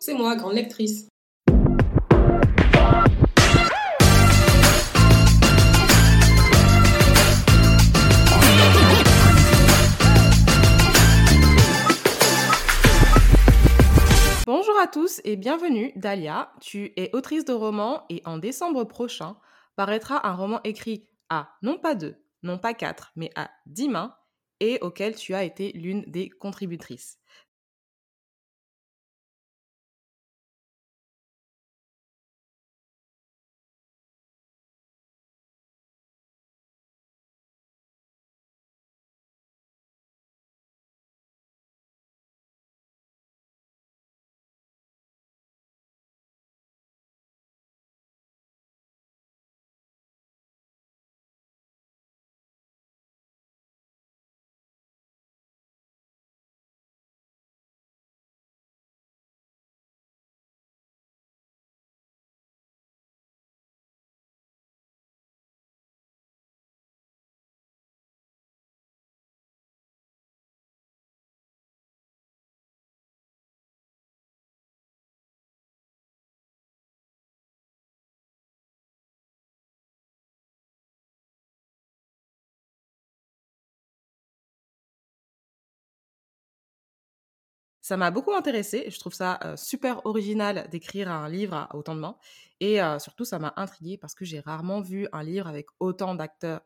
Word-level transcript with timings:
c'est 0.00 0.14
moi, 0.14 0.34
grande 0.34 0.54
lectrice. 0.54 1.08
Bonjour 14.46 14.78
à 14.80 14.86
tous 14.86 15.20
et 15.24 15.36
bienvenue, 15.36 15.92
Dalia. 15.96 16.50
Tu 16.62 16.94
es 16.96 17.14
autrice 17.14 17.44
de 17.44 17.52
romans 17.52 18.04
et 18.08 18.22
en 18.24 18.38
décembre 18.38 18.84
prochain 18.84 19.36
paraîtra 19.76 20.26
un 20.26 20.34
roman 20.34 20.60
écrit 20.64 21.06
à 21.28 21.50
non 21.60 21.78
pas 21.78 21.94
deux, 21.94 22.16
non 22.42 22.58
pas 22.58 22.72
quatre, 22.72 23.12
mais 23.16 23.30
à 23.36 23.50
dix 23.66 23.90
mains 23.90 24.14
et 24.60 24.78
auquel 24.80 25.14
tu 25.14 25.34
as 25.34 25.44
été 25.44 25.72
l'une 25.72 26.02
des 26.06 26.30
contributrices. 26.30 27.19
Ça 87.80 87.96
m'a 87.96 88.10
beaucoup 88.10 88.32
intéressée. 88.34 88.86
Je 88.90 88.98
trouve 88.98 89.14
ça 89.14 89.54
super 89.56 90.04
original 90.06 90.68
d'écrire 90.70 91.10
un 91.10 91.28
livre 91.28 91.54
à 91.54 91.74
autant 91.74 91.94
de 91.94 92.00
mains. 92.00 92.16
Et 92.60 92.78
surtout, 92.98 93.24
ça 93.24 93.38
m'a 93.38 93.54
intriguée 93.56 93.96
parce 93.96 94.14
que 94.14 94.24
j'ai 94.24 94.40
rarement 94.40 94.80
vu 94.82 95.08
un 95.12 95.22
livre 95.22 95.46
avec 95.46 95.66
autant 95.80 96.14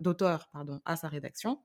d'auteurs 0.01 0.51
à 0.85 0.97
sa 0.97 1.09
rédaction. 1.09 1.61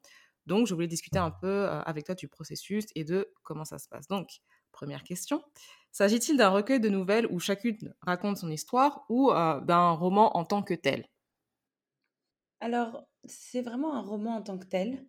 Donc, 0.46 0.68
je 0.68 0.74
voulais 0.74 0.88
discuter 0.88 1.20
un 1.20 1.32
peu 1.32 1.68
avec 1.68 2.06
toi 2.06 2.16
du 2.16 2.28
processus 2.28 2.86
et 2.96 3.04
de 3.04 3.32
comment 3.44 3.66
ça 3.66 3.80
se 3.80 3.88
passe. 3.88 4.08
Donc, 4.08 4.40
première 4.72 5.04
question. 5.04 5.44
S'agit-il 5.92 6.38
d'un 6.38 6.50
recueil 6.50 6.80
de 6.80 6.90
nouvelles 6.90 7.26
où 7.32 7.40
chacune 7.40 7.96
raconte 8.02 8.38
son 8.38 8.52
histoire 8.52 9.06
ou 9.10 9.32
d'un 9.32 9.92
roman 9.92 10.38
en 10.38 10.46
tant 10.46 10.62
que 10.62 10.76
tel? 10.76 11.08
Alors, 12.62 13.10
c'est 13.26 13.62
vraiment 13.62 13.94
un 13.96 14.02
roman 14.02 14.36
en 14.38 14.42
tant 14.42 14.58
que 14.58 14.66
tel. 14.66 15.06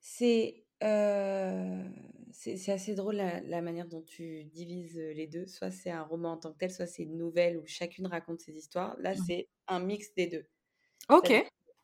C'est 0.00 0.61
c'est 2.32 2.72
assez 2.72 2.94
drôle 2.94 3.16
la, 3.16 3.62
manière 3.62 3.86
dont 3.86 4.02
tu 4.02 4.44
divises 4.44 4.96
les 4.96 5.26
deux. 5.26 5.46
Soit 5.46 5.70
c'est 5.70 5.90
un 5.90 6.02
roman 6.02 6.32
en 6.32 6.36
tant 6.38 6.52
que 6.52 6.58
tel, 6.58 6.70
soit 6.70 6.86
c'est 6.86 7.02
une 7.04 7.16
nouvelle 7.16 7.58
où 7.58 7.62
chacune 7.66 8.06
raconte 8.06 8.40
ses 8.40 8.52
histoires. 8.52 8.96
Là, 8.98 9.14
mmh. 9.14 9.24
c'est 9.26 9.48
un 9.68 9.80
mix 9.80 10.12
des 10.14 10.26
deux. 10.26 10.46
Ok. 11.08 11.32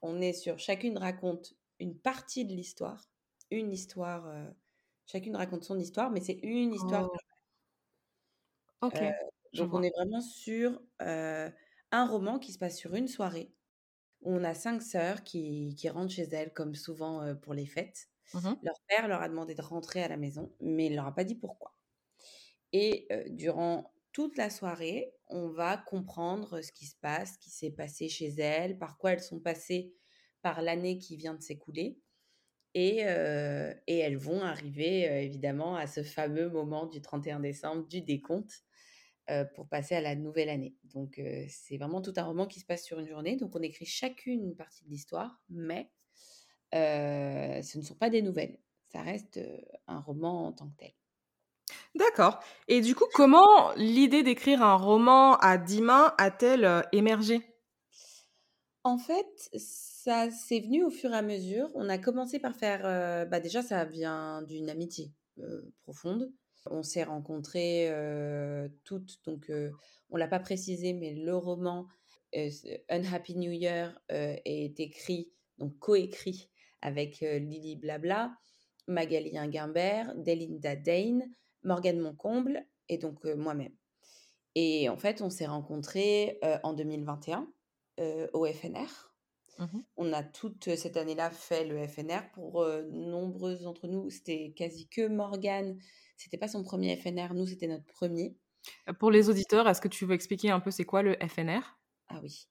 On 0.02 0.20
est 0.20 0.32
sur 0.32 0.58
chacune 0.58 0.96
raconte 0.98 1.54
une 1.80 1.96
partie 1.96 2.44
de 2.44 2.52
l'histoire, 2.52 3.08
une 3.50 3.72
histoire. 3.72 4.32
chacune 5.06 5.36
raconte 5.36 5.64
son 5.64 5.78
histoire, 5.78 6.10
mais 6.10 6.20
c'est 6.20 6.40
une 6.42 6.74
histoire. 6.74 7.10
Oh. 8.80 8.86
Ok. 8.86 9.00
donc 9.54 9.74
on 9.74 9.82
est 9.82 9.92
vraiment 9.96 10.20
sur 10.20 10.80
un 11.02 12.06
roman 12.06 12.38
qui 12.38 12.52
se 12.52 12.58
passe 12.58 12.76
sur 12.76 12.94
une 12.94 13.08
soirée. 13.08 13.52
On 14.22 14.42
a 14.42 14.54
cinq 14.54 14.82
sœurs 14.82 15.22
qui, 15.22 15.74
qui 15.76 15.88
rentrent 15.88 16.12
chez 16.12 16.28
elles, 16.32 16.52
comme 16.52 16.74
souvent 16.74 17.34
pour 17.36 17.54
les 17.54 17.66
fêtes. 17.66 18.08
Mmh 18.34 18.54
leur 18.62 18.80
père 18.88 19.08
leur 19.08 19.22
a 19.22 19.28
demandé 19.28 19.54
de 19.54 19.62
rentrer 19.62 20.02
à 20.02 20.08
la 20.08 20.16
maison, 20.16 20.52
mais 20.60 20.86
il 20.86 20.94
leur 20.96 21.06
a 21.06 21.14
pas 21.14 21.24
dit 21.24 21.34
pourquoi. 21.34 21.74
Et 22.72 23.08
durant 23.30 23.92
toute 24.12 24.36
la 24.36 24.50
soirée, 24.50 25.14
on 25.28 25.48
va 25.48 25.76
comprendre 25.78 26.60
ce 26.60 26.72
qui 26.72 26.86
se 26.86 26.96
passe, 26.96 27.34
ce 27.34 27.38
qui 27.38 27.50
s'est 27.50 27.70
passé 27.70 28.08
chez 28.08 28.28
elles, 28.28 28.78
par 28.78 28.98
quoi 28.98 29.12
elles 29.12 29.22
sont 29.22 29.40
passées 29.40 29.94
par 30.42 30.62
l'année 30.62 30.98
qui 30.98 31.16
vient 31.16 31.34
de 31.34 31.42
s'écouler. 31.42 31.98
Et, 32.74 32.98
et, 32.98 33.98
elles 33.98 34.18
vont 34.18 34.42
arriver 34.42 35.24
évidemment 35.24 35.76
à 35.76 35.86
ce 35.86 36.02
fameux 36.02 36.50
moment 36.50 36.86
du 36.86 37.00
31 37.00 37.40
décembre 37.40 37.86
du 37.88 38.02
décompte 38.02 38.64
pour 39.54 39.68
passer 39.68 39.94
à 39.94 40.00
la 40.00 40.14
nouvelle 40.14 40.48
année. 40.48 40.76
Donc 40.84 41.20
c'est 41.48 41.78
vraiment 41.78 42.02
tout 42.02 42.12
un 42.16 42.24
roman 42.24 42.46
qui 42.46 42.60
se 42.60 42.66
passe 42.66 42.84
sur 42.84 42.98
une 42.98 43.08
journée. 43.08 43.36
Donc 43.36 43.56
on 43.56 43.62
écrit 43.62 43.86
chacune 43.86 44.42
une 44.42 44.56
partie 44.56 44.84
de 44.84 44.90
l'histoire, 44.90 45.40
mais 45.48 45.90
ce 46.72 47.78
ne 47.78 47.82
sont 47.82 47.94
pas 47.94 48.10
des 48.10 48.22
nouvelles. 48.22 48.58
Ça 48.88 49.02
reste 49.02 49.40
un 49.86 50.00
roman 50.00 50.46
en 50.46 50.52
tant 50.52 50.68
que 50.68 50.76
tel. 50.78 50.92
D'accord. 51.94 52.40
Et 52.68 52.80
du 52.80 52.94
coup, 52.94 53.06
comment 53.12 53.72
l'idée 53.76 54.22
d'écrire 54.22 54.62
un 54.62 54.76
roman 54.76 55.36
à 55.36 55.58
dix 55.58 55.82
mains 55.82 56.14
a-t-elle 56.18 56.84
émergé? 56.92 57.42
En 58.84 58.96
fait, 58.96 59.50
ça 59.56 60.30
s'est 60.30 60.60
venu 60.60 60.84
au 60.84 60.90
fur 60.90 61.12
et 61.12 61.16
à 61.16 61.22
mesure. 61.22 61.68
On 61.74 61.88
a 61.88 61.98
commencé 61.98 62.38
par 62.38 62.56
faire. 62.56 62.82
bah 63.28 63.40
déjà, 63.40 63.62
ça 63.62 63.84
vient 63.84 64.42
d'une 64.42 64.70
amitié 64.70 65.12
profonde. 65.82 66.32
On 66.70 66.82
s'est 66.82 67.04
rencontrées 67.04 67.90
toutes, 68.84 69.18
donc 69.24 69.50
on 70.10 70.16
l'a 70.16 70.28
pas 70.28 70.40
précisé, 70.40 70.94
mais 70.94 71.14
le 71.14 71.36
roman 71.36 71.86
Unhappy 72.88 73.36
New 73.36 73.52
Year 73.52 73.98
est 74.08 74.80
écrit, 74.80 75.30
donc 75.58 75.78
coécrit 75.78 76.48
avec 76.82 77.20
Lily 77.20 77.76
Blabla, 77.76 78.34
Magali 78.86 79.32
Guimbert, 79.32 80.14
Delinda 80.16 80.76
Dane, 80.76 81.30
Morgane 81.62 82.00
Moncomble 82.00 82.66
et 82.88 82.98
donc 82.98 83.24
moi-même. 83.24 83.74
Et 84.54 84.88
en 84.88 84.96
fait, 84.96 85.20
on 85.22 85.30
s'est 85.30 85.46
rencontrés 85.46 86.38
en 86.62 86.72
2021 86.72 87.48
au 88.32 88.46
FNR. 88.46 89.12
Mmh 89.58 89.80
on 89.96 90.12
a 90.12 90.22
toute 90.22 90.76
cette 90.76 90.96
année-là 90.96 91.30
fait 91.30 91.64
le 91.64 91.84
FNR. 91.86 92.30
Pour 92.32 92.64
nombreuses 92.92 93.62
d'entre 93.62 93.88
nous, 93.88 94.08
c'était 94.08 94.52
quasi 94.56 94.88
que 94.88 95.08
Morgane. 95.08 95.78
C'était 96.16 96.38
pas 96.38 96.48
son 96.48 96.62
premier 96.62 96.96
FNR, 96.96 97.34
nous, 97.34 97.46
c'était 97.46 97.66
notre 97.66 97.86
premier. 97.86 98.36
Pour 98.98 99.10
les 99.10 99.28
auditeurs, 99.28 99.68
est-ce 99.68 99.80
que 99.80 99.88
tu 99.88 100.04
veux 100.04 100.14
expliquer 100.14 100.50
un 100.50 100.60
peu 100.60 100.70
c'est 100.70 100.84
quoi 100.84 101.02
le 101.02 101.16
FNR 101.26 101.60
Ah 102.08 102.20
oui 102.22 102.48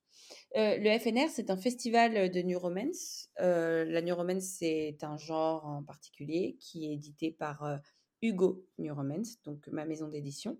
le 0.54 0.98
FNR, 0.98 1.28
c'est 1.30 1.50
un 1.50 1.56
festival 1.56 2.30
de 2.30 2.42
New 2.42 2.58
Romance. 2.58 3.30
la 3.38 4.02
New 4.02 4.14
Romance, 4.14 4.44
c'est 4.44 4.98
un 5.02 5.16
genre 5.16 5.64
en 5.64 5.82
particulier 5.82 6.56
qui 6.60 6.86
est 6.86 6.94
édité 6.94 7.30
par 7.30 7.80
Hugo 8.22 8.66
New 8.78 8.94
Romance, 8.94 9.42
donc 9.44 9.66
ma 9.68 9.84
maison 9.84 10.08
d'édition. 10.08 10.58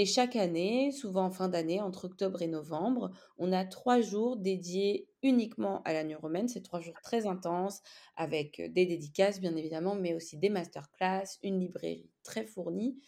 Et 0.00 0.06
chaque 0.06 0.36
année, 0.36 0.92
souvent 0.92 1.24
en 1.24 1.30
fin 1.32 1.48
d'année, 1.48 1.80
entre 1.80 2.04
octobre 2.04 2.40
et 2.40 2.46
novembre, 2.46 3.10
on 3.36 3.50
a 3.50 3.64
trois 3.64 4.00
jours 4.00 4.36
dédiés 4.36 5.08
uniquement 5.24 5.82
à 5.82 5.92
la 5.92 6.04
New 6.04 6.16
Romance. 6.16 6.52
C'est 6.52 6.62
trois 6.62 6.80
jours 6.80 7.00
très 7.02 7.26
intenses 7.26 7.82
avec 8.14 8.60
des 8.72 8.86
dédicaces, 8.86 9.40
bien 9.40 9.56
évidemment, 9.56 9.96
mais 9.96 10.14
aussi 10.14 10.36
des 10.36 10.50
masterclass, 10.50 11.24
une 11.42 11.58
librairie 11.58 12.08
très 12.22 12.46
fournie, 12.46 13.00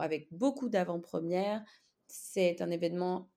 avec 0.00 0.32
beaucoup 0.32 0.70
d'avant-premières. 0.70 1.62
C'est 2.08 2.62
un 2.62 2.70
événement 2.70 3.28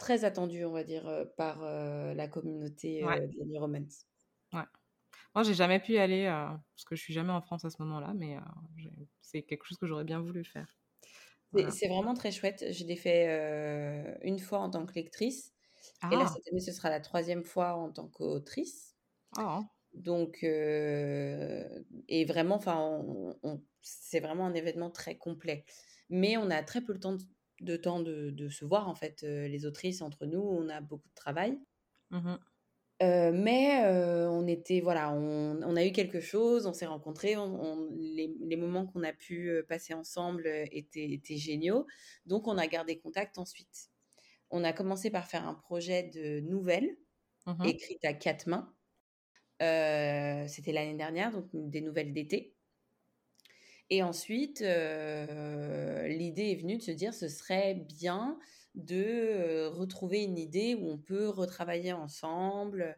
très 0.00 0.24
attendu, 0.24 0.64
on 0.64 0.72
va 0.72 0.82
dire, 0.82 1.08
par 1.36 1.60
la 1.62 2.26
communauté 2.26 3.02
de 3.02 3.52
la 3.52 3.60
Romance. 3.60 4.06
Ouais. 4.52 4.64
Moi, 5.34 5.44
j'ai 5.44 5.54
jamais 5.54 5.78
pu 5.78 5.92
y 5.92 5.98
aller 5.98 6.24
parce 6.26 6.84
que 6.84 6.96
je 6.96 7.00
suis 7.00 7.14
jamais 7.14 7.30
en 7.30 7.40
France 7.40 7.64
à 7.64 7.70
ce 7.70 7.80
moment-là, 7.82 8.12
mais 8.16 8.36
c'est 9.20 9.42
quelque 9.42 9.64
chose 9.64 9.78
que 9.78 9.86
j'aurais 9.86 10.04
bien 10.04 10.20
voulu 10.20 10.44
faire. 10.44 10.76
C'est 11.70 11.88
vraiment 11.88 12.14
très 12.14 12.32
chouette. 12.32 12.72
Je 12.72 12.84
l'ai 12.84 12.96
fait 12.96 14.18
une 14.22 14.40
fois 14.40 14.58
en 14.58 14.70
tant 14.70 14.86
que 14.86 14.94
lectrice. 14.94 15.52
Et 16.10 16.16
là, 16.16 16.24
ah! 16.26 16.32
cette 16.34 16.48
année, 16.50 16.60
ce 16.60 16.72
sera 16.72 16.90
la 16.90 17.00
troisième 17.00 17.44
fois 17.44 17.74
en 17.74 17.92
tant 17.92 18.08
qu'autrice. 18.08 18.96
Oh. 19.38 19.60
Donc, 19.92 20.42
et 20.42 22.24
vraiment, 22.26 22.56
enfin, 22.56 23.04
c'est 23.82 24.20
vraiment 24.20 24.46
un 24.46 24.54
événement 24.54 24.90
très 24.90 25.16
complet. 25.16 25.64
Mais 26.08 26.36
on 26.36 26.50
a 26.50 26.62
très 26.62 26.80
peu 26.80 26.92
le 26.92 27.00
temps 27.00 27.12
de 27.12 27.22
de 27.60 27.76
temps 27.76 28.00
de, 28.00 28.48
se 28.48 28.64
voir, 28.64 28.88
en 28.88 28.94
fait, 28.94 29.22
les 29.22 29.66
autrices 29.66 30.02
entre 30.02 30.26
nous. 30.26 30.40
On 30.40 30.68
a 30.68 30.80
beaucoup 30.80 31.08
de 31.08 31.14
travail. 31.14 31.58
Mmh 32.10 32.36
mais 33.02 33.82
on 34.28 34.46
était, 34.46 34.80
voilà, 34.80 35.10
on, 35.10 35.74
a 35.74 35.86
eu 35.86 35.90
quelque 35.90 36.20
chose, 36.20 36.66
on 36.66 36.74
s'est 36.74 36.84
rencontrés, 36.84 37.34
les, 37.96 38.56
moments 38.56 38.86
qu'on 38.86 39.02
a 39.02 39.14
pu 39.14 39.50
passer 39.70 39.94
ensemble 39.94 40.46
étaient, 40.70 41.10
étaient, 41.10 41.38
géniaux. 41.38 41.86
Donc, 42.26 42.46
on 42.46 42.58
a 42.58 42.66
gardé 42.66 42.98
contact 42.98 43.38
ensuite. 43.38 43.88
On 44.50 44.64
a 44.64 44.74
commencé 44.74 45.10
par 45.10 45.26
faire 45.26 45.48
un 45.48 45.54
projet 45.54 46.02
de 46.02 46.40
nouvelles 46.40 46.94
mmh 47.46 47.64
écrites 47.64 48.04
à 48.04 48.12
quatre 48.12 48.46
mains. 48.48 48.70
C'était 50.46 50.72
l'année 50.72 50.96
dernière, 50.96 51.32
donc 51.32 51.48
des 51.52 51.80
nouvelles 51.80 52.12
d'été. 52.12 52.54
Et 53.90 54.02
ensuite, 54.02 54.60
l'idée 54.60 56.50
est 56.52 56.60
venue 56.60 56.78
de 56.78 56.82
se 56.82 56.92
dire 56.92 57.12
ce 57.12 57.28
serait 57.28 57.74
bien 57.74 58.38
de 58.76 59.66
retrouver 59.66 60.22
une 60.22 60.38
idée 60.38 60.76
où 60.76 60.88
on 60.88 60.98
peut 60.98 61.28
retravailler 61.28 61.92
ensemble 61.92 62.96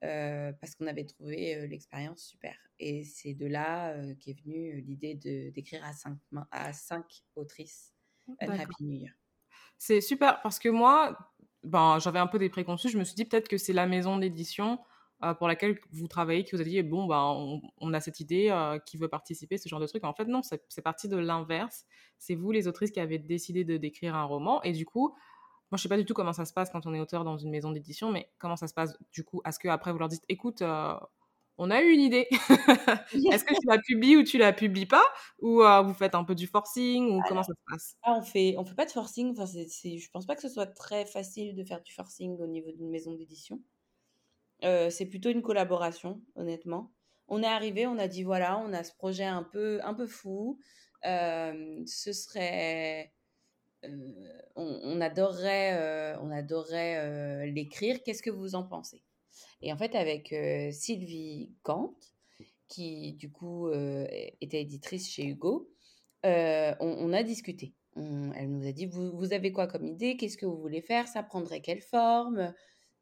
parce 0.00 0.76
qu'on 0.76 0.86
avait 0.86 1.04
trouvé 1.04 1.66
l'expérience 1.66 2.22
super. 2.22 2.56
Et 2.78 3.02
c'est 3.02 3.34
de 3.34 3.46
là 3.46 3.96
qu'est 4.20 4.40
venue 4.44 4.80
l'idée 4.80 5.16
d'écrire 5.52 5.84
à 5.84 5.92
cinq, 5.92 6.16
à 6.52 6.72
cinq 6.72 7.24
autrices 7.34 7.92
Un 8.40 8.50
Happy 8.50 8.84
New 8.84 8.92
Year. 8.92 9.12
C'est 9.76 10.00
super 10.00 10.40
parce 10.42 10.60
que 10.60 10.68
moi, 10.68 11.18
ben, 11.64 11.98
j'avais 11.98 12.20
un 12.20 12.28
peu 12.28 12.38
des 12.38 12.48
préconçus. 12.48 12.90
Je 12.90 12.98
me 12.98 13.02
suis 13.04 13.16
dit 13.16 13.24
peut-être 13.24 13.48
que 13.48 13.58
c'est 13.58 13.72
la 13.72 13.86
maison 13.86 14.18
d'édition 14.18 14.78
pour 15.38 15.48
laquelle 15.48 15.78
vous 15.92 16.06
travaillez 16.06 16.44
qui 16.44 16.54
vous 16.54 16.60
a 16.60 16.64
dit 16.64 16.82
bon, 16.82 17.06
ben, 17.06 17.60
on, 17.78 17.92
a 17.92 18.00
cette 18.00 18.20
idée 18.20 18.54
qui 18.86 18.96
veut 18.96 19.08
participer, 19.08 19.58
ce 19.58 19.68
genre 19.68 19.80
de 19.80 19.86
truc. 19.86 20.04
En 20.04 20.14
fait, 20.14 20.26
non, 20.26 20.42
c'est 20.42 20.82
parti 20.82 21.08
de 21.08 21.16
l'inverse. 21.16 21.86
C'est 22.18 22.34
vous, 22.34 22.52
les 22.52 22.68
autrices, 22.68 22.90
qui 22.90 23.00
avez 23.00 23.18
décidé 23.18 23.64
de 23.64 23.76
d'écrire 23.76 24.14
un 24.14 24.24
roman. 24.24 24.62
Et 24.62 24.72
du 24.72 24.86
coup, 24.86 25.14
moi, 25.70 25.76
je 25.76 25.82
sais 25.82 25.88
pas 25.88 25.96
du 25.96 26.04
tout 26.04 26.14
comment 26.14 26.32
ça 26.32 26.44
se 26.44 26.52
passe 26.52 26.70
quand 26.70 26.86
on 26.86 26.94
est 26.94 27.00
auteur 27.00 27.24
dans 27.24 27.36
une 27.36 27.50
maison 27.50 27.72
d'édition, 27.72 28.10
mais 28.10 28.30
comment 28.38 28.56
ça 28.56 28.68
se 28.68 28.74
passe 28.74 28.96
du 29.12 29.24
coup 29.24 29.42
Est-ce 29.44 29.58
qu'après, 29.58 29.92
vous 29.92 29.98
leur 29.98 30.08
dites 30.08 30.24
écoute, 30.28 30.62
on 31.58 31.70
a 31.70 31.82
eu 31.82 31.90
une 31.90 32.00
idée. 32.00 32.26
Est-ce 33.32 33.44
que 33.44 33.54
tu 33.54 33.66
la 33.66 33.78
publies 33.78 34.16
ou 34.16 34.22
tu 34.22 34.38
la 34.38 34.52
publies 34.52 34.86
pas? 34.86 35.02
Ou 35.40 35.62
vous 35.84 35.94
faites 35.94 36.14
un 36.14 36.22
peu 36.24 36.36
du 36.36 36.46
forcing 36.46 37.10
Ou 37.10 37.20
comment 37.26 37.42
ça 37.42 37.52
se 37.52 37.60
passe? 37.68 37.96
ah, 38.02 38.14
On 38.16 38.22
fait, 38.22 38.54
on 38.56 38.64
fait 38.64 38.76
pas 38.76 38.86
de 38.86 38.92
forcing. 38.92 39.32
Enfin, 39.32 39.46
c'est, 39.46 39.98
je 39.98 40.10
pense 40.10 40.24
pas 40.24 40.36
que 40.36 40.42
ce 40.42 40.48
soit 40.48 40.66
très 40.66 41.04
facile 41.04 41.56
de 41.56 41.64
faire 41.64 41.82
du 41.82 41.92
forcing 41.92 42.38
au 42.38 42.46
niveau 42.46 42.70
d'une 42.70 42.88
maison 42.88 43.12
d'édition. 43.12 43.60
C'est 44.62 45.06
plutôt 45.06 45.30
une 45.30 45.42
collaboration, 45.42 46.20
honnêtement. 46.34 46.92
On 47.28 47.42
est 47.42 47.46
arrivé, 47.46 47.86
on 47.86 47.98
a 47.98 48.08
dit 48.08 48.22
voilà, 48.22 48.58
on 48.58 48.72
a 48.72 48.82
ce 48.82 48.94
projet 48.94 49.24
un 49.24 49.42
peu, 49.42 49.80
un 49.82 49.94
peu 49.94 50.06
fou. 50.06 50.58
ce 51.04 52.12
serait, 52.12 53.12
on, 54.56 55.00
adorerait, 55.00 56.16
on 56.20 56.30
adorerait 56.30 57.46
l'écrire. 57.50 58.02
Qu'est-ce 58.02 58.22
que 58.22 58.30
vous 58.30 58.54
en 58.54 58.64
pensez? 58.64 59.02
Et 59.60 59.72
en 59.72 59.76
fait, 59.76 59.94
avec 59.94 60.34
Sylvie 60.72 61.52
Kant, 61.62 61.94
qui 62.68 63.12
du 63.14 63.30
coup 63.30 63.70
était 64.40 64.62
éditrice 64.62 65.10
chez 65.10 65.26
Hugo, 65.26 65.70
on, 66.24 67.12
a 67.12 67.22
discuté. 67.22 67.74
elle 67.96 68.50
nous 68.50 68.66
a 68.66 68.72
dit 68.72 68.86
vous, 68.86 69.16
vous 69.16 69.32
avez 69.32 69.52
quoi 69.52 69.66
comme 69.66 69.86
idée? 69.86 70.16
Qu'est-ce 70.16 70.38
que 70.38 70.46
vous 70.46 70.58
voulez 70.58 70.82
faire? 70.82 71.08
Ça 71.08 71.22
prendrait 71.22 71.60
quelle 71.60 71.82
forme? 71.82 72.54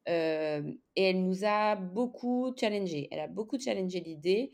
Et 0.06 0.72
elle 0.96 1.22
nous 1.24 1.44
a 1.44 1.76
beaucoup 1.76 2.54
challengé. 2.58 3.08
Elle 3.10 3.20
a 3.20 3.26
beaucoup 3.28 3.58
challengé 3.58 4.00
l'idée, 4.00 4.52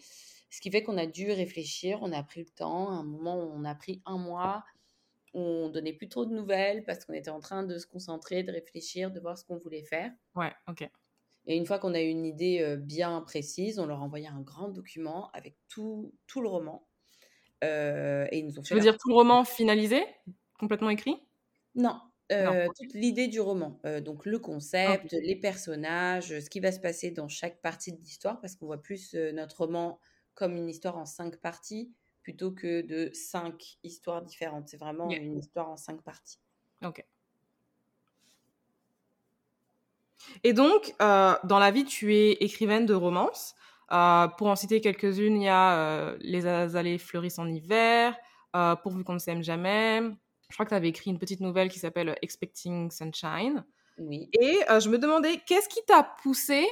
ce 0.51 0.61
qui 0.61 0.71
fait 0.71 0.83
qu'on 0.83 0.99
a 0.99 1.07
dû 1.07 1.31
réfléchir, 1.33 1.99
on 2.03 2.13
a 2.13 2.23
pris 2.23 2.41
le 2.41 2.51
temps. 2.51 2.91
À 2.91 2.95
un 2.95 3.05
moment, 3.05 3.37
on 3.37 3.65
a 3.65 3.75
pris 3.75 4.03
un 4.07 4.19
mois, 4.19 4.65
on 5.35 5.69
donnait 5.71 5.93
plus 5.93 6.09
trop 6.09 6.27
de 6.27 6.35
nouvelles 6.35 6.85
parce 6.85 7.05
qu'on 7.05 7.15
était 7.15 7.31
en 7.31 7.41
train 7.41 7.63
de 7.63 7.79
se 7.79 7.87
concentrer, 7.87 8.43
de 8.43 8.53
réfléchir, 8.53 9.11
de 9.11 9.21
voir 9.21 9.39
ce 9.39 9.45
qu'on 9.45 9.59
voulait 9.59 9.85
faire. 9.85 10.13
Ouais, 10.35 10.53
ok. 10.69 10.89
Et 11.47 11.57
une 11.57 11.67
fois 11.67 11.79
qu'on 11.79 11.95
a 11.95 12.01
eu 12.01 12.09
une 12.09 12.25
idée 12.25 12.77
bien 12.79 13.21
précise, 13.23 13.79
on 13.79 13.87
leur 13.87 14.01
a 14.01 14.03
envoyé 14.03 14.29
un 14.29 14.41
grand 14.43 14.69
document 14.69 15.31
avec 15.33 15.57
tout, 15.69 16.15
tout 16.27 16.41
le 16.41 16.49
roman. 16.49 16.87
et 17.63 18.39
ils 18.39 18.45
nous 18.45 18.59
ont 18.59 18.63
fait. 18.63 18.69
Tu 18.69 18.75
veux 18.75 18.81
dire 18.81 18.97
tout 18.97 19.09
le 19.09 19.15
roman 19.15 19.45
finalisé? 19.45 20.05
Complètement 20.59 20.91
écrit? 20.91 21.17
Non, 21.75 21.99
euh, 22.33 22.67
toute 22.77 22.95
l'idée 22.95 23.29
du 23.29 23.41
roman. 23.41 23.81
Euh, 23.85 24.01
donc 24.01 24.27
le 24.27 24.39
concept, 24.39 25.13
les 25.13 25.37
personnages, 25.37 26.39
ce 26.41 26.51
qui 26.51 26.61
va 26.61 26.73
se 26.73 26.81
passer 26.81 27.11
dans 27.11 27.29
chaque 27.29 27.61
partie 27.61 27.93
de 27.93 27.99
l'histoire, 27.99 28.41
parce 28.41 28.57
qu'on 28.57 28.67
voit 28.67 28.83
plus 28.83 29.15
euh, 29.15 29.33
notre 29.33 29.59
roman 29.59 29.99
comme 30.35 30.57
une 30.57 30.69
histoire 30.69 30.97
en 30.97 31.05
cinq 31.05 31.37
parties 31.37 31.93
plutôt 32.23 32.53
que 32.53 32.83
de 32.83 33.11
cinq 33.13 33.79
histoires 33.83 34.23
différentes. 34.23 34.69
C'est 34.69 34.79
vraiment 34.79 35.11
une 35.11 35.39
histoire 35.39 35.69
en 35.69 35.77
cinq 35.77 36.03
parties. 36.03 36.39
Ok. 36.85 37.05
Et 40.45 40.53
donc, 40.53 40.95
dans 41.01 41.59
la 41.59 41.71
vie, 41.73 41.85
tu 41.85 42.15
es 42.15 42.33
écrivaine 42.35 42.87
de 42.87 42.95
romance. 42.95 43.57
pour 43.89 44.47
en 44.47 44.55
citer 44.55 44.81
quelques-unes, 44.81 45.37
il 45.37 45.45
y 45.45 45.49
a 45.49 46.15
Les 46.21 46.47
azalées 46.47 46.99
fleurissent 46.99 47.41
en 47.41 47.49
hiver, 47.49 48.17
Pourvu 48.85 49.03
qu'on 49.03 49.15
ne 49.15 49.19
s'aime 49.19 49.43
jamais, 49.43 50.01
je 50.53 50.57
crois 50.57 50.67
que 50.67 50.71
tu 50.71 50.75
avais 50.75 50.91
écrit 50.91 51.11
une 51.11 51.19
petite 51.19 51.41
nouvelle 51.41 51.71
qui 51.71 51.79
s'appelle 51.79 52.11
euh, 52.11 52.15
Expecting 52.21 52.91
Sunshine. 52.91 53.65
Oui. 53.97 54.29
Et 54.39 54.59
euh, 54.69 54.81
je 54.81 54.91
me 54.91 54.99
demandais, 54.99 55.41
qu'est-ce 55.47 55.67
qui 55.67 55.81
t'a 55.87 56.03
poussé 56.23 56.67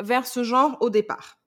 vers 0.00 0.28
ce 0.28 0.44
genre 0.44 0.78
au 0.80 0.88
départ? 0.88 1.40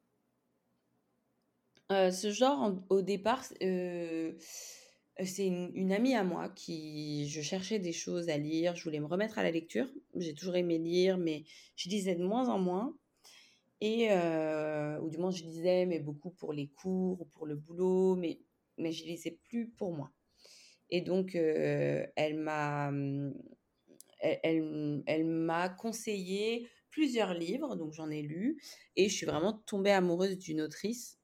Euh, 1.94 2.12
Ce 2.12 2.31
genre, 2.31 2.74
au 2.89 3.01
départ, 3.01 3.45
c'est 3.45 4.36
une, 5.48 5.94
amie 5.94 6.16
à 6.16 6.25
moi 6.25 6.50
qui, 6.50 7.30
je 7.30 7.39
cherchais 7.39 7.80
des 7.80 7.94
choses 7.94 8.27
à 8.27 8.38
lire, 8.38 8.75
je 8.75 8.84
voulais 8.84 9.00
me 9.00 9.06
remettre 9.06 9.39
à 9.39 9.44
la 9.44 9.51
lecture. 9.51 9.88
J'ai 10.18 10.34
toujours 10.34 10.57
aimé 10.57 10.80
lire, 10.80 11.18
mais 11.18 11.45
je 11.77 11.88
lisais 11.88 12.16
de 12.16 12.25
moins 12.25 12.50
en 12.50 12.60
moins. 12.60 12.94
Et, 13.80 14.10
ou 15.01 15.10
du 15.10 15.18
moins, 15.18 15.31
je 15.31 15.44
lisais, 15.44 15.86
mais 15.86 16.00
beaucoup 16.00 16.31
pour 16.31 16.51
les 16.51 16.68
cours 16.68 17.22
ou 17.22 17.25
pour 17.25 17.45
le 17.45 17.56
boulot, 17.56 18.18
mais, 18.18 18.42
mais 18.77 18.92
je 18.92 19.06
lisais 19.06 19.39
plus 19.45 19.69
pour 19.69 19.94
moi. 19.94 20.12
Et 20.91 21.01
donc, 21.01 21.35
elle 21.35 22.38
m'a 22.38 22.91
elle, 24.19 25.03
elle, 25.07 25.25
m'a 25.25 25.69
conseillé 25.69 26.69
plusieurs 26.89 27.33
livres, 27.33 27.75
donc 27.75 27.93
j'en 27.93 28.09
ai 28.09 28.21
lu, 28.21 28.61
et 28.95 29.09
je 29.09 29.15
suis 29.15 29.25
vraiment 29.25 29.53
tombée 29.53 29.91
amoureuse 29.91 30.38
d'une 30.38 30.61
autrice 30.61 31.17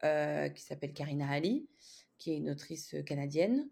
qui 0.00 0.62
s'appelle 0.62 0.92
Karina 0.94 1.28
Ali, 1.28 1.68
qui 2.16 2.30
est 2.32 2.36
une 2.36 2.50
autrice 2.50 2.94
canadienne. 3.04 3.68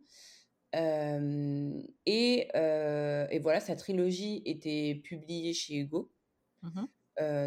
et, 0.74 2.48
et, 2.54 3.38
voilà, 3.38 3.60
sa 3.60 3.76
trilogie 3.76 4.42
était 4.44 5.00
publiée 5.02 5.54
chez 5.54 5.76
Hugo. 5.76 6.12
Mmh 6.62 6.84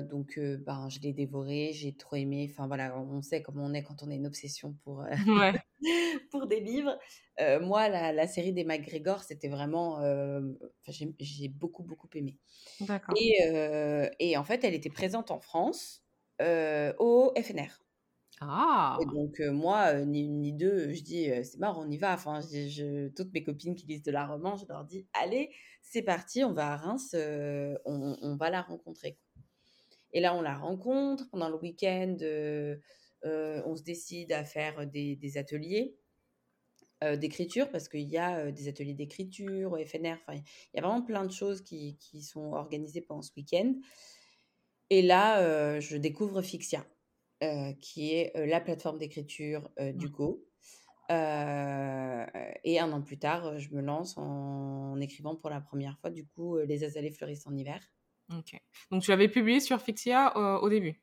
donc, 0.10 0.40
ben, 0.40 0.90
je 0.90 1.00
l'ai 1.00 1.14
dévoré, 1.14 1.74
j'ai 1.74 1.94
trop 1.94 2.16
aimé. 2.16 2.48
Enfin, 2.50 2.66
voilà, 2.66 3.00
on 3.00 3.22
sait 3.22 3.44
comment 3.44 3.66
on 3.66 3.74
est 3.76 3.84
quand 3.84 4.02
on 4.02 4.10
a 4.10 4.16
une 4.16 4.26
obsession 4.26 4.74
pour, 4.84 5.06
pour 6.32 6.48
des 6.48 6.60
livres. 6.60 6.98
moi, 7.62 7.90
la, 7.90 8.12
la, 8.12 8.28
série 8.28 8.54
des 8.54 8.64
McGregor, 8.64 9.24
c'était 9.24 9.48
vraiment. 9.48 10.00
j'ai 10.88 11.48
beaucoup, 11.48 11.84
beaucoup 11.84 12.10
aimé. 12.16 12.38
D'accord. 12.82 13.16
Et, 13.18 13.40
et, 14.20 14.38
en 14.38 14.44
fait, 14.44 14.64
elle 14.64 14.74
était 14.74 14.90
présente 14.90 15.32
en 15.32 15.40
France 15.40 16.04
au 16.40 17.34
FNR. 17.38 17.84
Ah. 18.42 18.98
Et 19.02 19.06
donc, 19.06 19.40
moi, 19.40 19.94
ni 20.06 20.24
une 20.24 20.40
ni 20.40 20.54
deux, 20.54 20.94
je 20.94 21.04
dis, 21.04 21.30
c'est 21.44 21.60
marrant, 21.60 21.86
on 21.86 21.92
y 21.92 21.98
va. 21.98 22.14
Enfin, 22.14 22.40
je, 22.42 23.10
toutes 23.10 23.34
mes 23.34 23.44
copines 23.44 23.76
qui 23.76 23.86
lisent 23.86 24.04
de 24.04 24.12
la 24.12 24.26
romance, 24.26 24.62
je 24.62 24.68
leur 24.68 24.86
dis, 24.86 25.06
allez, 25.14 25.50
c'est 25.82 26.04
parti, 26.04 26.44
on 26.44 26.54
va 26.54 26.74
à 26.74 26.78
Reims, 26.78 27.16
on, 27.16 28.18
on, 28.22 28.36
va 28.38 28.50
la 28.50 28.62
rencontrer. 28.62 29.18
Et 30.14 30.20
là, 30.20 30.36
on 30.36 30.42
la 30.42 30.56
rencontre. 30.56 31.30
Pendant 31.32 31.50
le 31.50 31.56
week-end, 31.56 32.18
euh, 32.22 32.76
euh, 32.76 32.78
on 33.24 33.76
se 33.76 33.84
décide 33.84 34.32
à 34.32 34.44
faire 34.44 34.88
des, 34.88 35.38
ateliers 35.38 35.96
euh, 37.04 37.16
d'écriture 37.16 37.70
parce 37.70 37.88
qu'il 37.90 38.10
y 38.10 38.18
a 38.18 38.52
des 38.52 38.68
ateliers 38.68 38.94
d'écriture 38.94 39.74
au 39.74 39.78
FNR. 39.78 40.18
Enfin, 40.22 40.36
il 40.36 40.76
y 40.76 40.80
a 40.80 40.82
vraiment 40.82 41.02
plein 41.02 41.26
de 41.26 41.32
choses 41.32 41.62
qui, 41.62 41.98
sont 42.22 42.54
organisées 42.54 43.02
pendant 43.02 43.22
ce 43.22 43.32
week-end. 43.36 43.74
Et 44.90 45.02
là, 45.02 45.80
je 45.80 45.98
découvre 45.98 46.42
Fixia, 46.42 46.86
qui 47.80 48.14
est 48.14 48.32
la 48.48 48.60
plateforme 48.60 48.98
d'écriture 48.98 49.70
du. 49.94 50.10
Go. 50.10 50.46
et 51.10 51.14
un 51.14 52.92
an 52.92 53.02
plus 53.02 53.20
tard, 53.20 53.60
je 53.60 53.70
me 53.74 53.82
lance 53.82 54.18
en, 54.18 55.00
écrivant 55.00 55.36
pour 55.36 55.50
la 55.50 55.62
première 55.62 55.98
fois, 56.00 56.10
du 56.10 56.26
coup, 56.26 56.58
Les 56.58 56.84
azalées 56.84 57.12
fleurissent 57.12 57.46
en 57.46 57.56
hiver. 57.56 57.80
Ok. 58.38 58.60
Donc 58.92 59.04
tu 59.04 59.12
avais 59.12 59.28
publié 59.28 59.60
sur 59.60 59.82
Fixia 59.82 60.36
euh, 60.38 60.60
au 60.60 60.70
début? 60.70 61.02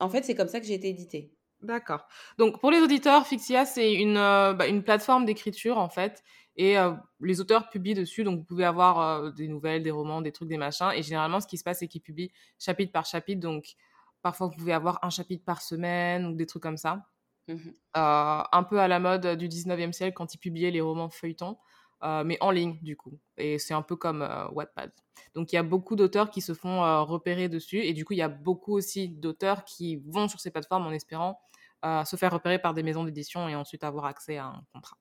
En 0.00 0.08
fait, 0.08 0.24
c'est 0.24 0.34
comme 0.34 0.48
ça 0.48 0.60
que 0.60 0.66
j'ai 0.66 0.74
été 0.74 0.88
éditée. 0.88 1.32
D'accord. 1.62 2.06
Donc 2.38 2.60
pour 2.60 2.70
les 2.70 2.80
auditeurs, 2.80 3.26
Fixia, 3.26 3.64
c'est 3.64 3.94
une, 3.94 4.18
euh, 4.18 4.52
bah, 4.52 4.66
une 4.66 4.82
plateforme 4.82 5.24
d'écriture 5.24 5.78
en 5.78 5.88
fait. 5.88 6.22
Et 6.56 6.78
euh, 6.78 6.92
les 7.20 7.40
auteurs 7.40 7.68
publient 7.68 7.94
dessus, 7.94 8.24
donc 8.24 8.38
vous 8.38 8.44
pouvez 8.44 8.64
avoir 8.64 9.32
des 9.32 9.48
nouvelles, 9.48 9.82
des 9.82 9.90
romans, 9.90 10.22
des 10.22 10.32
trucs, 10.32 10.48
des 10.48 10.56
machins. 10.56 10.90
Et 10.94 11.02
généralement, 11.02 11.40
ce 11.40 11.46
qui 11.46 11.58
se 11.58 11.64
passe, 11.64 11.80
c'est 11.80 11.88
qu'ils 11.88 12.02
publient 12.02 12.32
chapitre 12.58 12.92
par 12.92 13.04
chapitre. 13.04 13.40
Donc 13.40 13.74
parfois, 14.22 14.46
vous 14.48 14.56
pouvez 14.56 14.72
avoir 14.72 14.98
un 15.02 15.10
chapitre 15.10 15.44
par 15.44 15.60
semaine 15.60 16.26
ou 16.26 16.34
des 16.34 16.46
trucs 16.46 16.62
comme 16.62 16.78
ça. 16.78 17.06
Mmh 17.48 17.70
un 17.94 18.66
peu 18.68 18.80
à 18.80 18.88
la 18.88 18.98
mode 18.98 19.26
du 19.38 19.48
19e 19.48 19.92
siècle 19.92 20.14
quand 20.14 20.34
ils 20.34 20.38
publiaient 20.38 20.70
les 20.70 20.80
romans 20.80 21.08
feuilletons. 21.08 21.56
Mais 22.02 22.36
en 22.40 22.50
ligne 22.50 22.78
du 22.82 22.96
coup. 22.96 23.18
Et 23.36 23.58
c'est 23.58 23.74
un 23.74 23.82
peu 23.82 23.96
comme 23.96 24.28
Wattpad. 24.52 24.92
Donc 25.34 25.52
il 25.52 25.56
y 25.56 25.58
a 25.58 25.62
beaucoup 25.62 25.96
d'auteurs 25.96 26.30
qui 26.30 26.40
se 26.40 26.54
font 26.54 26.80
repérer 27.04 27.48
dessus 27.48 27.80
et 27.80 27.92
du 27.92 28.04
coup 28.04 28.12
il 28.12 28.18
y 28.18 28.22
a 28.22 28.28
beaucoup 28.28 28.72
aussi 28.72 29.08
d'auteurs 29.08 29.64
qui 29.64 29.96
vont 29.96 30.28
sur 30.28 30.40
ces 30.40 30.50
plateformes 30.50 30.86
en 30.86 30.92
espérant 30.92 31.40
se 31.82 32.16
faire 32.16 32.32
repérer 32.32 32.58
par 32.58 32.74
des 32.74 32.82
maisons 32.82 33.04
d'édition 33.04 33.48
et 33.48 33.54
ensuite 33.54 33.84
avoir 33.84 34.06
accès 34.06 34.38
à 34.38 34.46
un 34.46 34.64
contrat. 34.72 34.98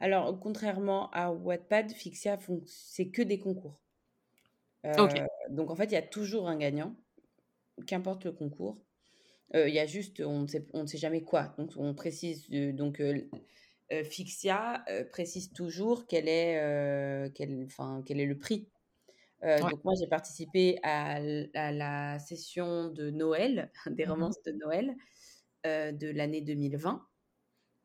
Alors 0.00 0.38
contrairement 0.40 1.10
à 1.12 1.30
Wattpad, 1.30 1.92
Fixia 1.92 2.38
c'est 2.66 3.08
que 3.08 3.22
des 3.22 3.38
concours. 3.38 3.82
Donc 5.50 5.70
en 5.70 5.76
fait 5.76 5.86
il 5.86 5.92
y 5.92 5.96
a 5.96 6.02
toujours 6.02 6.48
un 6.48 6.56
gagnant, 6.56 6.94
qu'importe 7.86 8.24
le 8.24 8.32
concours. 8.32 8.78
Il 9.54 9.68
y 9.68 9.78
a 9.78 9.86
juste, 9.86 10.20
on 10.20 10.40
ne, 10.40 10.46
sait, 10.48 10.66
on 10.72 10.82
ne 10.82 10.86
sait 10.86 10.98
jamais 10.98 11.22
quoi. 11.22 11.54
Donc 11.56 11.70
on 11.76 11.94
précise, 11.94 12.50
donc 12.50 13.00
Fixia 14.04 14.84
précise 15.10 15.52
toujours 15.52 16.06
quel 16.06 16.28
est, 16.28 17.32
quel, 17.34 17.68
quel 18.04 18.20
est 18.20 18.26
le 18.26 18.38
prix 18.38 18.68
Donc 19.42 19.84
moi, 19.84 19.94
j'ai 19.98 20.08
participé 20.08 20.78
à, 20.82 21.20
la 21.20 22.18
session 22.18 22.88
de 22.88 23.10
Noël, 23.10 23.70
des 23.86 24.06
mmh 24.06 24.10
romances 24.10 24.42
de 24.42 24.52
Noël 24.52 24.94
de 25.64 26.10
l'année 26.10 26.40
2020. 26.40 27.06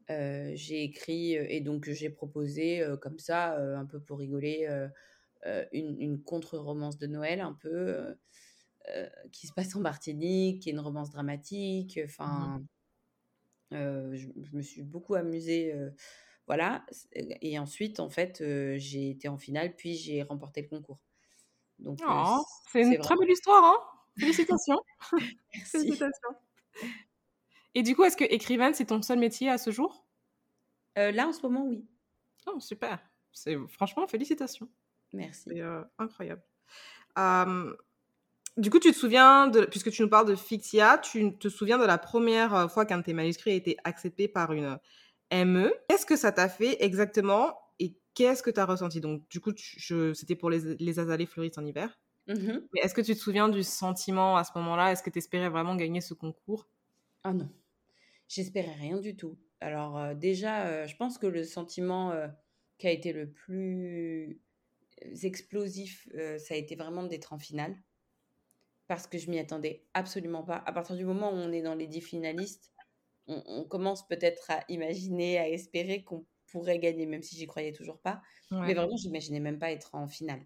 j'ai 0.10 0.84
écrit 0.84 1.34
et 1.34 1.62
donc 1.62 1.90
j'ai 1.90 2.10
proposé 2.10 2.84
comme 3.02 3.20
ça, 3.20 3.58
un 3.58 3.86
peu 3.86 4.00
pour 4.00 4.20
rigoler, 4.20 4.68
une, 5.72 6.00
une 6.00 6.24
contre-romance 6.24 6.98
de 6.98 7.08
Noël, 7.08 7.42
un 7.42 7.54
peu 7.54 8.16
qui 9.32 9.46
se 9.46 9.54
passe 9.54 9.76
en 9.76 9.82
Martinique, 9.82 10.64
qui 10.64 10.70
est 10.70 10.74
une 10.74 10.80
romance 10.80 11.12
dramatique. 11.12 12.00
Mmh 12.20 12.66
je, 13.72 14.28
me 14.54 14.62
suis 14.62 14.84
beaucoup 14.84 15.16
amusée. 15.16 15.74
voilà. 16.48 16.86
Et 17.14 17.58
ensuite, 17.60 18.00
en 18.00 18.10
fait, 18.10 18.44
j'ai 18.78 19.12
été 19.12 19.28
en 19.28 19.38
finale, 19.38 19.76
puis 19.76 19.96
j'ai 19.96 20.24
remporté 20.24 20.62
le 20.62 20.70
concours. 20.70 21.00
Donc, 21.80 22.00
oh, 22.08 22.44
c'est 22.72 22.84
une 22.84 22.98
très 23.00 23.16
belle 23.16 23.32
histoire, 23.32 23.64
hein 23.64 23.78
Félicitations. 24.20 24.80
Félicitations. 25.66 26.30
Et 27.74 27.84
du 27.84 27.96
coup, 27.96 28.04
est-ce 28.04 28.18
que 28.18 28.26
écrivaine, 28.26 28.74
c'est 28.74 28.86
ton 28.86 29.02
seul 29.02 29.20
métier 29.20 29.50
à 29.50 29.58
ce 29.58 29.72
jour? 29.72 30.06
Là, 30.96 31.28
en 31.28 31.34
ce 31.34 31.42
moment, 31.42 31.66
oui. 31.66 31.88
Oh, 32.48 32.60
super. 32.60 33.00
C'est 33.32 33.58
franchement 33.70 34.08
félicitations. 34.08 34.70
Merci. 35.14 35.50
C'est 35.50 35.62
incroyable. 35.98 36.44
Du 38.58 38.70
coup, 38.70 38.80
tu 38.80 38.92
te 38.92 38.98
souviens, 38.98 39.48
de, 39.48 39.66
puisque 39.66 39.92
tu 39.92 40.02
nous 40.02 40.10
parles 40.10 40.28
de 40.28 40.36
Fixia, 40.36 40.98
tu 40.98 41.38
te 41.38 41.48
souviens 41.48 41.78
de 41.78 41.86
la 41.86 41.98
première 41.98 42.54
euh, 42.54 42.68
fois 42.68 42.86
qu'un 42.86 42.98
de 42.98 43.04
tes 43.04 43.14
manuscrits 43.14 43.52
a 43.52 43.56
été 43.56 43.78
accepté 43.86 44.28
par 44.28 44.52
une 44.52 44.78
ME. 45.30 45.74
Qu'est-ce 45.88 46.06
que 46.06 46.18
ça 46.18 46.32
t'a 46.34 46.50
fait 46.50 46.84
exactement 46.84 47.58
et 47.80 47.98
qu'est-ce 48.14 48.44
que 48.44 48.50
tu 48.50 48.60
as 48.60 48.66
ressenti? 48.66 49.00
Donc, 49.00 49.28
du 49.30 49.40
coup, 49.40 49.52
c'était 49.58 50.36
pour 50.36 50.50
les, 50.50 50.76
les 50.76 51.00
azalées 51.00 51.26
fleuristes 51.26 51.58
en 51.58 51.66
hiver. 51.66 51.98
Mmh 52.28 52.70
Mais 52.74 52.82
est-ce 52.82 52.96
que 52.96 53.02
tu 53.02 53.16
te 53.16 53.20
souviens 53.20 53.50
du 53.50 53.64
sentiment 53.64 54.38
à 54.38 54.44
ce 54.46 54.52
moment-là? 54.58 54.92
Est-ce 54.94 55.04
que 55.04 55.12
tu 55.12 55.20
espérais 55.20 55.50
vraiment 55.50 55.76
gagner 55.76 56.02
ce 56.02 56.14
concours? 56.14 56.70
Ah 57.24 57.34
non, 57.34 57.50
j'espérais 58.30 58.74
rien 58.76 59.00
du 59.00 59.16
tout. 59.18 59.40
Alors 59.62 59.98
euh, 59.98 60.16
déjà, 60.16 60.68
euh, 60.68 60.88
je 60.88 60.96
pense 60.98 61.18
que 61.20 61.28
le 61.28 61.44
sentiment 61.44 62.14
qui 62.80 62.88
a 62.88 62.92
été 62.92 63.14
le 63.14 63.32
plus 63.32 64.42
explosif, 65.24 66.08
ça 66.40 66.56
a 66.56 66.58
été 66.58 66.76
vraiment 66.76 67.04
d'être 67.06 67.34
en 67.34 67.40
finale 67.40 67.76
parce 68.92 69.08
que 69.08 69.18
je 69.18 69.30
m'y 69.32 69.40
attendais 69.40 69.86
absolument 69.94 70.44
pas. 70.44 70.62
À 70.66 70.74
partir 70.74 70.98
du 70.98 71.06
moment 71.06 71.32
où 71.32 71.36
on 71.36 71.54
est 71.54 71.62
dans 71.62 71.76
les 71.76 71.88
dix 71.88 72.02
finalistes, 72.02 72.74
on, 73.26 73.64
commence 73.64 74.06
peut-être 74.06 74.52
à 74.52 74.66
imaginer, 74.68 75.40
à 75.40 75.48
espérer 75.48 76.04
qu'on 76.04 76.26
pourrait 76.48 76.78
gagner, 76.78 77.06
même 77.06 77.22
si 77.22 77.38
j'y 77.38 77.48
croyais 77.48 77.72
toujours 77.72 78.02
pas. 78.02 78.22
Mais 78.52 78.74
vraiment, 78.74 78.98
j'imaginais 78.98 79.40
même 79.40 79.60
pas 79.60 79.72
être 79.72 79.96
en 79.96 80.10
finale. 80.10 80.46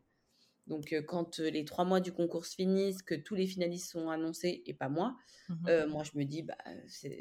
Donc, 0.67 0.93
euh, 0.93 1.01
quand 1.01 1.39
euh, 1.39 1.49
les 1.49 1.65
trois 1.65 1.85
mois 1.85 1.99
du 1.99 2.11
concours 2.11 2.45
se 2.45 2.53
finissent, 2.53 3.01
que 3.01 3.15
tous 3.15 3.33
les 3.33 3.47
finalistes 3.47 3.89
sont 3.89 4.09
annoncés 4.09 4.61
et 4.67 4.75
pas 4.75 4.89
moi, 4.89 5.17
mmh 5.49 5.67
euh, 5.67 5.87
moi, 5.87 6.03
je 6.03 6.15
me 6.15 6.23
dis, 6.23 6.43
bah, 6.43 6.55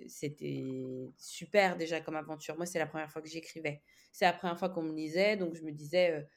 c'était 0.07 0.62
super 1.16 1.78
déjà 1.78 2.02
comme 2.02 2.16
aventure. 2.16 2.54
Moi, 2.59 2.66
c'est 2.66 2.78
la 2.78 2.87
première 2.87 3.11
fois 3.11 3.23
que 3.23 3.31
j'écrivais. 3.31 3.81
C'est 4.12 4.26
la 4.26 4.35
première 4.35 4.59
fois 4.59 4.69
qu'on 4.69 4.83
me 4.83 4.95
lisait, 4.95 5.38
donc 5.38 5.54
je 5.54 5.62
me 5.62 5.73
disais, 5.73 6.28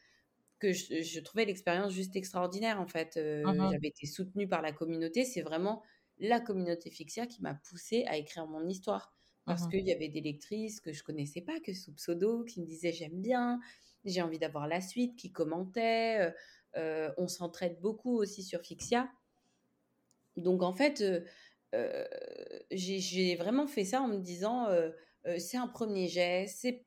que 0.60 0.74
je, 0.74 1.20
trouvais 1.20 1.46
l'expérience 1.46 1.94
juste 1.94 2.16
extraordinaire 2.16 2.80
en 2.80 2.88
fait. 2.88 3.18
Mmh 3.18 3.72
j'avais 3.72 3.88
été 3.88 4.06
soutenue 4.06 4.48
par 4.48 4.62
la 4.62 4.72
communauté. 4.72 5.26
C'est 5.26 5.42
vraiment 5.42 5.84
la 6.20 6.40
communauté 6.40 6.90
Fixia 6.90 7.28
qui 7.28 7.42
m'a 7.42 7.54
poussée 7.54 8.06
à 8.08 8.18
écrire 8.18 8.48
mon 8.48 8.68
histoire. 8.68 9.14
Parce 9.46 9.64
mmh 9.64 9.70
qu'il 9.70 9.88
y 9.88 9.92
avait 9.92 10.10
des 10.10 10.22
lectrices 10.22 10.82
que 10.82 10.92
je 10.92 11.04
connaissais 11.04 11.42
pas, 11.42 11.60
que 11.60 11.74
sous 11.74 11.94
pseudo, 11.94 12.44
qui 12.44 12.62
me 12.62 12.66
disaient 12.66 12.92
j'aime 12.92 13.22
bien, 13.22 13.60
j'ai 14.04 14.22
envie 14.22 14.40
d'avoir 14.40 14.68
la 14.68 14.82
suite, 14.82 15.16
qui 15.16 15.32
commentaient. 15.32 16.34
on 16.76 17.28
s'entraide 17.28 17.80
beaucoup 17.80 18.18
aussi 18.18 18.44
sur 18.44 18.62
Fixia. 18.62 19.10
Donc 20.36 20.64
en 20.64 20.74
fait, 20.74 21.04
j'ai 22.72 23.36
vraiment 23.36 23.68
fait 23.68 23.86
ça 23.86 24.02
en 24.02 24.08
me 24.08 24.20
disant 24.20 24.68
c'est 25.38 25.58
un 25.58 25.68
premier 25.68 26.08
jet. 26.08 26.46
C'est, 26.48 26.86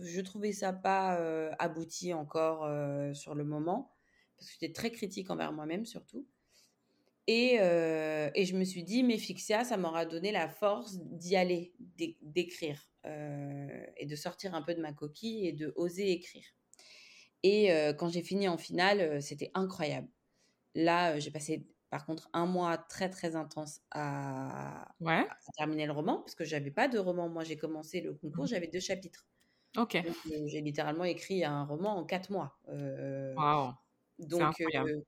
je 0.00 0.20
trouvais 0.20 0.52
ça 0.52 0.72
pas 0.72 1.16
abouti 1.58 2.12
encore 2.12 2.68
sur 3.14 3.34
le 3.34 3.44
moment 3.44 3.92
parce 4.36 4.48
que 4.48 4.56
j'étais 4.60 4.72
très 4.72 4.90
critique 4.90 5.30
envers 5.30 5.52
moi-même 5.52 5.84
surtout. 5.86 6.26
Et, 7.26 7.54
et, 7.54 8.44
je 8.44 8.54
me 8.54 8.64
suis 8.64 8.84
dit, 8.84 9.02
mais 9.02 9.16
Fixia, 9.16 9.64
ça 9.64 9.76
m'aura 9.78 10.04
donné 10.04 10.30
la 10.30 10.48
force 10.48 10.98
d'y 10.98 11.36
aller, 11.36 11.72
d'écrire 12.20 12.90
et 13.04 14.06
de 14.06 14.16
sortir 14.16 14.54
un 14.54 14.62
peu 14.62 14.74
de 14.74 14.80
ma 14.80 14.92
coquille 14.92 15.46
et 15.46 15.52
de 15.52 15.72
oser 15.76 16.10
écrire. 16.12 16.44
Et 17.42 17.68
quand 17.98 18.08
j'ai 18.08 18.22
fini 18.22 18.46
en 18.48 18.58
finale, 18.58 19.22
c'était 19.22 19.50
incroyable. 19.54 20.08
Là, 20.74 21.18
j'ai 21.18 21.30
passé 21.30 21.66
par 21.94 22.06
contre, 22.06 22.28
un 22.32 22.46
mois 22.46 22.76
très 22.76 23.08
très 23.08 23.36
intense 23.36 23.80
à, 23.92 24.88
terminer 25.56 25.86
le 25.86 25.92
roman, 25.92 26.16
parce 26.16 26.34
que 26.34 26.42
j'avais 26.42 26.72
pas 26.72 26.88
de 26.88 26.98
roman. 26.98 27.28
Moi, 27.28 27.44
j'ai 27.44 27.56
commencé 27.56 28.00
le 28.00 28.14
concours, 28.14 28.42
mmh. 28.42 28.48
j'avais 28.48 28.66
deux 28.66 28.80
chapitres. 28.80 29.28
Ok. 29.76 29.94
Euh, 29.94 30.02
j'ai 30.46 30.60
littéralement 30.60 31.04
écrit 31.04 31.44
un 31.44 31.62
roman 31.62 31.96
en 31.96 32.04
quatre 32.04 32.30
mois. 32.30 32.58
Euh, 32.68 33.32
Donc, 34.18 34.60
euh, 34.60 35.02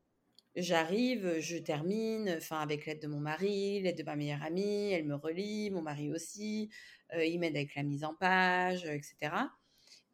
j'arrive, 0.54 1.40
je 1.40 1.58
termine, 1.58 2.36
enfin 2.36 2.60
avec 2.60 2.86
l'aide 2.86 3.02
de 3.02 3.08
mon 3.08 3.18
mari, 3.18 3.80
l'aide 3.80 3.98
de 3.98 4.04
ma 4.04 4.14
meilleure 4.14 4.44
amie, 4.44 4.92
elle 4.92 5.06
me 5.06 5.16
relit, 5.16 5.72
mon 5.72 5.82
mari 5.82 6.12
aussi, 6.12 6.70
il 7.18 7.40
m'aide 7.40 7.56
avec 7.56 7.74
la 7.74 7.82
mise 7.82 8.04
en 8.04 8.14
page, 8.14 8.84
etc. 8.84 9.32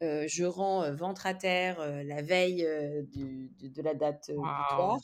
je 0.01 0.43
rends 0.43 0.91
ventre 0.91 1.27
à 1.27 1.35
terre 1.35 1.77
la 2.03 2.23
veille 2.23 2.63
de, 2.63 3.81
la 3.83 3.93
date 3.93 4.31
butoir 4.31 4.97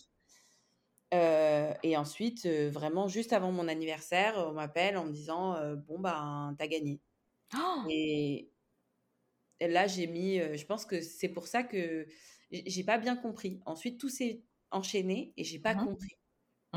et 1.12 1.98
ensuite, 1.98 2.46
vraiment, 2.46 3.08
juste 3.08 3.34
avant 3.34 3.52
mon 3.52 3.68
anniversaire, 3.68 4.36
on 4.38 4.54
m'appelle 4.54 4.98
en 4.98 5.06
me 5.06 5.12
disant 5.12 5.58
Bon, 5.88 6.00
ben, 6.00 6.56
t'as 6.58 6.68
gagné. 6.68 7.00
Oh! 7.56 7.84
Et, 7.90 8.52
là, 9.62 9.88
j'ai 9.88 10.08
mis. 10.08 10.40
je 10.40 10.66
pense 10.66 10.86
que 10.86 11.02
c'est 11.02 11.30
pour 11.30 11.48
ça 11.48 11.64
que 11.64 12.08
j'ai 12.52 12.84
pas 12.84 12.98
bien 12.98 13.16
compris. 13.16 13.60
Ensuite, 13.66 14.00
tout 14.00 14.10
s'est 14.10 14.44
enchaîné 14.72 15.34
et 15.38 15.44
j'ai 15.44 15.60
pas 15.60 15.74
mmh 15.74 15.86
compris. 15.86 16.16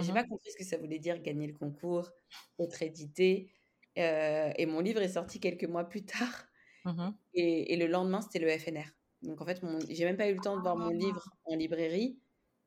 J'ai 0.00 0.12
mmh 0.12 0.14
pas 0.14 0.24
compris 0.24 0.50
ce 0.50 0.56
que 0.56 0.64
ça 0.64 0.78
voulait 0.78 0.98
dire 0.98 1.20
gagner 1.20 1.46
le 1.46 1.52
concours, 1.52 2.10
être 2.58 2.82
édité. 2.82 3.52
et 3.96 4.66
mon 4.66 4.80
livre 4.80 5.02
est 5.02 5.12
sorti 5.14 5.40
quelques 5.40 5.64
mois 5.64 5.84
plus 5.84 6.04
tard. 6.04 6.46
Mmh 6.84 7.10
et, 7.34 7.72
et, 7.72 7.76
le 7.76 7.86
lendemain, 7.86 8.20
c'était 8.20 8.40
le 8.40 8.50
FNR. 8.58 8.90
Donc 9.22 9.40
en 9.40 9.46
fait, 9.46 9.60
j'ai 9.88 10.04
même 10.04 10.16
pas 10.16 10.28
eu 10.28 10.34
le 10.34 10.40
temps 10.40 10.56
de 10.56 10.62
voir 10.62 10.76
mon 10.76 10.90
livre 10.90 11.24
en 11.44 11.54
librairie 11.54 12.18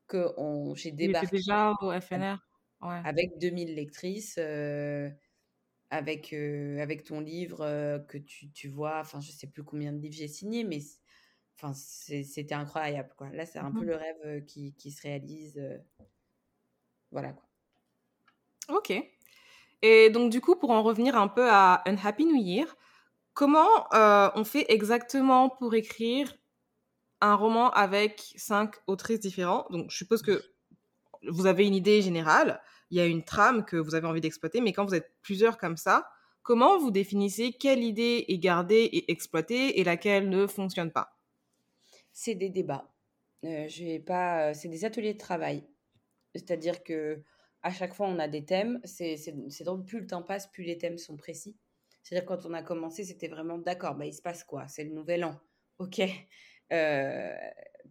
que 0.07 0.27
j'ai 0.75 0.91
débarqué. 0.91 1.37
déjà 1.37 1.73
au 1.81 1.91
FNR 1.91 2.37
Avec 2.81 3.37
2000 3.39 3.75
lectrices, 3.75 4.37
avec, 5.89 6.33
avec 6.33 7.03
ton 7.03 7.19
livre 7.19 8.03
que 8.07 8.17
tu, 8.17 8.51
tu 8.51 8.67
vois. 8.67 8.99
Enfin, 8.99 9.19
je 9.19 9.31
sais 9.31 9.47
plus 9.47 9.63
combien 9.63 9.91
de 9.93 9.99
livres 9.99 10.15
j'ai 10.15 10.27
signé, 10.27 10.63
mais 10.63 10.79
enfin, 11.55 11.73
c'était 11.73 12.55
incroyable. 12.55 13.13
Quoi. 13.17 13.29
Là, 13.29 13.45
c'est 13.45 13.59
un 13.59 13.71
peu 13.71 13.81
mmh 13.81 13.87
le 13.87 13.95
rêve 13.95 14.45
qui, 14.45 14.73
qui 14.73 14.91
se 14.91 15.01
réalise. 15.01 15.61
voilà 17.11 17.33
quoi. 17.33 17.43
Ok. 18.77 18.93
Et 19.81 20.09
donc, 20.09 20.31
du 20.31 20.41
coup, 20.41 20.55
pour 20.55 20.71
en 20.71 20.81
revenir 20.81 21.15
un 21.15 21.27
peu 21.27 21.47
à 21.49 21.83
Unhappy 21.85 22.25
New 22.25 22.35
Year, 22.35 22.75
comment 23.33 23.87
on 23.91 24.43
fait 24.43 24.65
exactement 24.69 25.49
pour 25.49 25.75
écrire 25.75 26.35
un 27.25 27.35
roman 27.35 27.71
avec 27.71 28.33
cinq 28.37 28.75
autrices 28.87 29.19
différentes. 29.19 29.71
Donc, 29.71 29.91
je 29.91 29.97
suppose 29.97 30.21
que 30.21 30.43
vous 31.27 31.45
avez 31.45 31.65
une 31.65 31.75
idée 31.75 32.01
générale, 32.01 32.61
il 32.91 32.97
y 32.97 33.01
a 33.01 33.05
une 33.05 33.23
trame 33.23 33.65
que 33.65 33.77
vous 33.77 33.95
avez 33.95 34.07
envie 34.07 34.21
d'exploiter, 34.21 34.61
mais 34.61 34.73
quand 34.73 34.85
vous 34.85 34.95
êtes 34.95 35.11
plusieurs 35.21 35.57
comme 35.57 35.77
ça, 35.77 36.07
comment 36.43 36.77
vous 36.77 36.91
définissez 36.91 37.53
quelle 37.53 37.83
idée 37.83 38.25
est 38.27 38.37
gardée 38.37 38.89
et 38.91 39.11
exploitée 39.11 39.79
et 39.79 39.83
laquelle 39.83 40.29
ne 40.29 40.45
fonctionne 40.45 40.91
pas? 40.91 41.17
C'est 42.13 42.35
des 42.35 42.49
débats. 42.49 42.93
Euh, 43.43 43.67
je 43.67 43.83
vais 43.83 43.99
pas. 43.99 44.53
C'est 44.53 44.69
des 44.69 44.85
ateliers 44.85 45.13
de 45.13 45.19
travail. 45.19 45.67
C'est-à-dire 46.33 46.83
que 46.83 47.21
à 47.63 47.71
chaque 47.71 47.95
fois, 47.95 48.07
on 48.07 48.19
a 48.19 48.27
des 48.27 48.45
thèmes. 48.45 48.79
C'est 48.83 49.17
drôle, 49.61 49.83
plus 49.83 49.99
le 50.01 50.07
temps 50.07 50.21
passe, 50.21 50.47
plus 50.47 50.63
les 50.63 50.77
thèmes 50.77 50.99
sont 50.99 51.17
précis. 51.17 51.57
C'est-à-dire 52.03 52.27
quand 52.27 52.45
on 52.45 52.53
a 52.53 52.61
commencé, 52.61 53.03
c'était 53.03 53.27
vraiment 53.27 53.57
d'accord. 53.57 53.95
Bah, 53.95 54.05
il 54.05 54.13
se 54.13 54.21
passe 54.21 54.43
quoi? 54.43 54.67
C'est 54.67 54.83
le 54.83 54.91
nouvel 54.91 55.25
an. 55.25 55.39
Ok. 55.79 56.01
Euh, 56.71 57.35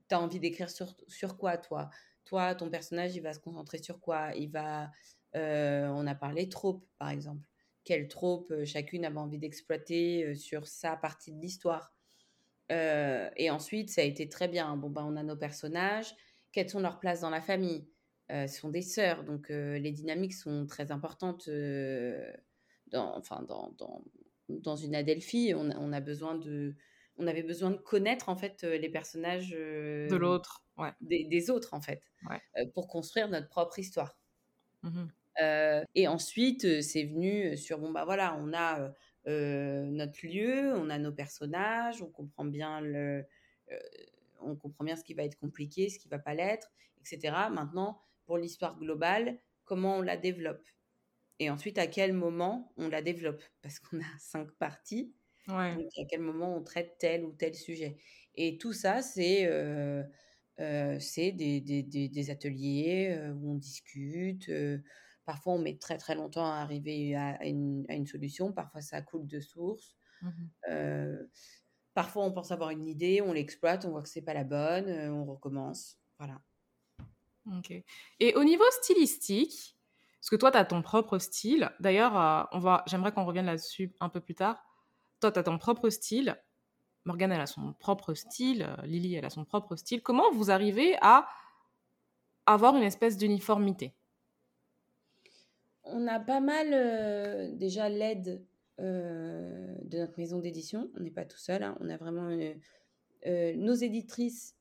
tu 0.08 0.14
as 0.14 0.20
envie 0.20 0.40
d'écrire 0.40 0.70
sur, 0.70 0.94
sur 1.08 1.36
quoi, 1.36 1.56
toi? 1.58 1.90
Toi, 2.24 2.54
ton 2.54 2.70
personnage, 2.70 3.14
il 3.16 3.20
va 3.20 3.32
se 3.32 3.38
concentrer 3.38 3.78
sur 3.78 4.00
quoi? 4.00 4.34
Il 4.34 4.50
va... 4.50 4.90
on 5.34 6.06
a 6.06 6.14
parlé 6.14 6.48
trope, 6.48 6.86
par 6.98 7.10
exemple. 7.10 7.46
Quelle 7.84 8.08
trope 8.08 8.64
chacune 8.64 9.04
avait 9.04 9.18
envie 9.18 9.38
d'exploiter 9.38 10.34
sur 10.34 10.66
sa 10.66 10.96
partie 10.96 11.32
de 11.32 11.40
l'histoire 11.40 11.92
et 12.70 13.50
ensuite, 13.50 13.90
ça 13.90 14.00
a 14.00 14.04
été 14.04 14.26
très 14.28 14.48
bien. 14.48 14.74
Bon, 14.76 14.88
ben, 14.88 15.04
on 15.04 15.16
a 15.16 15.22
nos 15.22 15.36
personnages. 15.36 16.14
Quelles 16.50 16.70
sont 16.70 16.80
leurs 16.80 16.98
places 16.98 17.20
dans 17.20 17.30
la 17.30 17.42
famille? 17.42 17.86
Ce 18.30 18.46
sont 18.48 18.70
des 18.70 18.82
sœurs, 18.82 19.22
donc 19.22 19.50
les 19.50 19.92
dynamiques 19.92 20.32
sont 20.32 20.66
très 20.66 20.90
importantes. 20.90 21.48
dans, 22.90 23.16
enfin, 23.18 23.44
dans, 23.46 23.74
dans, 23.76 24.02
dans, 24.48 24.76
une 24.76 24.94
Adelphi, 24.94 25.52
on, 25.54 25.92
a 25.92 26.00
besoin 26.00 26.34
de, 26.36 26.74
on 27.16 27.26
avait 27.26 27.42
besoin 27.42 27.70
de 27.70 27.76
connaître 27.76 28.28
en 28.28 28.36
fait 28.36 28.62
les 28.64 28.88
personnages 28.88 29.50
de 29.50 30.16
l'autre, 30.16 30.64
ouais. 30.78 30.90
des, 31.00 31.50
autres 31.50 31.74
en 31.74 31.80
fait, 31.80 32.02
ouais. 32.28 32.66
pour 32.74 32.88
construire 32.88 33.28
notre 33.28 33.48
propre 33.48 33.78
histoire. 33.78 34.18
Mmh 34.82 35.04
et 35.96 36.06
ensuite, 36.06 36.80
c'est 36.80 37.02
venu 37.02 37.56
sur 37.56 37.80
bon 37.80 37.90
bah 37.90 38.04
voilà, 38.04 38.36
on 38.38 38.52
a 38.54 38.92
notre 39.26 40.24
lieu, 40.24 40.72
on 40.76 40.88
a 40.90 40.98
nos 40.98 41.10
personnages, 41.10 42.00
on 42.02 42.06
comprend 42.06 42.44
bien 42.44 42.80
le, 42.80 43.26
on 44.40 44.56
comprend 44.56 44.84
bien 44.84 44.96
ce 44.96 45.04
qui 45.04 45.14
va 45.14 45.24
être 45.24 45.38
compliqué, 45.38 45.88
ce 45.88 45.98
qui 45.98 46.08
va 46.08 46.18
pas 46.18 46.34
l'être, 46.34 46.70
etc. 47.00 47.34
Maintenant, 47.50 48.00
pour 48.26 48.38
l'histoire 48.38 48.78
globale, 48.78 49.38
comment 49.64 49.98
on 49.98 50.02
la 50.02 50.16
développe? 50.16 50.66
Et 51.38 51.50
ensuite, 51.50 51.78
à 51.78 51.86
quel 51.86 52.12
moment 52.12 52.72
on 52.76 52.88
la 52.88 53.02
développe? 53.02 53.42
Parce 53.62 53.78
qu'on 53.80 54.00
a 54.00 54.04
cinq 54.18 54.50
parties. 54.52 55.14
Ouais. 55.48 55.74
Donc, 55.74 55.90
à 55.98 56.04
quel 56.08 56.20
moment 56.20 56.56
on 56.56 56.62
traite 56.62 56.96
tel 56.98 57.24
ou 57.24 57.32
tel 57.32 57.54
sujet 57.54 57.98
Et 58.34 58.58
tout 58.58 58.72
ça, 58.72 59.02
c'est 59.02 59.48
c'est 61.00 61.32
des, 61.32 61.60
des, 61.60 61.82
des, 61.82 62.30
ateliers 62.30 63.18
où 63.34 63.52
on 63.52 63.54
discute. 63.56 64.50
Parfois, 65.24 65.54
on 65.54 65.58
met 65.58 65.76
très 65.78 65.96
très 65.96 66.14
longtemps 66.14 66.46
à 66.46 66.56
arriver 66.56 67.16
à, 67.16 67.44
une, 67.46 68.06
solution. 68.06 68.52
Parfois, 68.52 68.82
ça 68.82 69.00
coule 69.00 69.26
de 69.26 69.40
source. 69.40 69.96
Mmh 70.22 70.30
euh, 70.70 71.26
parfois, 71.94 72.24
on 72.24 72.32
pense 72.32 72.50
avoir 72.50 72.70
une 72.70 72.86
idée, 72.86 73.22
on 73.22 73.32
l'exploite, 73.32 73.84
on 73.84 73.90
voit 73.90 74.02
que 74.02 74.08
c'est 74.08 74.22
pas 74.22 74.34
la 74.34 74.44
bonne, 74.44 74.88
euh, 74.88 75.12
on 75.12 75.24
recommence. 75.24 75.96
Voilà. 76.18 76.40
Ok. 77.58 77.72
Et 78.20 78.34
au 78.34 78.44
niveau 78.44 78.64
stylistique, 78.82 79.76
parce 80.20 80.30
que 80.30 80.36
toi, 80.36 80.50
tu 80.50 80.58
as 80.58 80.64
ton 80.64 80.82
propre 80.82 81.18
style. 81.18 81.70
D'ailleurs, 81.80 82.18
euh, 82.18 82.42
on 82.52 82.58
va, 82.58 82.82
j'aimerais 82.86 83.12
qu'on 83.12 83.24
revienne 83.24 83.46
là-dessus 83.46 83.94
un 84.00 84.08
peu 84.08 84.20
plus 84.20 84.34
tard. 84.34 84.62
Toi, 85.24 85.32
tu 85.32 85.38
as 85.38 85.42
ton 85.44 85.56
propre 85.56 85.88
style. 85.88 86.36
Morgane, 87.06 87.32
elle 87.32 87.40
a 87.40 87.46
son 87.46 87.72
propre 87.72 88.12
style. 88.12 88.68
Lily, 88.84 89.14
elle 89.14 89.24
a 89.24 89.30
son 89.30 89.46
propre 89.46 89.74
style. 89.74 90.02
Comment 90.02 90.30
vous 90.32 90.50
arrivez 90.50 90.98
à 91.00 91.26
avoir 92.44 92.76
une 92.76 92.82
espèce 92.82 93.16
d'uniformité? 93.16 93.94
On 95.84 96.06
a 96.08 96.20
pas 96.20 96.40
mal 96.40 97.56
déjà 97.56 97.88
l'aide 97.88 98.44
de 98.76 99.98
notre 99.98 100.18
maison 100.18 100.40
d'édition. 100.40 100.90
On 100.94 101.00
n'est 101.00 101.10
pas 101.10 101.24
tout 101.24 101.38
seul. 101.38 101.62
Hein. 101.62 101.78
On 101.80 101.88
a 101.88 101.96
vraiment 101.96 102.28
nos 103.24 103.74
éditrices 103.74 104.54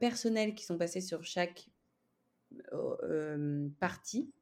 personnelles 0.00 0.56
qui 0.56 0.64
sont 0.64 0.78
passées 0.78 1.00
sur 1.00 1.22
chaque 1.22 1.68
partie. 3.78 4.32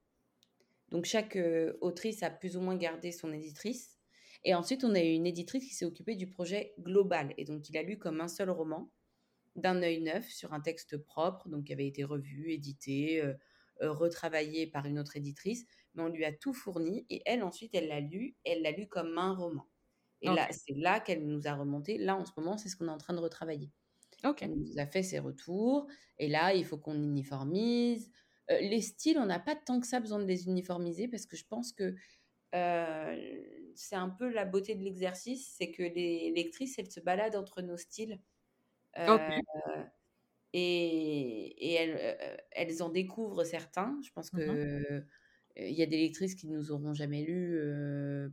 Donc 0.88 1.04
chaque 1.04 1.38
autrice 1.82 2.22
a 2.22 2.30
plus 2.30 2.56
ou 2.56 2.62
moins 2.62 2.76
gardé 2.76 3.12
son 3.12 3.30
éditrice. 3.30 3.99
Et 4.44 4.54
ensuite, 4.54 4.84
on 4.84 4.94
a 4.94 5.00
eu 5.00 5.12
une 5.12 5.26
éditrice 5.26 5.66
qui 5.66 5.74
s'est 5.74 5.84
occupée 5.84 6.16
du 6.16 6.26
projet 6.26 6.74
global. 6.78 7.34
Et 7.36 7.44
donc, 7.44 7.68
il 7.68 7.76
a 7.76 7.82
lu 7.82 7.98
comme 7.98 8.20
un 8.20 8.28
seul 8.28 8.50
roman, 8.50 8.90
d'un 9.56 9.82
œil 9.82 10.00
neuf, 10.00 10.28
sur 10.28 10.52
un 10.54 10.60
texte 10.60 10.96
propre, 10.96 11.48
donc 11.48 11.64
qui 11.64 11.72
avait 11.72 11.86
été 11.86 12.04
revu, 12.04 12.52
édité, 12.52 13.22
retravaillé 13.80 14.66
par 14.66 14.86
une 14.86 14.98
autre 14.98 15.16
éditrice 15.16 15.66
mais 15.94 16.02
on 16.02 16.08
lui 16.08 16.24
a 16.24 16.32
tout 16.32 16.52
fourni 16.52 17.06
et 17.10 17.22
elle 17.26 17.42
ensuite 17.42 17.74
elle 17.74 17.88
l'a 17.88 18.00
lu, 18.00 18.36
elle 18.44 18.62
l'a 18.62 18.72
lu 18.72 18.86
comme 18.86 19.16
un 19.18 19.34
roman. 19.34 19.66
Et 20.22 20.28
là, 20.28 20.46
c'est 20.50 20.74
là 20.74 21.00
qu'elle 21.00 21.26
nous 21.26 21.48
a 21.48 21.54
remonté. 21.54 21.96
Là, 21.96 22.14
en 22.14 22.26
ce 22.26 22.32
moment, 22.36 22.58
c'est 22.58 22.68
ce 22.68 22.76
qu'on 22.76 22.88
est 22.88 22.90
en 22.90 22.98
train 22.98 23.14
de 23.14 23.20
retravailler. 23.20 23.70
Elle 24.42 24.54
nous 24.54 24.78
a 24.78 24.86
fait 24.86 25.02
ses 25.02 25.18
retours 25.18 25.86
et 26.18 26.28
là, 26.28 26.52
il 26.52 26.66
faut 26.66 26.76
qu'on 26.76 26.94
uniformise. 26.94 28.10
Euh, 28.50 28.60
les 28.60 28.82
styles, 28.82 29.18
on 29.18 29.24
n'a 29.24 29.40
pas 29.40 29.56
tant 29.56 29.80
que 29.80 29.86
ça 29.86 29.98
besoin 29.98 30.18
de 30.18 30.26
les 30.26 30.46
uniformiser 30.46 31.08
parce 31.08 31.24
que 31.24 31.36
je 31.36 31.46
pense 31.46 31.72
que 31.72 31.94
euh, 32.54 33.42
c'est 33.74 33.96
un 33.96 34.08
peu 34.10 34.28
la 34.30 34.44
beauté 34.44 34.74
de 34.74 34.82
l'exercice, 34.82 35.54
c'est 35.56 35.70
que 35.70 35.82
les 35.82 36.32
lectrices, 36.34 36.78
elles 36.78 36.90
se 36.90 37.00
baladent 37.00 37.36
entre 37.36 37.62
nos 37.62 37.76
styles. 37.76 38.20
Euh, 38.98 39.18
et, 40.52 41.70
et 41.70 41.74
elles, 41.74 42.42
elles, 42.50 42.82
en 42.82 42.88
découvrent 42.88 43.44
certains. 43.44 43.96
Je 44.04 44.10
pense 44.12 44.30
que 44.30 45.04
il 45.56 45.74
y 45.74 45.82
a 45.82 45.86
des 45.86 45.98
lectrices 45.98 46.34
qui 46.34 46.48
ne 46.48 46.56
nous 46.56 46.72
auront 46.72 46.94
jamais 46.94 47.22
lu 47.22 47.60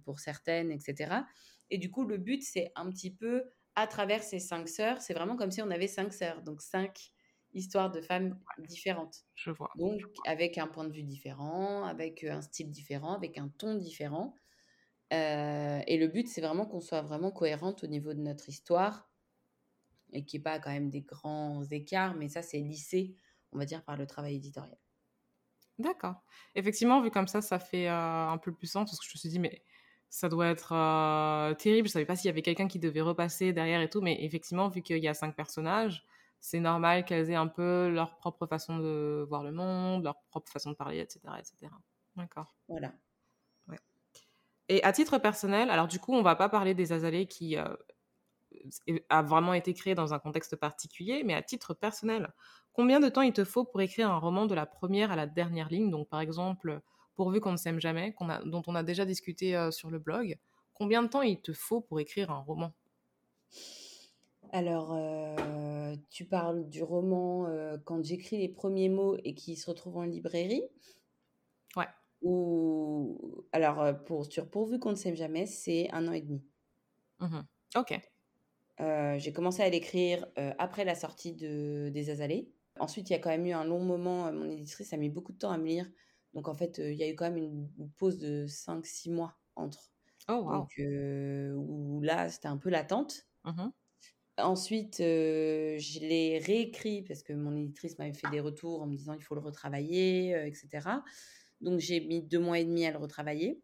pour 0.03 0.19
certaines, 0.19 0.71
etc. 0.71 1.21
Et 1.69 1.77
du 1.77 1.91
coup, 1.91 2.05
le 2.05 2.17
but, 2.17 2.41
c'est 2.43 2.71
un 2.75 2.89
petit 2.89 3.11
peu, 3.11 3.43
à 3.75 3.87
travers 3.87 4.23
ces 4.23 4.39
cinq 4.39 4.67
sœurs, 4.67 5.01
c'est 5.01 5.13
vraiment 5.13 5.35
comme 5.35 5.51
si 5.51 5.61
on 5.61 5.69
avait 5.69 5.87
cinq 5.87 6.13
sœurs, 6.13 6.41
donc 6.41 6.61
cinq 6.61 7.11
histoires 7.53 7.91
de 7.91 8.01
femmes 8.01 8.39
différentes. 8.59 9.25
Je 9.35 9.51
vois. 9.51 9.71
Donc, 9.75 10.01
avec 10.25 10.57
un 10.57 10.67
point 10.67 10.85
de 10.85 10.93
vue 10.93 11.03
différent, 11.03 11.83
avec 11.83 12.23
un 12.23 12.41
style 12.41 12.71
différent, 12.71 13.13
avec 13.13 13.37
un 13.37 13.49
ton 13.49 13.75
différent. 13.75 14.35
Et 15.11 15.97
le 15.97 16.07
but, 16.07 16.27
c'est 16.27 16.41
vraiment 16.41 16.65
qu'on 16.65 16.81
soit 16.81 17.01
vraiment 17.01 17.31
cohérente 17.31 17.83
au 17.83 17.87
niveau 17.87 18.13
de 18.13 18.19
notre 18.19 18.49
histoire 18.49 19.09
et 20.13 20.25
qu'il 20.25 20.39
n'y 20.39 20.41
ait 20.41 20.43
pas 20.43 20.59
quand 20.59 20.71
même 20.71 20.89
des 20.89 21.01
grands 21.01 21.63
écarts, 21.65 22.15
mais 22.15 22.29
ça, 22.29 22.41
c'est 22.41 22.59
lissé, 22.59 23.15
on 23.51 23.57
va 23.57 23.65
dire, 23.65 23.83
par 23.83 23.97
le 23.97 24.07
travail 24.07 24.35
éditorial. 24.35 24.77
D'accord. 25.79 26.15
Effectivement, 26.55 27.01
vu 27.01 27.11
comme 27.11 27.27
ça, 27.27 27.41
ça 27.41 27.59
fait 27.59 27.87
euh, 27.87 28.27
un 28.29 28.37
peu 28.37 28.51
plus 28.51 28.67
sens 28.67 28.89
parce 28.89 28.99
que 28.99 29.05
je 29.05 29.11
me 29.11 29.19
suis 29.19 29.29
dit, 29.29 29.39
mais 29.39 29.63
ça 30.09 30.29
doit 30.29 30.47
être 30.47 30.73
euh, 30.73 31.53
terrible. 31.55 31.87
Je 31.87 31.93
savais 31.93 32.05
pas 32.05 32.15
s'il 32.15 32.27
y 32.27 32.29
avait 32.29 32.41
quelqu'un 32.41 32.67
qui 32.67 32.79
devait 32.79 33.01
repasser 33.01 33.53
derrière 33.53 33.81
et 33.81 33.89
tout, 33.89 34.01
mais 34.01 34.23
effectivement, 34.23 34.69
vu 34.69 34.81
qu'il 34.81 34.97
y 35.03 35.07
a 35.07 35.13
cinq 35.13 35.35
personnages, 35.35 36.05
c'est 36.39 36.59
normal 36.59 37.05
qu'elles 37.05 37.29
aient 37.29 37.35
un 37.35 37.47
peu 37.47 37.89
leur 37.89 38.15
propre 38.17 38.47
façon 38.47 38.77
de 38.79 39.25
voir 39.27 39.43
le 39.43 39.51
monde, 39.51 40.03
leur 40.03 40.19
propre 40.29 40.51
façon 40.51 40.71
de 40.71 40.75
parler, 40.75 40.99
etc. 40.99 41.19
etc. 41.39 41.71
D'accord. 42.15 42.55
Voilà. 42.67 42.93
Et 44.69 44.83
à 44.83 44.91
titre 44.91 45.17
personnel, 45.17 45.69
alors 45.69 45.87
du 45.87 45.99
coup, 45.99 46.13
on 46.13 46.21
va 46.21 46.35
pas 46.35 46.49
parler 46.49 46.73
des 46.73 46.91
azalées 46.91 47.27
qui 47.27 47.57
euh, 47.57 47.73
a 49.09 49.21
vraiment 49.21 49.53
été 49.53 49.73
créé 49.73 49.95
dans 49.95 50.13
un 50.13 50.19
contexte 50.19 50.55
particulier, 50.55 51.23
mais 51.23 51.33
à 51.33 51.41
titre 51.41 51.73
personnel, 51.73 52.33
Combien 52.73 52.99
de 52.99 53.09
temps 53.09 53.23
il 53.23 53.33
te 53.33 53.43
faut 53.43 53.65
pour 53.65 53.81
écrire 53.81 54.11
un 54.11 54.19
roman 54.19 54.45
de 54.45 54.53
la 54.53 54.67
première 54.67 55.11
à 55.11 55.15
la 55.15 55.25
dernière 55.25 55.67
ligne? 55.67 55.89
Donc, 55.89 56.09
par 56.09 56.19
exemple, 56.19 56.81
Pourvu 57.15 57.39
qu'on 57.39 57.53
ne 57.53 57.57
s'aime 57.57 57.79
jamais, 57.79 58.13
dont 58.45 58.61
on 58.67 58.75
a 58.75 58.83
déjà 58.83 59.03
discuté 59.03 59.55
euh, 59.57 59.71
sur 59.71 59.89
le 59.89 59.97
blog. 59.97 60.37
Combien 60.75 61.01
de 61.01 61.07
temps 61.07 61.23
il 61.23 61.41
te 61.41 61.53
faut 61.53 61.81
pour 61.81 61.99
écrire 61.99 62.29
un 62.29 62.37
roman? 62.37 62.73
Alors, 64.51 64.93
euh, 64.93 65.95
tu 66.09 66.25
parles 66.25 66.69
du 66.69 66.83
roman 66.83 67.47
euh, 67.47 67.77
quand 67.83 68.03
j'écris 68.03 68.37
les 68.37 68.49
premiers 68.49 68.89
mots 68.89 69.17
et 69.23 69.33
qui 69.35 69.55
se 69.55 69.69
retrouve 69.69 69.97
en 69.97 70.03
librairie. 70.03 70.63
Ou 72.21 73.45
alors 73.51 74.03
pour 74.05 74.25
sur 74.25 74.49
pourvu 74.49 74.79
qu'on 74.79 74.91
ne 74.91 74.95
s'aime 74.95 75.15
jamais, 75.15 75.45
c'est 75.45 75.89
un 75.91 76.07
an 76.07 76.13
et 76.13 76.21
demi. 76.21 76.43
Mmh 77.19 77.39
ok. 77.75 77.99
j'ai 78.79 79.33
commencé 79.33 79.61
à 79.61 79.69
l'écrire 79.69 80.25
après 80.57 80.85
la 80.85 80.95
sortie 80.95 81.33
de, 81.33 81.89
des 81.93 82.09
Azalées. 82.09 82.49
Ensuite, 82.79 83.09
il 83.09 83.13
y 83.13 83.15
a 83.15 83.19
quand 83.19 83.29
même 83.29 83.45
eu 83.45 83.51
un 83.51 83.65
long 83.65 83.79
moment, 83.79 84.31
mon 84.31 84.49
éditrice 84.49 84.93
a 84.93 84.97
mis 84.97 85.09
beaucoup 85.09 85.33
de 85.33 85.37
temps 85.37 85.51
à 85.51 85.57
me 85.57 85.65
lire. 85.65 85.89
Donc, 86.33 86.47
en 86.47 86.53
fait, 86.53 86.77
il 86.77 86.93
y 86.93 87.03
a 87.03 87.09
eu 87.09 87.15
quand 87.15 87.25
même 87.25 87.37
une, 87.37 87.69
pause 87.97 88.19
de 88.19 88.45
5-6 88.47 89.11
mois 89.11 89.35
entre. 89.55 89.91
Oh, 90.29 90.35
wow. 90.35 90.51
Donc, 90.51 90.69
où 90.77 92.01
là, 92.01 92.29
c'était 92.29 92.47
un 92.47 92.57
peu 92.57 92.69
l'attente. 92.69 93.27
Mmh 93.43 93.69
Ensuite, 94.39 94.97
je 94.99 95.99
l'ai 95.99 96.37
réécrit 96.37 97.01
parce 97.01 97.23
que 97.23 97.33
mon 97.33 97.55
éditrice 97.55 97.97
m'avait 97.97 98.13
fait 98.13 98.29
des 98.29 98.39
retours 98.39 98.83
en 98.83 98.85
me 98.85 98.95
disant 98.95 99.13
il 99.13 99.23
faut 99.23 99.33
le 99.33 99.41
retravailler, 99.41 100.45
etc. 100.45 100.89
Donc, 101.61 101.79
j'ai 101.79 101.99
mis 101.99 102.21
deux 102.21 102.39
mois 102.39 102.59
et 102.59 102.65
demi 102.65 102.85
à 102.85 102.91
le 102.91 102.97
retravailler. 102.97 103.61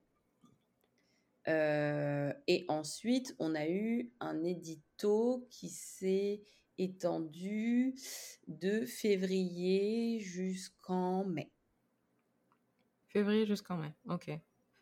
et 1.47 2.65
ensuite, 2.67 3.35
on 3.39 3.55
a 3.55 3.67
eu 3.67 4.11
un 4.19 4.43
édito 4.43 5.47
qui 5.49 5.69
s'est 5.69 6.41
étendu 6.77 7.95
de 8.47 8.85
février 8.85 10.19
jusqu'en 10.19 11.25
mai. 11.25 11.51
Février 13.09 13.45
jusqu'en 13.45 13.77
mai, 13.77 13.93
ok. 14.09 14.31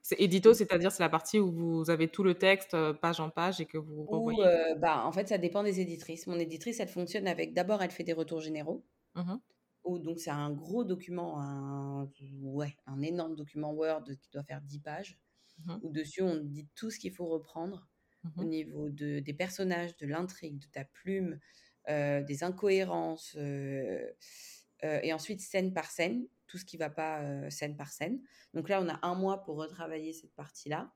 C'est 0.01 0.19
édito, 0.19 0.53
c'est-à-dire 0.53 0.91
c'est 0.91 1.03
la 1.03 1.09
partie 1.09 1.39
où 1.39 1.51
vous 1.51 1.89
avez 1.89 2.07
tout 2.07 2.23
le 2.23 2.33
texte 2.33 2.73
euh, 2.73 2.91
page 2.91 3.19
en 3.19 3.29
page 3.29 3.61
et 3.61 3.65
que 3.65 3.77
vous 3.77 4.03
renvoyez 4.05 4.43
euh, 4.43 4.75
bah, 4.75 5.05
En 5.05 5.11
fait, 5.11 5.27
ça 5.27 5.37
dépend 5.37 5.61
des 5.61 5.79
éditrices. 5.79 6.25
Mon 6.25 6.39
éditrice, 6.39 6.79
elle 6.79 6.87
fonctionne 6.87 7.27
avec, 7.27 7.53
d'abord, 7.53 7.83
elle 7.83 7.91
fait 7.91 8.03
des 8.03 8.13
retours 8.13 8.39
généraux. 8.39 8.83
Mmh 9.15 9.35
Ou 9.83 9.99
donc 9.99 10.19
c'est 10.19 10.29
un 10.31 10.51
gros 10.51 10.83
document, 10.83 11.41
un, 11.41 12.11
ouais, 12.41 12.75
un 12.85 13.01
énorme 13.01 13.35
document 13.35 13.71
Word 13.73 14.05
qui 14.19 14.29
doit 14.31 14.43
faire 14.43 14.61
10 14.61 14.79
pages, 14.79 15.19
mmh 15.65 15.77
où 15.83 15.89
dessus 15.91 16.21
on 16.21 16.37
dit 16.37 16.67
tout 16.75 16.91
ce 16.91 16.99
qu'il 16.99 17.13
faut 17.13 17.27
reprendre 17.27 17.89
mmh 18.23 18.29
au 18.37 18.43
niveau 18.43 18.89
de, 18.89 19.19
des 19.19 19.33
personnages, 19.33 19.97
de 19.97 20.07
l'intrigue, 20.07 20.59
de 20.59 20.67
ta 20.67 20.85
plume, 20.85 21.39
des 21.87 22.43
incohérences, 22.43 23.35
et 23.35 25.13
ensuite 25.13 25.41
scène 25.41 25.73
par 25.73 25.89
scène, 25.91 26.27
tout 26.47 26.57
ce 26.57 26.65
qui 26.65 26.77
ne 26.77 26.81
va 26.81 26.89
pas 26.89 27.49
scène 27.49 27.75
par 27.77 27.91
scène. 27.91 28.21
Donc 28.53 28.69
là, 28.69 28.81
on 28.81 28.89
a 28.89 28.99
un 29.05 29.15
mois 29.15 29.43
pour 29.43 29.57
retravailler 29.57 30.13
cette 30.13 30.33
partie-là. 30.35 30.93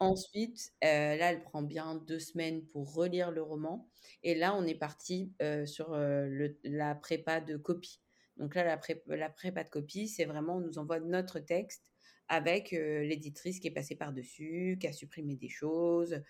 Ensuite, 0.00 0.72
là, 0.82 1.30
elle 1.32 1.42
prend 1.42 1.62
bien 1.62 1.96
deux 1.96 2.20
semaines 2.20 2.66
pour 2.68 2.94
relire 2.94 3.30
le 3.32 3.42
roman. 3.42 3.88
Et 4.22 4.34
là, 4.34 4.54
on 4.56 4.64
est 4.66 4.74
parti 4.76 5.34
sur 5.66 5.96
la 5.96 6.94
prépa 6.96 7.40
de 7.40 7.56
copie. 7.56 8.03
Donc 8.36 8.54
là, 8.54 8.64
la, 8.64 8.80
la 9.16 9.30
prépa 9.30 9.64
de 9.64 9.68
copie, 9.68 10.08
c'est 10.08 10.24
vraiment, 10.24 10.56
on 10.56 10.60
nous 10.60 10.78
envoie 10.78 11.00
notre 11.00 11.38
texte 11.38 11.90
avec 12.28 12.70
l'éditrice 12.70 13.60
qui 13.60 13.68
est 13.68 13.72
passée 13.72 13.96
par-dessus, 13.96 14.78
qui 14.80 14.86
a 14.86 14.92
supprimé 14.92 15.36
des 15.36 15.48
choses, 15.48 16.22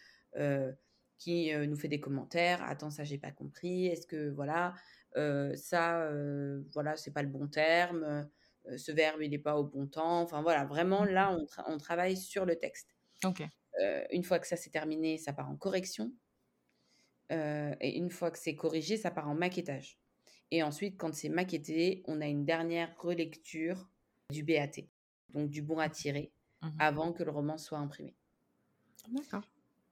qui 1.18 1.54
nous 1.54 1.76
fait 1.76 1.88
des 1.88 2.00
commentaires. 2.00 2.62
Attends, 2.64 2.90
ça, 2.90 3.04
j'ai 3.04 3.18
pas 3.18 3.30
compris. 3.30 3.86
Est-ce 3.86 4.06
que, 4.06 4.30
voilà, 4.30 4.74
ça, 5.54 6.10
voilà, 6.72 6.96
c'est 6.96 7.12
pas 7.12 7.22
le 7.22 7.28
bon 7.28 7.46
terme. 7.46 8.28
ce 8.76 8.92
verbe, 8.92 9.22
il 9.22 9.30
n'est 9.30 9.38
pas 9.38 9.56
au 9.56 9.64
bon 9.64 9.86
temps. 9.86 10.20
Enfin, 10.20 10.42
voilà, 10.42 10.64
vraiment, 10.64 11.04
là, 11.04 11.36
on, 11.36 11.46
on 11.72 11.78
travaille 11.78 12.16
sur 12.16 12.44
le 12.44 12.56
texte. 12.56 12.94
une 14.10 14.24
fois 14.24 14.38
que 14.38 14.46
ça 14.46 14.56
c'est 14.56 14.70
terminé, 14.70 15.16
ça 15.16 15.32
part 15.32 15.48
en 15.48 15.56
correction. 15.56 16.12
et 17.30 17.96
une 17.96 18.10
fois 18.10 18.30
que 18.32 18.38
c'est 18.38 18.56
corrigé, 18.56 18.96
ça 18.96 19.10
part 19.12 19.28
en 19.28 19.34
maquettage. 19.34 19.98
Et 20.50 20.62
ensuite, 20.62 20.96
quand 20.96 21.14
c'est 21.14 21.28
maquetté, 21.28 22.02
on 22.06 22.20
a 22.20 22.26
une 22.26 22.44
dernière 22.44 22.96
relecture 22.98 23.88
du 24.30 24.42
BAT, 24.44 24.82
donc 25.30 25.50
du 25.50 25.62
bon 25.62 25.78
à 25.78 25.88
tirer, 25.88 26.32
mmh 26.62 26.68
avant 26.78 27.12
que 27.12 27.22
le 27.22 27.30
roman 27.30 27.58
soit 27.58 27.78
imprimé. 27.78 28.14
D'accord. 29.08 29.42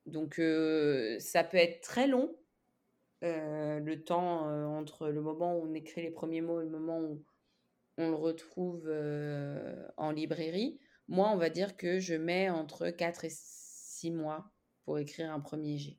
Donc, 0.07 0.35
ça 1.19 1.45
peut 1.45 1.59
être 1.59 1.81
très 1.81 2.07
long, 2.07 2.35
le 3.21 3.95
temps 3.97 4.47
entre 4.77 5.09
le 5.09 5.21
moment 5.21 5.57
où 5.57 5.69
on 5.69 5.75
écrit 5.75 6.03
les 6.03 6.11
premiers 6.11 6.41
mots 6.41 6.61
et 6.61 6.65
le 6.65 6.71
moment 6.71 7.01
où 7.01 7.23
on 7.99 8.11
le 8.11 8.17
retrouve 8.17 8.89
en 9.97 10.11
librairie. 10.11 10.79
Moi, 11.09 11.29
on 11.31 11.37
va 11.37 11.51
dire 11.51 11.77
que 11.77 11.99
je 11.99 12.15
mets 12.15 12.49
entre 12.49 12.91
4 12.91 13.25
et 13.25 13.31
6 13.31 14.13
mois 14.13 14.51
pour 14.85 14.99
écrire 14.99 15.33
un 15.33 15.41
premier 15.41 15.77
jet. 15.77 15.99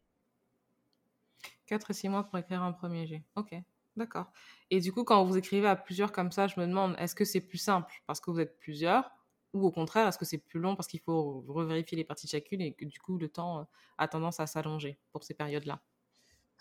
4 1.67 1.91
et 1.91 1.93
6 1.93 2.09
mois 2.09 2.23
pour 2.23 2.39
écrire 2.39 2.63
un 2.63 2.73
premier 2.73 3.05
jet. 3.05 3.23
Ok, 3.35 3.53
d'accord. 3.95 4.31
Et 4.69 4.79
du 4.79 4.91
coup, 4.91 5.03
quand 5.03 5.23
vous 5.25 5.37
écrivez 5.37 5.67
à 5.67 5.75
plusieurs 5.75 6.11
comme 6.11 6.31
ça, 6.31 6.47
je 6.47 6.59
me 6.59 6.65
demande, 6.67 6.95
est-ce 6.99 7.15
que 7.15 7.25
c'est 7.25 7.41
plus 7.41 7.57
simple 7.57 7.93
parce 8.07 8.19
que 8.19 8.31
vous 8.31 8.39
êtes 8.39 8.57
plusieurs 8.59 9.11
ou 9.53 9.65
au 9.67 9.71
contraire, 9.71 10.07
est-ce 10.07 10.17
que 10.17 10.25
c'est 10.25 10.39
plus 10.39 10.59
long 10.59 10.75
parce 10.75 10.87
qu'il 10.87 10.99
faut 10.99 11.41
revérifier 11.47 11.95
les 11.95 12.03
parties 12.03 12.25
de 12.25 12.31
chacune 12.31 12.59
et 12.61 12.73
que 12.73 12.85
du 12.85 12.99
coup, 12.99 13.17
le 13.19 13.29
temps 13.29 13.59
euh, 13.61 13.63
a 13.99 14.07
tendance 14.07 14.39
à 14.39 14.47
s'allonger 14.47 14.99
pour 15.11 15.23
ces 15.23 15.35
périodes-là? 15.35 15.83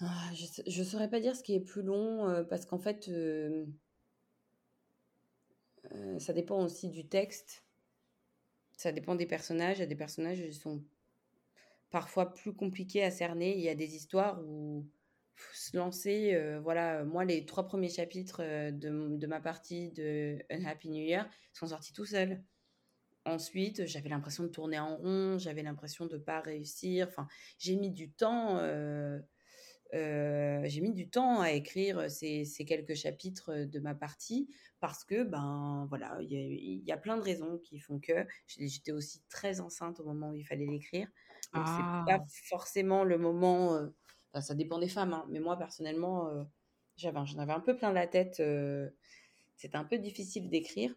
Ah, 0.01 0.31
Je 0.35 0.81
ne 0.81 0.85
saurais 0.85 1.09
pas 1.11 1.21
dire 1.21 1.37
ce 1.37 1.43
qui 1.43 1.55
est 1.55 1.61
plus 1.61 1.83
long 1.83 2.29
euh, 2.29 2.43
parce 2.45 2.67
qu'en 2.67 2.79
fait, 2.79 3.09
euh, 3.09 3.67
ça 6.19 6.33
dépend 6.33 6.63
aussi 6.65 6.89
du 6.91 7.07
texte. 7.09 7.65
Ça 8.77 8.93
dépend 8.93 9.15
des 9.15 9.25
personnages. 9.25 9.79
Il 9.79 9.81
y 9.81 9.85
a 9.85 9.87
des 9.87 9.97
personnages 9.97 10.43
qui 10.43 10.53
sont 10.53 10.85
parfois 11.91 12.33
plus 12.33 12.55
compliqués 12.55 13.05
à 13.05 13.11
cerner. 13.11 13.55
Il 13.57 13.63
y 13.63 13.69
a 13.69 13.75
des 13.75 13.95
histoires 13.95 14.41
où 14.45 14.87
se 15.55 15.77
lancer. 15.77 16.39
voilà, 16.63 17.05
moi, 17.05 17.25
les 17.25 17.45
trois 17.45 17.67
premiers 17.67 17.89
chapitres 17.89 18.43
de, 18.71 19.17
de, 19.17 19.27
ma 19.27 19.41
partie 19.41 19.91
de 19.91 20.39
Unhappy 20.51 20.89
New 20.91 21.05
Year 21.05 21.29
sont 21.53 21.69
sortis 21.69 21.93
tout 21.93 22.05
seuls. 22.05 22.43
Ensuite, 23.25 23.87
j'avais 23.87 24.09
l'impression 24.09 24.43
de 24.43 24.49
tourner 24.49 24.81
en 24.81 24.97
rond, 24.97 25.39
j'avais 25.39 25.63
l'impression 25.63 26.07
de 26.07 26.17
ne 26.17 26.23
pas 26.23 26.41
réussir. 26.41 27.07
Enfin, 27.09 27.29
j'ai 27.59 27.77
mis 27.77 27.91
du 27.91 28.11
temps. 28.11 28.59
j'ai 29.93 30.81
mis 30.81 30.93
du 30.93 31.09
temps 31.09 31.41
à 31.41 31.53
écrire 31.53 32.11
ces, 32.11 32.45
ces, 32.45 32.65
quelques 32.65 32.95
chapitres 32.95 33.65
de 33.65 33.79
ma 33.79 33.95
partie 33.95 34.49
parce 34.81 35.05
que 35.05 35.23
ben 35.23 35.87
voilà 35.91 36.17
il 36.23 36.33
y, 36.33 36.83
y, 36.85 36.93
a 36.93 36.97
plein 36.97 37.17
de 37.17 37.23
raisons 37.23 37.59
qui 37.59 37.79
font 37.79 38.01
que 38.01 38.27
j'étais 38.47 38.91
aussi 38.91 39.23
très 39.29 39.61
enceinte 39.61 40.01
au 40.01 40.05
moment 40.05 40.31
où 40.31 40.35
il 40.35 40.45
fallait 40.45 40.67
l'écrire 40.67 41.07
donc 41.55 41.67
c'est 41.67 41.83
pas 41.83 42.07
ah. 42.09 42.25
forcément 42.49 43.05
le 43.05 43.19
moment 43.19 43.79
ça 44.41 44.55
dépend 44.55 44.79
des 44.79 44.89
femmes 44.89 45.13
hein, 45.13 45.27
mais 45.29 45.41
moi 45.41 45.57
personnellement 45.57 46.31
j'avais 46.97 47.25
j'en 47.27 47.39
avais 47.39 47.53
un 47.53 47.61
peu 47.61 47.77
plein 47.77 47.93
la 47.93 48.07
tête 48.07 48.43
c'était 49.57 49.77
un 49.77 49.85
peu 49.85 49.99
difficile 49.99 50.49
d'écrire 50.49 50.95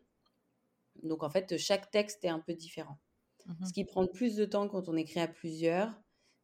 donc 1.03 1.23
en 1.23 1.29
fait, 1.29 1.57
chaque 1.57 1.91
texte 1.91 2.23
est 2.25 2.29
un 2.29 2.39
peu 2.39 2.53
différent. 2.53 2.97
Ce 3.45 3.51
mmh 3.51 3.71
qui 3.73 3.85
prend 3.85 4.07
plus 4.07 4.35
de 4.35 4.45
temps 4.45 4.67
quand 4.67 4.89
on 4.89 4.95
écrit 4.95 5.19
à 5.19 5.27
plusieurs, 5.27 5.91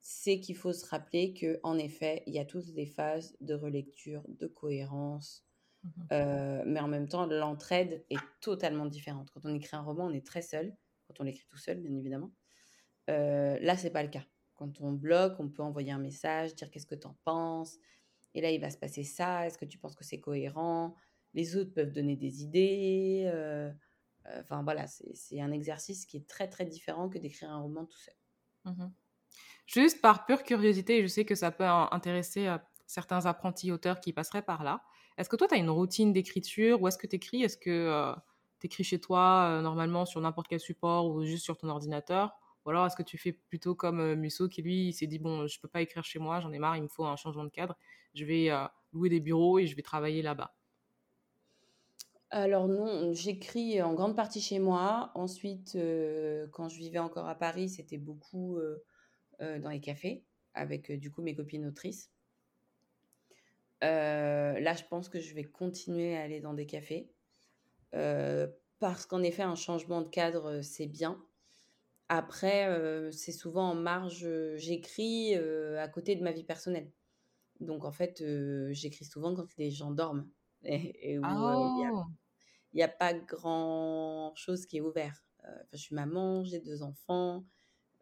c'est 0.01 0.39
qu'il 0.39 0.55
faut 0.55 0.73
se 0.73 0.85
rappeler 0.85 1.33
que 1.33 1.59
en 1.63 1.77
effet, 1.77 2.23
il 2.27 2.33
y 2.33 2.39
a 2.39 2.45
toutes 2.45 2.73
des 2.73 2.85
phases 2.85 3.35
de 3.41 3.55
relecture, 3.55 4.23
de 4.27 4.47
cohérence, 4.47 5.43
mmh 5.83 5.89
euh, 6.11 6.63
mais 6.65 6.79
en 6.79 6.87
même 6.87 7.07
temps, 7.07 7.25
l'entraide 7.25 8.05
est 8.09 8.19
totalement 8.39 8.85
différente. 8.85 9.31
Quand 9.31 9.45
on 9.45 9.53
écrit 9.53 9.75
un 9.75 9.81
roman, 9.81 10.05
on 10.05 10.13
est 10.13 10.25
très 10.25 10.43
seul. 10.43 10.75
Quand 11.07 11.19
on 11.19 11.23
l'écrit 11.23 11.45
tout 11.47 11.57
seul, 11.57 11.79
bien 11.79 11.95
évidemment. 11.95 12.31
Euh, 13.09 13.57
là, 13.61 13.75
c'est 13.75 13.89
pas 13.89 14.03
le 14.03 14.09
cas. 14.09 14.23
Quand 14.61 14.81
on 14.81 14.91
bloque, 14.93 15.39
on 15.39 15.49
peut 15.49 15.63
envoyer 15.63 15.91
un 15.91 15.97
message, 15.99 16.55
dire 16.55 16.69
qu'est-ce 16.71 16.85
que 16.87 16.95
tu 16.95 17.07
en 17.07 17.17
penses. 17.23 17.77
Et 18.33 18.41
là, 18.41 18.51
il 18.51 18.61
va 18.61 18.69
se 18.71 18.77
passer 18.77 19.03
ça. 19.03 19.47
Est-ce 19.47 19.57
que 19.57 19.65
tu 19.65 19.77
penses 19.79 19.95
que 19.95 20.03
c'est 20.05 20.19
cohérent? 20.21 20.95
Les 21.33 21.55
autres 21.57 21.73
peuvent 21.73 21.91
donner 21.91 22.15
des 22.15 22.43
idées. 22.43 23.23
Euh, 23.33 23.71
Enfin 24.39 24.63
voilà, 24.63 24.85
c'est 24.87 25.41
un 25.41 25.51
exercice 25.51 26.05
qui 26.05 26.17
est 26.17 26.27
très 26.27 26.47
très 26.47 26.65
différent 26.65 27.09
que 27.09 27.17
d'écrire 27.17 27.49
un 27.51 27.61
roman 27.61 27.85
tout 27.85 27.97
seul. 27.97 28.15
Mmh 28.65 28.87
Juste 29.67 30.01
par 30.01 30.25
pure 30.25 30.43
curiosité, 30.43 31.01
je 31.01 31.07
sais 31.07 31.25
que 31.25 31.35
ça 31.35 31.51
peut 31.51 31.65
intéresser 31.65 32.47
euh, 32.47 32.57
certains 32.87 33.25
apprentis 33.25 33.71
auteurs 33.71 33.99
qui 34.01 34.13
passeraient 34.13 34.41
par 34.41 34.63
là. 34.63 34.83
Est-ce 35.17 35.29
que 35.29 35.35
toi, 35.37 35.47
tu 35.47 35.55
as 35.55 35.57
une 35.57 35.69
routine 35.69 36.13
d'écriture 36.13 36.81
ou 36.81 36.87
est-ce 36.87 36.97
que 36.97 37.07
tu 37.07 37.15
écris 37.17 37.43
Est-ce 37.43 37.57
que 37.57 37.69
euh, 37.69 38.13
tu 38.59 38.67
écris 38.67 38.83
chez 38.83 38.99
toi, 38.99 39.47
euh, 39.49 39.61
normalement 39.61 40.05
sur 40.05 40.21
n'importe 40.21 40.47
quel 40.49 40.59
support 40.59 41.07
ou 41.07 41.23
juste 41.25 41.43
sur 41.45 41.57
ton 41.57 41.69
ordinateur? 41.69 42.37
Ou 42.65 42.69
alors 42.69 42.85
est-ce 42.85 42.95
que 42.95 43.03
tu 43.03 43.17
fais 43.17 43.31
plutôt 43.31 43.75
comme 43.75 44.15
Musso 44.15 44.47
qui, 44.47 44.61
lui, 44.61 44.93
s'est 44.93 45.07
dit 45.07 45.19
Bon, 45.19 45.47
je 45.47 45.59
peux 45.59 45.67
pas 45.67 45.81
écrire 45.81 46.03
chez 46.03 46.19
moi, 46.19 46.39
j'en 46.39 46.51
ai 46.51 46.59
marre, 46.59 46.77
il 46.77 46.83
me 46.83 46.87
faut 46.87 47.05
un 47.05 47.15
changement 47.15 47.43
de 47.43 47.49
cadre, 47.49 47.75
je 48.13 48.25
vais 48.25 48.49
louer 48.93 49.09
des 49.09 49.19
bureaux 49.19 49.59
et 49.59 49.67
je 49.67 49.75
vais 49.75 49.81
travailler 49.81 50.21
là-bas? 50.21 50.53
Alors 52.33 52.69
non, 52.69 53.11
j'écris 53.11 53.81
en 53.81 53.93
grande 53.93 54.15
partie 54.15 54.39
chez 54.39 54.59
moi. 54.59 55.11
Ensuite, 55.15 55.75
euh, 55.75 56.47
quand 56.53 56.69
je 56.69 56.77
vivais 56.77 56.99
encore 56.99 57.27
à 57.27 57.35
Paris, 57.35 57.67
c'était 57.67 57.97
beaucoup 57.97 58.57
euh, 58.57 58.81
euh, 59.41 59.59
dans 59.59 59.69
les 59.69 59.81
cafés 59.81 60.23
avec 60.53 60.91
du 60.93 61.11
coup 61.11 61.21
mes 61.21 61.35
copines 61.35 61.65
autrices. 61.65 62.09
là, 63.81 64.73
je 64.73 64.83
pense 64.89 65.09
que 65.09 65.19
je 65.19 65.33
vais 65.33 65.43
continuer 65.43 66.15
à 66.15 66.21
aller 66.21 66.39
dans 66.39 66.53
des 66.53 66.65
cafés 66.65 67.09
parce 68.79 69.05
qu'en 69.05 69.21
effet, 69.23 69.43
un 69.43 69.55
changement 69.55 70.01
de 70.01 70.09
cadre, 70.09 70.61
c'est 70.61 70.87
bien. 70.87 71.21
Après, 72.13 72.67
c'est 73.13 73.31
souvent 73.31 73.69
en 73.69 73.75
marge, 73.75 74.27
j'écris 74.55 75.33
à 75.35 75.87
côté 75.87 76.17
de 76.17 76.23
ma 76.23 76.33
vie 76.33 76.43
personnelle. 76.43 76.91
Donc 77.61 77.85
en 77.85 77.91
fait, 77.91 78.21
j'écris 78.71 79.05
souvent 79.05 79.33
quand 79.33 79.47
les 79.57 79.71
gens 79.71 79.91
dorment 79.91 80.29
et, 80.63 81.17
où 81.17 81.23
il 82.73 82.77
n'y 82.77 82.83
a 82.83 82.87
pas 82.87 83.13
grand 83.13 84.33
chose 84.35 84.65
qui 84.65 84.77
est 84.77 84.81
ouvert. 84.81 85.23
Euh, 85.45 85.63
je 85.73 85.77
suis 85.77 85.95
maman, 85.95 86.43
j'ai 86.43 86.59
deux 86.59 86.83
enfants. 86.83 87.45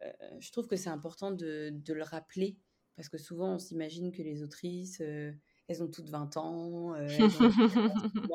Euh, 0.02 0.12
je 0.38 0.52
trouve 0.52 0.66
que 0.66 0.76
c'est 0.76 0.90
important 0.90 1.30
de, 1.30 1.70
de, 1.72 1.92
le 1.92 2.02
rappeler 2.02 2.56
parce 2.96 3.08
que 3.08 3.18
souvent 3.18 3.54
on 3.54 3.58
s'imagine 3.58 4.12
que 4.12 4.22
les 4.22 4.42
autrices, 4.42 5.00
euh, 5.00 5.32
elles 5.68 5.82
ont 5.82 5.90
toutes 5.90 6.08
20 6.08 6.36
ans, 6.36 6.94
elles, 6.94 7.18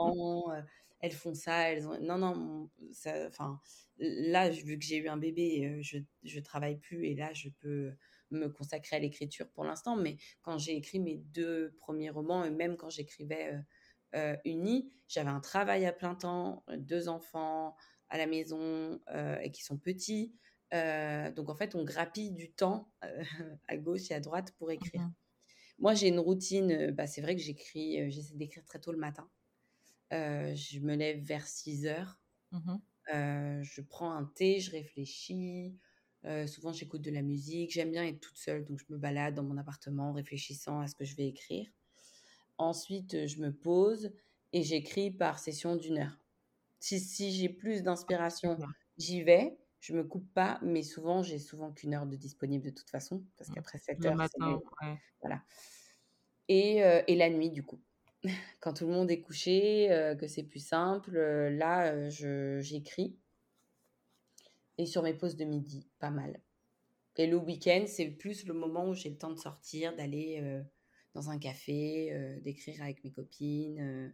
elles, 0.99 1.12
font 1.12 1.34
ça, 1.34 1.71
elles 1.71 1.88
ont... 1.88 1.99
Non, 2.01 2.17
non, 2.17 2.69
enfin, 3.27 3.60
là, 3.97 4.49
vu 4.49 4.77
que 4.77 4.86
j'ai 4.86 4.97
eu 4.97 5.08
un 5.08 5.17
bébé, 5.17 5.79
je 5.81 5.99
ne 6.23 6.43
travaille 6.43 6.77
plus 6.77 7.05
et 7.05 7.15
là, 7.15 7.34
je 7.34 7.49
peux 7.49 7.93
me 8.31 8.47
consacrer 8.47 8.95
à 8.95 8.99
l'écriture 8.99 9.49
pour 9.49 9.63
l'instant. 9.63 9.95
Mais 9.95 10.17
quand 10.41 10.58
j'ai 10.58 10.75
écrit 10.75 10.99
mes 10.99 11.17
deux 11.17 11.75
premiers 11.79 12.10
romans, 12.10 12.43
et 12.43 12.51
même 12.51 12.77
quand 12.77 12.89
j'écrivais 12.89 13.60
euh, 14.15 14.36
unis, 14.45 14.91
j'avais 15.08 15.29
un 15.29 15.41
travail 15.41 15.86
à 15.86 15.91
plein 15.91 16.15
temps, 16.15 16.63
euh, 16.69 16.77
deux 16.77 17.10
enfants 17.10 17.75
à 18.10 18.17
la 18.17 18.27
maison 18.27 18.99
euh, 19.13 19.38
et 19.39 19.51
qui 19.51 19.63
sont 19.63 19.77
petits. 19.77 20.34
donc 20.71 21.49
en 21.49 21.55
fait, 21.55 21.75
on 21.75 21.84
grappille 21.84 22.31
du 22.31 22.51
temps 22.51 22.91
à 23.67 23.77
gauche 23.77 24.12
et 24.12 24.13
à 24.13 24.19
droite 24.19 24.53
pour 24.58 24.71
écrire. 24.71 25.01
Mmh 25.01 25.13
Moi, 25.79 25.93
j'ai 25.95 26.08
une 26.08 26.19
routine. 26.19 26.91
Bah, 26.91 27.08
c'est 27.08 27.21
vrai 27.21 27.36
que 27.36 27.41
j'écris, 27.41 28.10
j'essaie 28.12 28.36
d'écrire 28.36 28.63
très 28.65 28.79
tôt 28.79 28.91
le 28.91 28.97
matin. 28.97 29.29
Je 30.12 30.80
me 30.80 30.96
lève 30.96 31.20
vers 31.24 31.48
6 31.48 31.88
heures. 31.88 32.20
Mmh 32.52 32.78
je 33.13 33.82
prends 33.82 34.12
un 34.12 34.26
thé, 34.26 34.60
je 34.60 34.72
réfléchis. 34.72 35.78
souvent, 36.48 36.74
j'écoute 36.74 37.02
de 37.02 37.12
la 37.12 37.22
musique. 37.22 37.72
J'aime 37.72 37.91
bien 37.91 38.04
être 38.04 38.20
toute 38.20 38.38
seule, 38.38 38.65
donc 38.65 38.80
je 38.80 38.86
me 38.89 38.98
balade 38.98 39.36
dans 39.36 39.44
mon 39.44 39.58
appartement 39.58 40.12
réfléchissant 40.12 40.80
à 40.80 40.88
ce 40.88 40.96
que 40.96 41.06
je 41.06 41.15
vais 41.15 41.28
écrire. 41.28 41.68
Ensuite, 42.58 43.28
je 43.28 43.39
me 43.41 43.52
pose 43.52 44.12
et 44.54 44.63
j'écris 44.63 45.12
par 45.12 45.39
session 45.39 45.76
d'une 45.76 46.00
heure. 46.00 46.18
Si, 46.80 47.00
si 47.00 47.32
j'ai 47.32 47.50
plus 47.50 47.84
d'inspiration, 47.84 48.58
j'y 48.98 49.22
vais. 49.22 49.58
Je 49.82 49.94
me 49.94 50.04
coupe 50.04 50.28
pas, 50.34 50.60
mais 50.63 50.82
souvent, 50.82 51.22
j'ai 51.22 51.38
souvent 51.38 51.72
qu'une 51.72 51.94
heure 51.94 52.08
de 52.08 52.15
disponible 52.15 52.65
de 52.65 52.72
toute 52.72 52.89
façon, 52.89 53.24
parce 53.38 53.52
mmh. 53.52 53.54
qu'après 53.54 53.78
7 53.78 54.06
heures, 54.06 54.15
matin, 54.15 54.60
voilà. 55.22 55.44
Et, 56.48 56.78
et 56.78 57.15
la 57.15 57.30
nuit, 57.30 57.52
du 57.52 57.62
coup. 57.62 57.80
Quand 58.59 58.73
tout 58.73 58.88
le 58.88 58.93
monde 58.93 59.11
est 59.11 59.21
couché, 59.21 59.88
que 60.19 60.27
c'est 60.27 60.43
plus 60.43 60.65
simple, 60.65 61.17
là, 61.17 62.09
j'écris. 62.09 63.17
Et 64.77 64.85
sur 64.85 65.03
mes 65.03 65.13
pauses 65.13 65.35
de 65.35 65.45
midi, 65.45 65.88
pas 65.99 66.09
mal. 66.09 66.41
Et 67.17 67.27
le 67.27 67.38
week-end, 67.38 67.85
c'est 67.88 68.07
plus 68.07 68.45
le 68.45 68.53
moment 68.53 68.89
où 68.89 68.93
j'ai 68.93 69.09
le 69.09 69.17
temps 69.17 69.31
de 69.31 69.39
sortir, 69.39 69.95
d'aller 69.95 70.43
dans 71.13 71.29
un 71.29 71.39
café, 71.39 72.39
d'écrire 72.43 72.81
avec 72.81 73.03
mes 73.03 73.11
copines. 73.11 74.13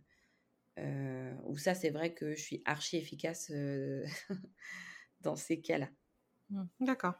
où 0.78 1.58
ça, 1.58 1.74
c'est 1.74 1.89
vrai 1.89 2.13
que 2.13 2.36
je 2.36 2.41
suis 2.41 2.62
archi 2.65 2.97
efficace 2.97 3.52
dans 5.21 5.36
ces 5.36 5.62
cas-là. 5.62 5.89
Mmh, 6.52 6.63
d'accord. 6.82 7.15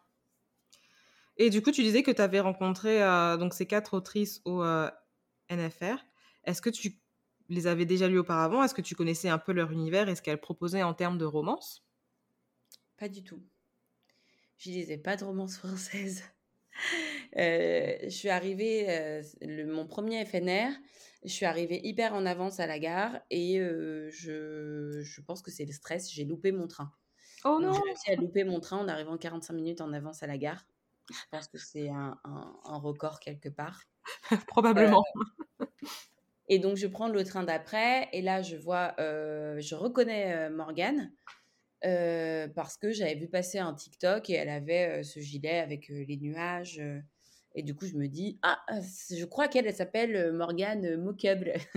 Et 1.38 1.49
du 1.49 1.63
coup, 1.63 1.71
tu 1.71 1.82
disais 1.82 2.04
que 2.04 2.12
tu 2.12 2.21
avais 2.21 2.41
rencontré 2.41 2.99
donc 3.39 3.56
ces 3.56 3.65
quatre 3.65 3.95
autrices 3.95 4.41
au 4.45 4.63
NFR. 5.49 6.06
Est-ce 6.43 6.62
que 6.62 6.69
tu 6.69 6.97
les 7.49 7.67
avais 7.67 7.86
déjà 7.86 8.08
lues 8.08 8.19
auparavant? 8.19 8.63
Est-ce 8.63 8.73
que 8.73 8.82
tu 8.82 8.95
connaissais 8.95 9.30
un 9.30 9.38
peu 9.38 9.51
leur 9.51 9.71
univers 9.71 10.10
et 10.10 10.15
ce 10.15 10.21
qu'elles 10.21 10.39
proposaient 10.39 10.84
en 10.84 10.93
termes 10.93 11.17
de 11.17 11.25
romance 11.25 11.84
Pas 12.97 13.10
du 13.10 13.23
tout. 13.23 13.41
Je 14.58 14.69
lisais 14.69 14.97
pas 14.97 15.17
de 15.17 15.23
romance 15.23 15.58
française. 15.58 16.23
Euh, 17.38 17.97
je 18.04 18.10
suis 18.10 18.30
arrivée, 18.30 18.89
euh, 18.89 19.21
le, 19.41 19.65
mon 19.65 19.86
premier 19.86 20.25
FNR, 20.25 20.71
je 21.23 21.30
suis 21.30 21.45
arrivée 21.45 21.80
hyper 21.84 22.13
en 22.13 22.25
avance 22.25 22.60
à 22.60 22.67
la 22.67 22.80
gare 22.80 23.19
et 23.30 23.60
euh, 23.60 24.10
je, 24.12 25.01
je, 25.01 25.21
pense 25.21 25.41
que 25.41 25.51
c'est 25.51 25.65
le 25.65 25.71
stress, 25.71 26.12
j'ai 26.12 26.25
loupé 26.25 26.51
mon 26.51 26.67
train. 26.67 26.91
Oh 27.45 27.60
non 27.62 27.73
J'ai 27.73 27.82
réussi 27.82 28.12
à 28.12 28.15
louper 28.15 28.43
mon 28.43 28.60
train 28.60 28.77
en 28.77 28.88
arrivant 28.88 29.17
45 29.17 29.54
minutes 29.54 29.82
en 29.82 29.93
avance 29.93 30.23
à 30.23 30.27
la 30.27 30.38
gare. 30.38 30.65
Je 31.10 31.23
pense 31.30 31.47
que 31.47 31.58
c'est 31.58 31.89
un, 31.89 32.17
un, 32.23 32.60
un, 32.65 32.77
record 32.77 33.19
quelque 33.19 33.49
part. 33.49 33.82
Probablement. 34.47 35.04
Et 36.52 36.60
donc 36.60 36.78
je 36.78 36.86
prends 36.86 37.08
le 37.08 37.24
train 37.24 37.44
d'après 37.44 38.08
et 38.14 38.22
là 38.22 38.44
je 38.44 38.56
vois, 38.58 38.94
je 39.00 39.74
reconnais 39.74 40.50
Morgane 40.52 41.12
euh, 41.84 42.48
parce 42.48 42.78
que 42.78 42.92
j'avais 42.92 43.16
vu 43.16 43.28
passer 43.28 43.58
un 43.58 43.74
TikTok 43.74 44.30
et 44.30 44.34
elle 44.34 44.50
avait 44.50 45.00
euh, 45.00 45.04
ce 45.04 45.20
gilet 45.20 45.58
avec 45.58 45.90
euh, 45.90 46.06
les 46.08 46.18
nuages. 46.18 46.80
et 47.56 47.64
du 47.64 47.74
coup, 47.74 47.88
je 47.88 47.96
me 47.96 48.08
dis, 48.08 48.38
ah, 48.44 48.64
je 49.10 49.26
crois 49.26 49.48
qu'elle 49.48 49.74
s'appelle 49.74 50.32
Morgane 50.32 50.96
Mocable. 50.98 51.54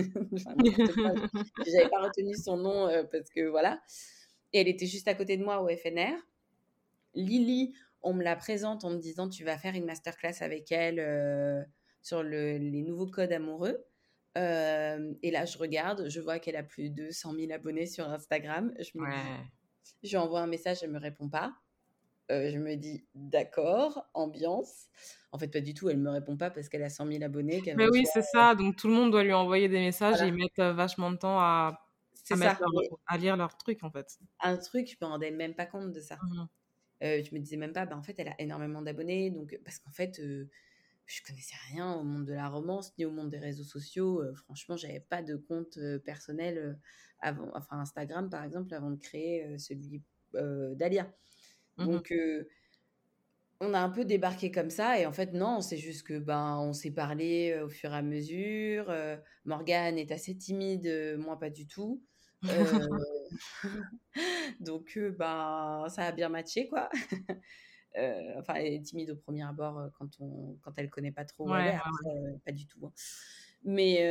j'avais 1.67 1.89
pas 1.89 2.03
retenu 2.03 2.35
son 2.35 2.57
nom 2.57 2.87
parce 3.11 3.29
que 3.29 3.47
voilà. 3.47 3.81
Et 4.53 4.61
elle 4.61 4.67
était 4.67 4.85
juste 4.85 5.07
à 5.07 5.15
côté 5.15 5.37
de 5.37 5.43
moi 5.43 5.61
au 5.61 5.67
FNR. 5.67 6.15
Lily, 7.15 7.73
on 8.03 8.13
me 8.13 8.23
la 8.23 8.35
présente 8.35 8.85
en 8.85 8.91
me 8.91 8.99
disant, 8.99 9.27
tu 9.27 9.43
vas 9.43 9.57
faire 9.57 9.73
une 9.73 9.85
masterclass 9.85 10.41
avec 10.41 10.71
elle 10.71 11.67
sur 12.03 12.21
le, 12.21 12.57
les 12.57 12.83
nouveaux 12.83 13.07
codes 13.07 13.31
amoureux. 13.31 13.83
Et 14.35 15.31
là, 15.31 15.45
je 15.45 15.57
regarde, 15.57 16.09
je 16.09 16.19
vois 16.19 16.39
qu'elle 16.39 16.55
a 16.55 16.63
plus 16.63 16.89
de 16.89 17.09
100 17.09 17.33
000 17.33 17.51
abonnés 17.51 17.85
sur 17.85 18.09
Instagram. 18.09 18.73
Je 18.79 18.97
me 18.97 19.05
dis, 19.09 19.51
je 20.03 20.09
lui 20.09 20.17
envoie 20.17 20.41
un 20.41 20.47
message, 20.47 20.79
elle 20.83 20.91
me 20.91 20.99
répond 20.99 21.29
pas. 21.29 21.53
Euh, 22.31 22.49
je 22.51 22.57
me 22.57 22.75
dis 22.75 23.05
d'accord, 23.13 24.07
ambiance. 24.13 24.87
En 25.31 25.37
fait, 25.37 25.47
pas 25.47 25.61
du 25.61 25.73
tout, 25.73 25.89
elle 25.89 25.99
me 25.99 26.09
répond 26.09 26.37
pas 26.37 26.49
parce 26.49 26.69
qu'elle 26.69 26.83
a 26.83 26.89
100 26.89 27.07
000 27.07 27.23
abonnés. 27.23 27.61
Mais 27.75 27.87
oui, 27.87 28.05
c'est 28.11 28.23
ça. 28.23 28.55
Donc 28.55 28.77
tout 28.77 28.87
le 28.87 28.93
monde 28.93 29.11
doit 29.11 29.23
lui 29.23 29.33
envoyer 29.33 29.69
des 29.69 29.79
messages 29.79 30.21
et 30.21 30.27
ils 30.27 30.33
mettent 30.33 30.75
vachement 30.75 31.11
de 31.11 31.17
temps 31.17 31.39
à, 31.39 31.79
à, 33.07 33.17
lire 33.17 33.37
leur 33.37 33.55
truc 33.57 33.83
en 33.83 33.91
fait. 33.91 34.17
Un 34.39 34.57
truc, 34.57 34.89
je 34.89 35.05
me 35.05 35.07
rendais 35.09 35.31
même 35.31 35.53
pas 35.53 35.65
compte 35.65 35.91
de 35.91 35.99
ça. 35.99 36.15
Mmh 36.15 36.45
euh, 37.03 37.21
je 37.21 37.35
me 37.35 37.41
disais 37.41 37.57
même 37.57 37.73
pas, 37.73 37.85
bah, 37.85 37.97
en 37.97 38.01
fait, 38.01 38.17
elle 38.19 38.29
a 38.29 38.35
énormément 38.39 38.81
d'abonnés. 38.81 39.29
Donc, 39.29 39.59
parce 39.65 39.79
qu'en 39.79 39.91
fait, 39.91 40.17
je 41.05 41.21
connaissais 41.23 41.55
rien 41.71 41.93
au 41.93 42.03
monde 42.03 42.25
de 42.25 42.33
la 42.33 42.49
romance 42.49 42.93
ni 42.97 43.05
au 43.05 43.11
monde 43.11 43.29
des 43.29 43.39
réseaux 43.39 43.63
sociaux. 43.63 44.23
franchement, 44.35 44.77
j'avais 44.77 44.99
pas 44.99 45.21
de 45.21 45.35
compte 45.35 45.79
personnel 46.03 46.79
avant, 47.19 47.49
enfin 47.53 47.79
Instagram 47.79 48.29
par 48.29 48.43
exemple, 48.43 48.73
avant 48.73 48.91
de 48.91 48.99
créer 48.99 49.57
celui 49.57 50.03
d'Alia. 50.33 51.11
Mmh 51.77 51.85
Donc, 51.85 52.13
on 53.61 53.73
a 53.73 53.79
un 53.79 53.89
peu 53.89 54.05
débarqué 54.05 54.51
comme 54.51 54.69
ça 54.69 54.99
et 54.99 55.05
en 55.05 55.13
fait 55.13 55.33
non, 55.33 55.61
c'est 55.61 55.77
juste 55.77 56.05
que 56.07 56.19
ben 56.19 56.57
on 56.59 56.73
s'est 56.73 56.91
parlé 56.91 57.59
au 57.63 57.69
fur 57.69 57.93
et 57.93 57.97
à 57.97 58.01
mesure. 58.01 58.93
Morgane 59.45 59.97
est 59.97 60.11
assez 60.11 60.35
timide, 60.35 61.17
moi 61.19 61.39
pas 61.39 61.49
du 61.49 61.67
tout. 61.67 62.03
donc 64.59 64.99
ben 65.17 65.85
ça 65.89 66.03
a 66.03 66.11
bien 66.11 66.29
matché 66.29 66.67
quoi. 66.67 66.89
enfin, 68.37 68.55
elle 68.55 68.73
est 68.73 68.81
timide 68.81 69.11
au 69.11 69.15
premier 69.15 69.43
abord 69.43 69.89
quand 69.97 70.09
on 70.19 70.57
quand 70.61 70.71
elle 70.77 70.89
connaît 70.89 71.11
pas 71.11 71.25
trop. 71.25 71.47
pas 71.47 72.51
du 72.51 72.67
tout. 72.67 72.85
Hein. 72.85 72.93
Mais 73.63 74.01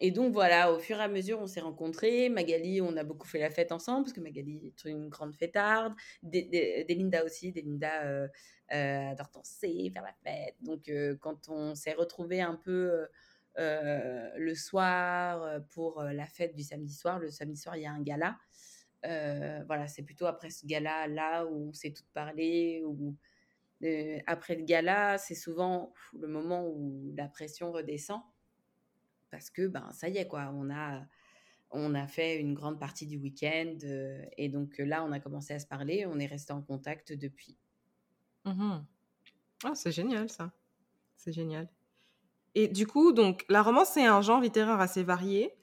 et 0.00 0.10
donc 0.10 0.32
voilà, 0.32 0.72
au 0.72 0.78
fur 0.78 0.98
et 0.98 1.02
à 1.02 1.08
mesure, 1.08 1.38
on 1.40 1.46
s'est 1.46 1.60
rencontrés. 1.60 2.30
Magali, 2.30 2.80
on 2.80 2.96
a 2.96 3.04
beaucoup 3.04 3.28
fait 3.28 3.38
la 3.38 3.50
fête 3.50 3.70
ensemble, 3.70 4.04
parce 4.04 4.14
que 4.14 4.20
Magali 4.20 4.66
est 4.66 4.88
une 4.88 5.10
grande 5.10 5.34
fêtarde. 5.34 5.92
Delinda 6.22 7.22
aussi, 7.22 7.52
Delinda 7.52 8.04
euh, 8.04 8.28
euh, 8.72 9.10
adore 9.10 9.28
danser, 9.34 9.90
faire 9.92 10.02
la 10.02 10.14
fête. 10.24 10.56
Donc 10.62 10.88
euh, 10.88 11.16
quand 11.20 11.50
on 11.50 11.74
s'est 11.74 11.92
retrouvés 11.92 12.40
un 12.40 12.54
peu 12.56 13.06
le 13.56 14.54
soir 14.54 15.60
pour 15.68 16.02
la 16.02 16.26
fête 16.26 16.54
du 16.54 16.62
samedi 16.62 16.94
soir, 16.94 17.18
le 17.18 17.30
samedi 17.30 17.58
soir, 17.58 17.76
il 17.76 17.82
y 17.82 17.86
a 17.86 17.92
un 17.92 18.00
gala. 18.00 18.38
Voilà, 19.02 19.86
c'est 19.86 20.02
plutôt 20.02 20.26
après 20.26 20.50
ce 20.50 20.66
gala-là 20.66 21.46
où 21.46 21.68
on 21.68 21.72
s'est 21.72 21.92
toutes 21.92 22.10
parlé, 22.12 22.82
où 22.84 23.16
après 24.26 24.56
le 24.56 24.64
gala, 24.64 25.18
c'est 25.18 25.34
souvent 25.34 25.94
le 26.18 26.28
moment 26.28 26.66
où 26.66 27.12
la 27.16 27.28
pression 27.28 27.72
redescend 27.72 28.20
parce 29.30 29.48
que 29.48 29.68
ben 29.68 29.90
ça 29.92 30.08
y 30.08 30.18
est 30.18 30.26
quoi, 30.26 30.50
on 30.54 30.70
a 30.70 31.06
on 31.70 31.94
a 31.94 32.08
fait 32.08 32.40
une 32.40 32.52
grande 32.52 32.80
partie 32.80 33.06
du 33.06 33.16
week-end 33.16 33.78
et 34.36 34.48
donc 34.48 34.76
là 34.78 35.04
on 35.04 35.12
a 35.12 35.20
commencé 35.20 35.54
à 35.54 35.60
se 35.60 35.66
parler, 35.66 36.04
on 36.04 36.18
est 36.18 36.26
resté 36.26 36.52
en 36.52 36.62
contact 36.62 37.12
depuis. 37.12 37.56
Mmh 38.44 38.80
ah, 39.62 39.74
c'est 39.74 39.92
génial 39.92 40.28
ça, 40.30 40.52
c'est 41.16 41.32
génial. 41.32 41.68
Et 42.54 42.66
du 42.66 42.86
coup 42.86 43.12
donc 43.12 43.44
la 43.48 43.62
romance 43.62 43.90
c'est 43.90 44.04
un 44.04 44.20
genre 44.20 44.40
littéraire 44.40 44.80
assez 44.80 45.04
varié. 45.04 45.54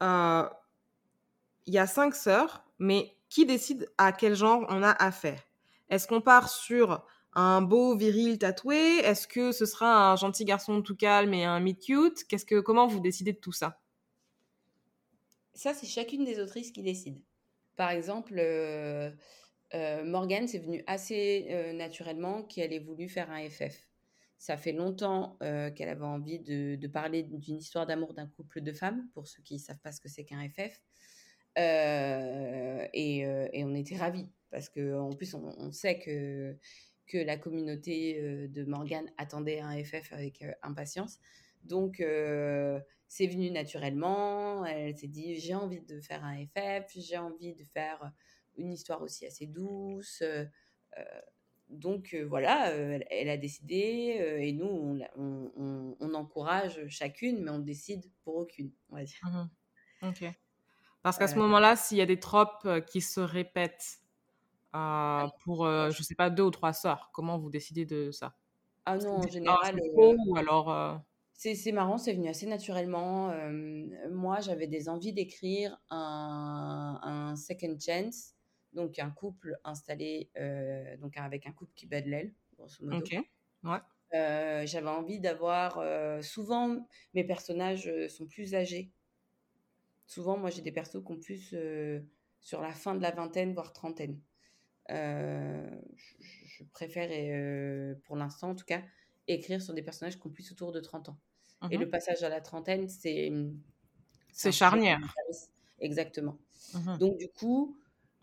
Il 0.00 1.72
y 1.72 1.78
a 1.78 1.86
cinq 1.86 2.14
sœurs, 2.14 2.63
mais 2.78 3.16
qui 3.28 3.46
décide 3.46 3.90
à 3.98 4.12
quel 4.12 4.34
genre 4.34 4.66
on 4.68 4.82
a 4.82 4.90
affaire? 4.90 5.42
Est-ce 5.90 6.06
qu'on 6.06 6.20
part 6.20 6.48
sur 6.48 7.04
un 7.34 7.62
beau 7.62 7.96
viril 7.96 8.38
tatoué? 8.38 8.98
Est-ce 8.98 9.26
que 9.26 9.52
ce 9.52 9.66
sera 9.66 10.12
un 10.12 10.16
gentil 10.16 10.44
garçon 10.44 10.82
tout 10.82 10.96
calme 10.96 11.34
et 11.34 11.44
un 11.44 11.60
meet 11.60 11.80
cute? 11.80 12.24
Qu'est-ce 12.28 12.46
que 12.46 12.60
comment 12.60 12.86
vous 12.86 13.00
décidez 13.00 13.32
de 13.32 13.38
tout 13.38 13.52
ça? 13.52 13.80
Ça 15.54 15.74
c'est 15.74 15.86
chacune 15.86 16.24
des 16.24 16.40
autrices 16.40 16.72
qui 16.72 16.82
décide. 16.82 17.20
Par 17.76 17.90
exemple, 17.90 18.34
euh, 18.38 19.10
euh, 19.74 20.04
Morgane 20.04 20.48
c'est 20.48 20.58
venu 20.58 20.82
assez 20.86 21.46
euh, 21.50 21.72
naturellement 21.72 22.42
qu'elle 22.42 22.72
ait 22.72 22.78
voulu 22.78 23.08
faire 23.08 23.30
un 23.30 23.48
FF. 23.48 23.88
Ça 24.38 24.56
fait 24.56 24.72
longtemps 24.72 25.38
qu'elle 25.40 25.88
avait 25.88 26.04
envie 26.04 26.38
de, 26.38 26.86
parler 26.88 27.22
d'une 27.22 27.56
histoire 27.56 27.86
d'amour 27.86 28.12
d'un 28.12 28.26
couple 28.26 28.60
de 28.60 28.72
femmes, 28.72 29.08
pour 29.14 29.26
ceux 29.26 29.42
qui 29.42 29.54
ne 29.54 29.58
savent 29.58 29.78
pas 29.78 29.90
ce 29.90 30.02
que 30.02 30.08
c'est 30.08 30.24
qu'un 30.24 30.46
FF. 30.50 30.82
Et, 31.56 33.24
on 33.64 33.74
était 33.74 33.96
ravis, 33.96 34.28
parce 34.50 34.68
qu'en 34.68 35.10
plus 35.10 35.34
on, 35.34 35.72
sait 35.72 35.98
que 35.98 36.56
que 37.06 37.18
la 37.18 37.36
communauté 37.36 38.48
de 38.48 38.64
Morgane 38.64 39.10
attendait 39.18 39.60
un 39.60 39.82
FF 39.84 40.12
avec 40.12 40.42
impatience. 40.62 41.18
Donc, 41.64 41.96
c'est 43.08 43.26
venu 43.26 43.50
naturellement. 43.50 44.64
Elle 44.64 44.96
s'est 44.96 45.08
dit, 45.08 45.38
j'ai 45.38 45.54
envie 45.54 45.82
de 45.82 46.00
faire 46.00 46.24
un 46.24 46.46
FF, 46.46 46.90
j'ai 46.96 47.18
envie 47.18 47.54
de 47.54 47.62
faire 47.62 48.10
une 48.56 48.72
histoire 48.72 49.02
aussi 49.02 49.26
assez 49.26 49.46
douce. 49.46 50.22
donc, 51.68 52.16
voilà, 52.26 52.72
elle, 53.10 53.28
a 53.28 53.36
décidé. 53.36 53.76
et 54.40 54.52
nous, 54.54 54.98
on, 55.16 56.14
encourage 56.14 56.88
chacune, 56.88 57.42
mais 57.42 57.50
on 57.50 57.58
décide 57.58 58.10
pour 58.22 58.36
aucune, 58.36 58.72
on 58.88 58.96
va 58.96 59.04
dire. 59.04 59.50
Mmh. 60.02 60.10
Parce 61.04 61.18
qu'à 61.18 61.28
ce 61.28 61.36
moment-là, 61.36 61.76
s'il 61.76 61.98
y 61.98 62.00
a 62.00 62.06
des 62.06 62.18
tropes 62.18 62.66
qui 62.86 63.02
se 63.02 63.20
répètent 63.20 64.00
pour, 64.72 65.66
je 65.66 66.02
sais 66.02 66.14
pas, 66.14 66.30
deux 66.30 66.44
ou 66.44 66.50
trois 66.50 66.72
sœurs 66.72 67.10
Comment 67.12 67.38
vous 67.38 67.50
décidez 67.50 67.84
de 67.84 68.10
ça? 68.10 68.34
Ah 68.86 68.96
non, 68.96 69.18
en 69.18 69.28
général. 69.28 69.78
ou 69.94 70.36
alors. 70.36 71.02
C'est 71.34 71.72
marrant, 71.72 71.98
c'est 71.98 72.14
venu 72.14 72.28
assez 72.28 72.46
naturellement. 72.46 73.34
moi, 74.10 74.40
j'avais 74.40 74.66
des 74.66 74.88
envies 74.88 75.12
d'écrire 75.12 75.78
un, 75.90 76.98
un, 77.02 77.36
second 77.36 77.76
chance, 77.78 78.34
donc 78.72 78.98
un 78.98 79.10
couple 79.10 79.58
installé, 79.62 80.30
donc 81.02 81.18
avec 81.18 81.46
un 81.46 81.52
couple 81.52 81.72
qui 81.76 81.86
bat 81.86 82.00
de 82.00 82.08
l'aile, 82.08 82.32
grosso 82.56 82.82
modo. 82.82 83.04
Ouais. 83.62 84.64
j'avais 84.66 84.88
envie 84.88 85.20
d'avoir. 85.20 85.84
souvent, 86.24 86.88
mes 87.12 87.24
personnages 87.24 87.92
sont 88.08 88.26
plus 88.26 88.54
âgés. 88.54 88.90
Souvent, 90.06 90.36
moi, 90.36 90.50
j'ai 90.50 90.62
des 90.62 90.72
persos 90.72 91.02
qui 91.04 91.12
ont 91.12 91.18
plus 91.18 91.54
sur 92.40 92.60
la 92.60 92.72
fin 92.72 92.94
de 92.94 93.02
la 93.02 93.10
vingtaine, 93.10 93.54
voire 93.54 93.72
trentaine. 93.72 94.20
Euh, 94.90 95.70
je, 96.20 96.62
préfère, 96.72 97.08
pour 98.04 98.16
l'instant 98.16 98.50
en 98.50 98.54
tout 98.54 98.66
cas, 98.66 98.82
écrire 99.26 99.62
sur 99.62 99.72
des 99.72 99.82
personnages 99.82 100.20
qui 100.20 100.26
ont 100.26 100.30
plus 100.30 100.52
autour 100.52 100.72
de 100.72 100.80
30 100.80 101.08
ans. 101.08 101.18
Et 101.70 101.78
le 101.78 101.88
passage 101.88 102.22
à 102.22 102.28
la 102.28 102.42
trentaine, 102.42 102.88
c'est. 102.88 103.32
C'est 104.32 104.52
charnière. 104.52 105.00
Exactement. 105.80 106.36
Donc, 106.98 107.16
du 107.16 107.28
coup, 107.28 107.78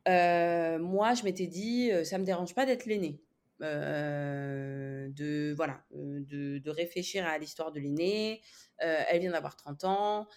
moi, 0.05 1.13
je 1.15 1.23
m'étais 1.23 1.47
dit, 1.47 1.91
ça 2.05 2.19
me 2.19 2.25
dérange 2.25 2.53
pas 2.53 2.67
d'être 2.67 2.85
l'aîné. 2.85 3.19
de 3.59 5.53
voilà 5.55 5.83
de, 5.91 6.59
de, 6.59 6.69
réfléchir 6.69 7.25
à 7.25 7.37
l'histoire 7.39 7.71
de 7.71 7.79
l'aîné 7.79 8.41
elle 8.77 9.21
vient 9.21 9.31
d'avoir 9.31 9.55
30 9.55 9.83
ans 9.85 10.27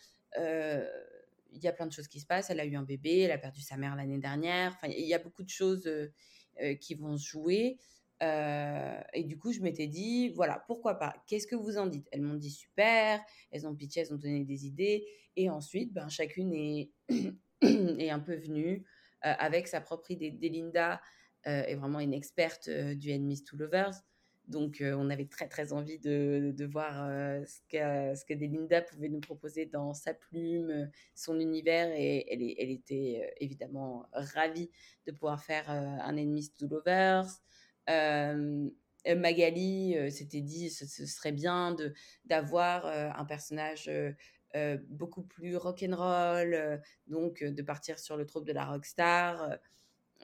il 1.54 1.62
y 1.62 1.68
a 1.68 1.72
plein 1.72 1.86
de 1.86 1.92
choses 1.92 2.08
qui 2.08 2.20
se 2.20 2.26
passent 2.26 2.50
elle 2.50 2.60
a 2.60 2.64
eu 2.64 2.76
un 2.76 2.82
bébé 2.82 3.20
elle 3.20 3.32
a 3.32 3.38
perdu 3.38 3.62
sa 3.62 3.76
mère 3.76 3.96
l'année 3.96 4.18
dernière 4.18 4.72
enfin 4.76 4.92
il 4.92 5.06
y 5.06 5.14
a 5.14 5.18
beaucoup 5.18 5.42
de 5.42 5.48
choses 5.48 5.88
qui 6.80 6.94
vont 6.94 7.16
se 7.16 7.26
jouer 7.26 7.78
et 9.12 9.24
du 9.24 9.38
coup, 9.38 9.52
je 9.52 9.60
m'étais 9.60 9.86
dit, 9.86 10.30
voilà, 10.30 10.64
pourquoi 10.66 10.98
pas? 10.98 11.14
Qu'est-ce 11.26 11.46
que 11.46 11.56
vous 11.56 11.78
en 11.78 11.86
dites? 11.86 12.08
Elles 12.12 12.22
m'ont 12.22 12.34
dit 12.34 12.50
super, 12.50 13.20
elles 13.50 13.66
ont 13.66 13.74
pitché, 13.74 14.00
elles 14.00 14.12
ont 14.12 14.18
donné 14.18 14.44
des 14.44 14.66
idées. 14.66 15.06
Et 15.36 15.50
ensuite, 15.50 15.92
ben, 15.92 16.08
chacune 16.08 16.52
est, 16.54 16.90
est 17.62 18.10
un 18.10 18.20
peu 18.20 18.34
venue 18.34 18.84
avec 19.20 19.68
sa 19.68 19.80
propre 19.80 20.10
idée. 20.10 20.30
Delinda 20.30 21.00
est 21.44 21.74
vraiment 21.74 22.00
une 22.00 22.14
experte 22.14 22.70
du 22.70 23.12
Enemies 23.12 23.44
to 23.44 23.56
Lovers. 23.56 23.94
Donc, 24.48 24.82
on 24.82 25.08
avait 25.08 25.26
très, 25.26 25.48
très 25.48 25.72
envie 25.72 25.98
de, 25.98 26.52
de 26.54 26.64
voir 26.66 27.08
ce, 27.46 27.60
que, 27.68 28.14
ce 28.14 28.24
que 28.26 28.34
Delinda 28.34 28.82
pouvait 28.82 29.08
nous 29.08 29.20
proposer 29.20 29.64
dans 29.66 29.94
sa 29.94 30.12
plume, 30.12 30.90
son 31.14 31.40
univers. 31.40 31.90
Et 31.96 32.26
elle, 32.30 32.70
était 32.70 33.32
évidemment 33.40 34.06
ravie 34.12 34.70
de 35.06 35.12
pouvoir 35.12 35.42
faire 35.42 35.70
un 35.70 36.16
Enemies 36.16 36.52
to 36.58 36.66
Lovers. 36.66 37.26
Magali 39.06 39.96
s'était 40.10 40.42
dit 40.42 40.70
ce, 40.70 40.86
ce, 40.86 41.06
serait 41.06 41.32
bien 41.32 41.74
d'avoir 42.26 42.86
un 42.86 43.24
personnage 43.24 43.90
beaucoup 44.88 45.22
plus 45.22 45.56
rock'n'roll, 45.56 46.80
donc 47.06 47.42
de 47.42 47.62
partir 47.62 47.98
sur 47.98 48.16
le 48.16 48.26
trope 48.26 48.46
de 48.46 48.52
la 48.52 48.66
rockstar. 48.66 49.58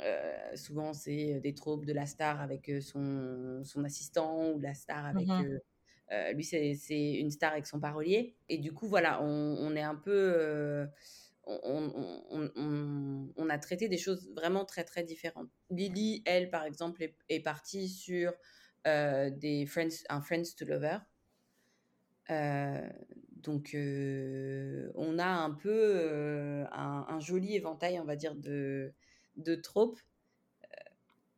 Euh, 0.02 0.56
souvent, 0.56 0.92
c'est 0.92 1.40
des 1.40 1.54
tropes 1.54 1.84
de 1.84 1.92
la 1.92 2.06
star 2.06 2.40
avec 2.40 2.70
son, 2.80 3.62
son 3.64 3.84
assistant 3.84 4.52
ou 4.52 4.60
la 4.60 4.74
star 4.74 5.06
avec. 5.06 5.26
Mmh 5.26 5.58
lui, 6.34 6.42
c'est 6.42 7.12
une 7.12 7.30
star 7.30 7.52
avec 7.52 7.68
son 7.68 7.78
parolier. 7.78 8.34
Et 8.48 8.58
du 8.58 8.72
coup, 8.72 8.88
voilà, 8.88 9.22
on, 9.22 9.56
on 9.60 9.76
est 9.76 9.82
un 9.82 9.94
peu 9.94 10.88
on, 11.46 13.48
a 13.48 13.58
traité 13.58 13.88
des 13.88 13.96
choses 13.96 14.28
vraiment 14.34 14.64
très 14.64 14.82
très 14.82 15.04
différentes. 15.04 15.48
Lily, 15.70 16.24
elle, 16.26 16.50
par 16.50 16.64
exemple, 16.64 17.08
est, 17.28 17.40
partie 17.40 17.88
sur 17.88 18.32
des 18.84 19.66
friends, 19.68 20.02
un 20.08 20.20
Friends 20.20 20.56
to 20.58 20.64
Lover. 20.64 20.98
Euh, 22.30 22.88
donc, 23.36 23.74
euh, 23.74 24.90
on 24.94 25.18
a 25.18 25.26
un 25.26 25.50
peu 25.50 26.64
un, 26.72 27.20
joli 27.20 27.56
éventail, 27.56 27.98
on 27.98 28.04
va 28.04 28.16
dire, 28.16 28.34
de, 28.34 28.92
de 29.36 29.54
tropes 29.54 30.00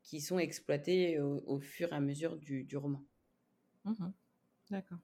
qui 0.03 0.21
sont 0.21 0.39
exploitées 0.39 1.21
au, 1.21 1.61
fur 1.61 1.93
et 1.93 1.97
à 1.97 2.01
mesure 2.01 2.37
du, 2.37 2.77
roman. 2.77 3.03
Mmh 3.85 4.11
D'accord. 4.71 4.99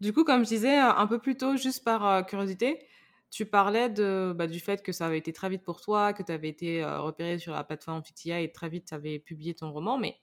Du 0.00 0.12
coup, 0.12 0.24
comme 0.24 0.44
je 0.44 0.48
disais 0.48 0.76
un 0.76 1.06
peu 1.06 1.18
plus 1.18 1.36
tôt, 1.36 1.56
juste 1.56 1.84
par 1.84 2.26
curiosité, 2.26 2.86
tu 3.30 3.46
parlais 3.46 3.88
de, 3.88 4.34
bah, 4.36 4.46
du 4.46 4.60
fait 4.60 4.82
que 4.82 4.92
ça 4.92 5.06
avait 5.06 5.18
été 5.18 5.32
très 5.32 5.48
vite 5.48 5.62
pour 5.62 5.80
toi, 5.80 6.12
que 6.12 6.22
tu 6.22 6.32
avais 6.32 6.48
été 6.48 6.84
repéré 6.84 7.38
sur 7.38 7.52
la 7.52 7.64
plateforme 7.64 8.04
Fictia 8.04 8.40
et 8.40 8.52
très 8.52 8.68
vite 8.68 8.88
tu 8.88 8.94
avais 8.94 9.18
publié 9.18 9.54
ton 9.54 9.72
roman, 9.72 9.96
mais 9.96 10.18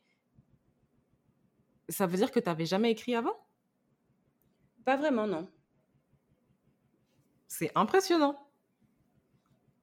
ça 1.89 2.05
veut 2.05 2.17
dire 2.17 2.31
que 2.31 2.39
tu 2.39 2.47
n'avais 2.47 2.65
jamais 2.65 2.91
écrit 2.91 3.15
avant? 3.15 3.35
Pas 4.85 4.95
vraiment, 4.95 5.27
non. 5.27 5.49
C'est 7.47 7.71
impressionnant. 7.75 8.47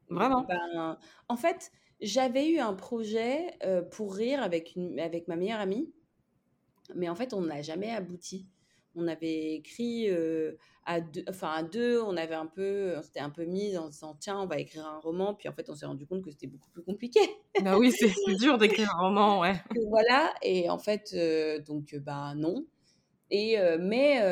Vraiment. 0.08 0.42
Ben, 0.42 0.98
en 1.28 1.36
fait, 1.36 1.72
j'avais 2.00 2.48
eu 2.48 2.58
un 2.58 2.74
projet 2.74 3.58
pour 3.92 4.14
rire 4.14 4.42
avec, 4.42 4.74
une, 4.76 4.98
avec 5.00 5.28
ma 5.28 5.36
meilleure 5.36 5.60
amie, 5.60 5.92
mais 6.94 7.08
en 7.08 7.14
fait, 7.14 7.34
on 7.34 7.42
n'a 7.42 7.62
jamais 7.62 7.90
abouti 7.90 8.46
on 8.96 9.06
avait 9.06 9.54
écrit 9.54 10.08
à 10.84 11.00
deux, 11.00 11.24
enfin 11.28 11.50
à 11.50 11.62
deux, 11.62 12.00
on 12.00 12.16
avait 12.16 12.34
un 12.34 12.46
peu, 12.46 12.94
on 12.96 13.02
s'était 13.02 13.20
un 13.20 13.30
peu 13.30 13.44
mis 13.44 13.76
en 13.76 13.88
disant 13.88 14.16
tiens, 14.18 14.40
on 14.40 14.46
va 14.46 14.58
écrire 14.58 14.86
un 14.86 14.98
roman, 14.98 15.34
puis 15.34 15.48
en 15.48 15.52
fait 15.52 15.68
on 15.68 15.74
s'est 15.74 15.86
rendu 15.86 16.06
compte 16.06 16.22
que 16.22 16.30
c'était 16.30 16.46
beaucoup 16.46 16.70
plus 16.70 16.82
compliqué. 16.82 17.20
Bah 17.62 17.78
oui, 17.78 17.92
c'est 17.92 18.34
dur 18.34 18.58
d'écrire 18.58 18.90
un 18.96 19.08
roman, 19.08 19.40
ouais. 19.40 19.54
voilà, 19.88 20.32
et 20.42 20.68
en 20.70 20.78
fait 20.78 21.14
donc 21.66 21.94
bah 21.96 22.34
non. 22.34 22.66
Et 23.30 23.56
mais 23.80 24.22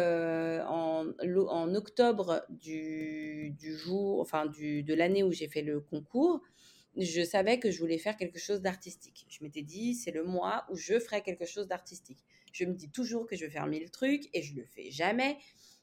en, 0.69 1.07
en, 1.49 1.75
octobre 1.75 2.43
du, 2.49 3.55
du 3.59 3.77
jour, 3.77 4.21
enfin 4.21 4.47
du, 4.47 4.83
de 4.83 4.95
l'année 4.95 5.23
où 5.25 5.33
j'ai 5.33 5.49
fait 5.49 5.63
le 5.63 5.81
concours, 5.81 6.41
je 6.97 7.23
savais 7.23 7.59
que 7.59 7.71
je 7.71 7.79
voulais 7.79 7.99
faire 7.99 8.17
quelque 8.17 8.39
chose 8.39 8.61
d'artistique. 8.61 9.27
Je 9.29 9.43
m'étais 9.43 9.63
dit, 9.63 9.95
c'est 9.95 10.13
le 10.13 10.25
mois 10.25 10.65
où 10.71 10.77
je 10.77 10.99
ferai 10.99 11.23
quelque 11.23 11.47
chose 11.47 11.67
d'artistique. 11.67 12.25
Je 12.53 12.65
me 12.65 12.75
dis 12.75 12.91
toujours 12.91 13.27
que 13.27 13.37
je 13.37 13.45
vais 13.45 13.51
faire 13.51 13.67
mille 13.67 13.91
trucs 13.91 14.29
et 14.33 14.43
je 14.43 14.55
le 14.55 14.65
fais 14.65 14.91
jamais. 14.91 15.39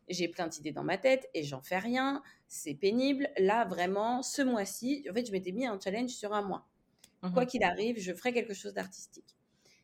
J'ai 0.08 0.28
plein 0.28 0.47
d'idées 0.47 0.71
dans 0.71 0.84
ma 0.84 0.97
tête 0.97 1.30
et 1.34 1.43
j'en 1.43 1.62
fais 1.62 1.78
rien. 1.78 2.21
C'est 2.47 2.74
pénible. 2.74 3.30
Là, 3.38 3.65
vraiment, 3.65 4.24
ce 4.24 4.41
mois-ci, 4.41 5.06
en 5.10 5.13
fait, 5.13 5.26
je 5.26 5.32
m'étais 5.32 5.52
mis 5.52 5.65
un 5.65 5.80
challenge 5.80 6.12
sur 6.12 6.34
un 6.34 6.41
mois. 6.41 6.67
Quoi 7.21 7.43
mmh 7.43 7.47
qu'il 7.47 7.63
arrive, 7.63 8.00
je 8.00 8.13
ferai 8.13 8.34
quelque 8.34 8.56
chose 8.56 8.74
d'artistique. 8.74 9.38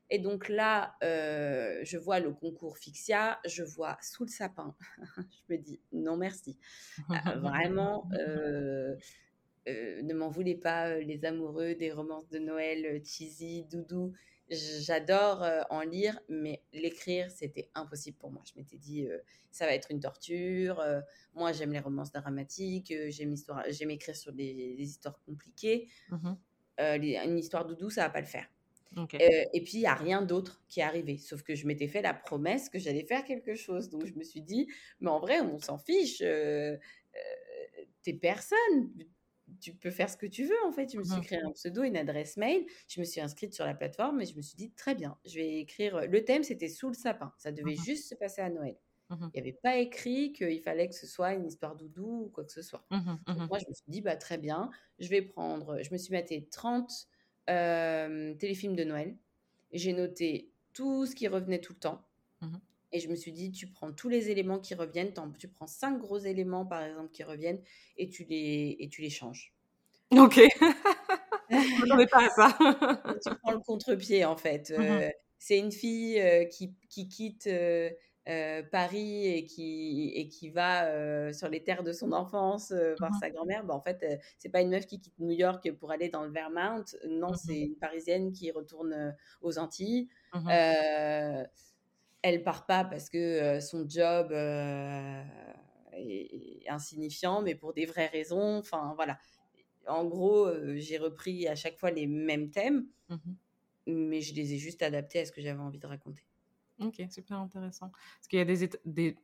Et 0.10 0.20
donc 0.20 0.48
là, 0.48 0.96
euh, 1.04 1.80
je 1.84 1.98
vois 1.98 2.20
le 2.20 2.32
concours 2.32 2.78
Fixia, 2.78 3.40
je 3.46 3.63
vois 3.63 3.98
sous 4.02 4.24
le 4.24 4.30
sapin. 4.30 4.76
je 5.18 5.54
me 5.54 5.58
dis 5.58 5.80
non 5.92 6.18
merci. 6.18 6.58
Euh, 7.28 7.40
vraiment, 7.40 8.10
euh, 8.13 8.96
ne 9.67 10.13
m'en 10.13 10.30
voulez 10.30 10.56
pas 10.56 10.97
les 10.99 11.25
amoureux 11.25 11.75
des 11.75 11.91
romances 11.91 12.30
de 12.30 12.39
Noël 12.39 13.01
cheesy, 13.06 13.63
doudou. 13.63 14.13
J'adore 14.49 15.45
en 15.69 15.82
lire, 15.82 16.19
mais 16.30 16.63
l'écrire, 16.71 17.30
c'était 17.30 17.69
impossible 17.75 18.17
pour 18.17 18.32
moi. 18.32 18.43
Je 18.45 18.53
m'étais 18.58 18.77
dit, 18.77 19.06
ça 19.51 19.65
va 19.65 19.73
être 19.73 19.91
une 19.91 19.99
torture. 19.99 20.82
moi, 21.34 21.51
j'aime 21.51 21.73
les 21.73 21.80
romances 21.80 22.12
dramatiques. 22.12 22.93
j'aime, 23.10 23.36
j'aime 23.69 23.91
écrire 23.91 24.15
sur 24.15 24.32
des, 24.32 24.75
histoires 24.80 25.19
compliquées. 25.25 25.89
Mmh 26.10 26.34
une 26.80 27.39
histoire 27.39 27.65
doudou, 27.65 27.89
ça 27.89 28.03
va 28.03 28.12
pas 28.12 28.21
le 28.21 28.27
faire. 28.27 28.47
et 29.19 29.62
puis, 29.63 29.77
il 29.77 29.80
n'y 29.80 29.88
a 29.88 29.95
rien 29.95 30.21
d'autre 30.21 30.62
qui 30.69 30.80
est 30.80 30.84
arrivé. 30.84 31.17
Sauf 31.17 31.41
que 31.41 31.56
je 31.56 31.65
m'étais 31.65 31.88
fait 31.88 32.03
la 32.03 32.13
promesse 32.13 32.69
que 32.69 32.77
j'allais 32.77 33.03
faire 33.03 33.25
quelque 33.25 33.56
chose. 33.56 33.89
Donc, 33.89 34.06
je 34.06 34.13
me 34.13 34.23
suis 34.23 34.41
dit, 34.41 34.67
mais 34.99 35.10
en 35.10 35.19
vrai, 35.19 35.41
on 35.41 35.60
s'en 35.60 35.80
fiche. 35.80 36.19
t'es 36.19 38.13
personne 38.13 38.93
tu 39.60 39.74
peux 39.74 39.91
faire 39.91 40.10
ce 40.10 40.17
que 40.17 40.26
tu 40.26 40.46
veux 40.46 40.63
en 40.65 40.72
fait. 40.72 40.91
Je 40.91 40.98
me 40.98 41.04
suis 41.04 41.20
mmh 41.20 41.22
créé 41.22 41.39
un 41.41 41.52
pseudo, 41.52 41.84
une 41.84 41.98
adresse 41.98 42.38
mail. 42.38 42.65
Je 42.88 43.00
me 43.00 43.06
suis 43.06 43.22
inscrite 43.22 43.54
sur 43.54 43.65
la 43.65 43.74
plateforme 43.74 44.22
et 44.22 44.26
je 44.26 44.36
me 44.36 44.41
suis 44.41 44.56
dit 44.56 44.72
très 44.72 44.96
bien, 44.96 45.17
je 45.26 45.36
vais 45.36 45.60
écrire. 45.60 46.08
Le 46.08 46.26
thème 46.26 46.43
c'était 46.43 46.70
sous 46.70 46.88
le 46.88 46.93
sapin. 46.93 47.34
Ça 47.38 47.52
devait 47.52 47.76
mmh 47.76 47.84
juste 47.86 48.10
se 48.10 48.15
passer 48.15 48.41
à 48.41 48.50
Noël. 48.50 48.78
Mmh 49.10 49.30
Il 49.34 49.41
n'y 49.41 49.50
avait 49.50 49.60
pas 49.62 49.78
écrit 49.78 50.34
qu'il 50.34 50.62
fallait 50.62 50.89
que 50.89 50.96
ce 50.96 51.08
soit 51.08 51.34
une 51.34 51.46
histoire 51.46 51.76
doudou 51.76 52.26
ou 52.26 52.30
quoi 52.30 52.43
que 52.43 52.52
ce 52.52 52.62
soit. 52.62 52.86
moi, 53.50 53.58
je 53.60 53.65
me 53.70 53.74
suis 53.74 53.86
dit 53.88 54.02
bah 54.02 54.15
très 54.15 54.38
bien, 54.38 54.70
je 55.00 55.10
vais 55.10 55.22
prendre. 55.22 55.82
Je 55.82 55.91
me 55.91 55.98
suis 55.98 56.12
maté 56.13 56.48
30 56.50 57.08
téléfilms 57.46 58.76
de 58.76 58.84
Noël. 58.84 59.17
J'ai 59.72 59.93
noté 59.93 60.52
tout 60.74 61.06
ce 61.06 61.15
qui 61.15 61.28
revenait 61.28 61.60
tout 61.60 61.74
le 61.74 61.80
temps. 61.80 62.08
Et 62.91 63.00
je 63.00 63.10
me 63.10 63.15
suis 63.15 63.34
dit, 63.34 63.52
tu 63.52 63.67
prends 63.67 63.91
tous 63.91 64.10
les 64.10 64.30
éléments 64.30 64.60
qui 64.60 64.73
reviennent, 64.73 65.12
tu 65.38 65.47
prends 65.47 65.67
cinq 65.67 66.00
gros 66.00 66.19
éléments 66.19 66.65
par 66.65 66.84
exemple 66.84 67.10
qui 67.12 67.23
reviennent 67.23 67.62
et 67.97 68.10
tu 68.10 68.23
les, 68.23 68.78
et 68.80 68.88
tu 68.88 69.02
les 69.02 69.10
changes. 69.10 69.54
Ok. 70.12 70.39
je 71.50 72.10
pas 72.10 72.26
à 72.26 72.30
ça. 72.30 72.58
tu 73.23 73.36
prends 73.41 73.52
le 73.52 73.60
contre-pied 73.60 74.26
en 74.26 74.38
fait. 74.38 74.69
Mmh 74.69 74.82
euh, 74.82 75.10
c'est 75.39 75.60
une 75.60 75.71
fille 75.71 76.19
euh, 76.19 76.45
qui, 76.45 76.73
qui, 76.89 77.08
quitte 77.08 77.45
euh, 77.47 77.91
Paris 78.71 79.28
et 79.28 79.45
qui, 79.45 80.12
et 80.15 80.28
qui 80.30 80.50
va 80.50 81.32
sur 81.32 81.47
les 81.47 81.63
terres 81.63 81.84
de 81.84 81.93
son 81.93 82.12
enfance 82.12 82.73
voir 83.00 83.12
mmh 83.12 83.19
sa 83.21 83.30
grand-mère. 83.30 83.63
Bah, 83.63 83.76
en 83.76 83.82
fait, 83.82 84.04
c'est 84.39 84.50
pas 84.50 84.62
une 84.62 84.69
meuf 84.69 84.88
qui 84.88 85.00
quitte 85.00 85.19
New 85.19 85.32
York 85.32 85.71
pour 85.73 85.91
aller 85.91 86.10
dans 86.10 86.23
le 86.23 86.32
Vermont. 86.32 86.84
Non, 87.08 87.32
mmh 87.32 87.36
c'est 87.36 87.60
une 87.60 87.76
Parisienne 87.76 88.31
qui 88.31 88.52
retourne 88.52 89.15
aux 89.42 89.60
Antilles 89.60 90.10
elle 92.28 92.44
part 92.44 92.65
pas 92.65 92.84
parce 92.86 93.10
que 93.10 93.60
son 93.60 93.88
job 93.88 94.32
est, 94.32 95.25
insignifiant, 96.69 97.42
mais 97.42 97.56
pour 97.56 97.73
des 97.73 97.86
vraies 97.86 98.08
raisons. 98.08 98.58
Enfin, 98.58 98.94
voilà. 98.96 99.17
En 99.88 100.06
gros, 100.06 100.50
j'ai 100.75 100.98
repris 100.98 101.48
à 101.48 101.56
chaque 101.56 101.78
fois 101.78 101.92
les 101.92 102.08
mêmes 102.08 102.52
thèmes, 102.52 102.88
mmh 103.10 103.15
mais 103.88 104.21
je 104.21 104.36
les 104.36 104.54
ai 104.54 104.58
juste 104.58 104.82
adaptés 104.82 105.19
à 105.19 105.25
ce 105.25 105.32
que 105.32 105.42
j'avais 105.42 105.60
envie 105.60 105.80
de 105.80 105.88
raconter. 105.88 106.23
Ok, 106.80 107.02
super 107.10 107.40
intéressant. 107.40 107.90
Parce 107.90 108.28
qu'il 108.28 108.38
y 108.38 108.42
a 108.42 108.46
des, 108.46 108.69
des... 108.86 109.15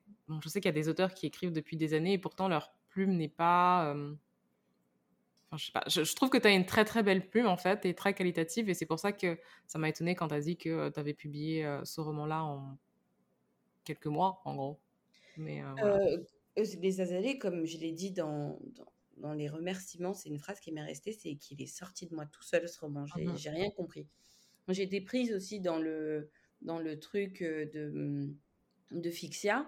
je 0.42 0.50
sais 0.50 0.60
qu'il 0.60 0.70
y 0.70 0.74
a 0.74 0.74
des 0.74 0.90
auteurs 0.90 1.14
qui 1.14 1.28
écrivent 1.28 1.52
depuis 1.52 1.78
des 1.78 1.94
années 1.94 2.14
et 2.14 2.18
pourtant 2.18 2.48
leur 2.48 2.74
plume 2.90 3.16
n'est 3.16 3.28
pas. 3.28 3.94
Enfin, 3.94 5.58
je, 5.58 5.66
sais 5.66 5.72
pas. 5.72 5.84
Je, 5.88 6.16
trouve 6.16 6.30
que 6.30 6.38
tu 6.38 6.48
as 6.48 6.52
une 6.52 6.66
très 6.66 6.86
très 6.86 7.04
belle 7.04 7.30
plume 7.30 7.46
en 7.46 7.58
fait 7.58 7.86
et 7.86 7.94
très 7.94 8.14
qualitative 8.14 8.70
et 8.70 8.74
c'est 8.74 8.88
pour 8.88 9.00
ça 9.00 9.12
que 9.12 9.38
ça 9.68 9.78
m'a 9.78 9.90
étonné 9.90 10.16
quand 10.16 10.30
tu 10.30 10.34
as 10.34 10.40
dit 10.40 10.58
que 10.58 10.90
tu 10.90 11.00
avais 11.00 11.14
publié 11.14 11.70
ce 11.84 12.02
roman-là 12.02 12.44
en 12.44 12.78
quelques 13.84 14.08
mois, 14.08 14.42
en 14.46 14.56
gros. 14.56 14.80
Mais 15.38 15.62
les 16.56 17.02
azalées, 17.02 17.38
comme 17.38 17.66
je 17.66 17.78
l'ai 17.78 17.92
dit 17.92 18.12
dans, 18.12 18.60
dans, 19.18 19.34
les 19.34 19.48
remerciements, 19.48 20.14
c'est 20.14 20.30
une 20.30 20.40
phrase 20.40 20.60
qui 20.60 20.72
m'est 20.72 20.84
restée, 20.84 21.12
c'est 21.12 21.36
qu'il 21.36 21.62
est 21.62 21.68
sorti 21.68 22.06
de 22.08 22.16
moi 22.16 22.26
tout 22.26 22.44
seul 22.44 22.68
ce 22.68 22.80
roman. 22.80 23.06
J'ai 23.06 23.50
mmh 23.50 23.54
rien 23.54 23.70
compris. 23.72 24.08
J'ai 24.70 24.84
été 24.84 25.02
prise 25.02 25.34
aussi 25.34 25.60
dans 25.60 25.78
le, 25.78 26.30
dans 26.62 26.80
le 26.80 27.00
truc 27.00 27.42
de, 27.42 27.92
mmh, 27.94 28.36
de 28.92 29.10
Fixia. 29.10 29.66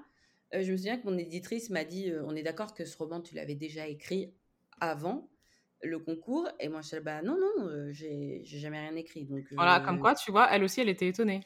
je 0.54 0.72
me 0.72 0.78
souviens 0.78 0.98
que 0.98 1.08
mon 1.10 1.18
éditrice 1.18 1.70
m'a 1.70 1.84
dit 1.84 2.12
On 2.24 2.36
est 2.36 2.44
d'accord 2.44 2.74
que 2.74 2.86
ce 2.86 2.98
roman, 2.98 3.22
tu 3.22 3.36
l'avais 3.36 3.56
déjà 3.56 3.88
écrit 3.88 4.34
avant 4.80 5.30
le 5.82 6.00
concours. 6.00 6.48
Et 6.60 6.70
moi, 6.70 6.82
je 6.82 6.90
disais 6.90 7.02
Bah 7.02 7.22
non, 7.22 7.38
non, 7.38 7.92
j'ai 7.92 8.44
jamais 8.46 8.80
rien 8.80 8.96
écrit. 8.96 9.26
Donc, 9.26 9.46
voilà, 9.52 9.80
comme 9.80 10.00
quoi, 10.00 10.16
tu 10.16 10.32
vois, 10.32 10.50
elle 10.52 10.64
aussi, 10.64 10.82
elle 10.82 10.90
était 10.90 11.08
étonnée. 11.08 11.42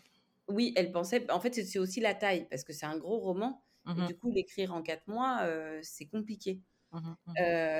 Oui, 0.49 0.73
elle 0.75 0.91
pensait. 0.91 1.29
En 1.31 1.39
fait, 1.39 1.53
c'est 1.53 1.79
aussi 1.79 1.99
la 1.99 2.15
taille, 2.15 2.47
parce 2.49 2.63
que 2.63 2.73
c'est 2.73 2.85
un 2.85 2.97
gros 2.97 3.19
roman. 3.19 3.63
Mmh 3.85 4.07
du 4.07 4.17
coup, 4.17 4.29
l'écrire 4.31 4.73
en 4.73 4.81
quatre 4.81 5.07
mois, 5.07 5.47
c'est 5.81 6.05
compliqué. 6.05 6.61
Mmh 6.91 7.13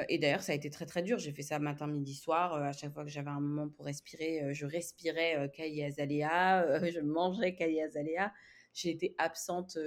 et 0.08 0.18
d'ailleurs, 0.20 0.44
ça 0.44 0.52
a 0.52 0.56
été 0.56 0.70
très 0.70 0.86
très 0.86 1.02
dur. 1.02 1.18
J'ai 1.18 1.34
fait 1.34 1.42
ça 1.42 1.60
matin, 1.60 1.88
midi, 1.88 2.16
soir. 2.16 2.54
à 2.54 2.72
chaque 2.72 2.94
fois 2.94 3.04
que 3.04 3.10
j'avais 3.10 3.30
un 3.30 3.42
moment 3.42 3.70
pour 3.70 3.86
respirer, 3.86 4.54
je 4.54 4.66
respirais 4.66 5.38
euh, 5.38 5.86
Azalea, 5.86 6.80
je 6.92 7.00
mangeais 7.00 7.56
Kaya 7.56 7.86
Azalea. 7.86 8.32
J'ai 8.74 8.92
été 8.92 9.16
absente 9.18 9.78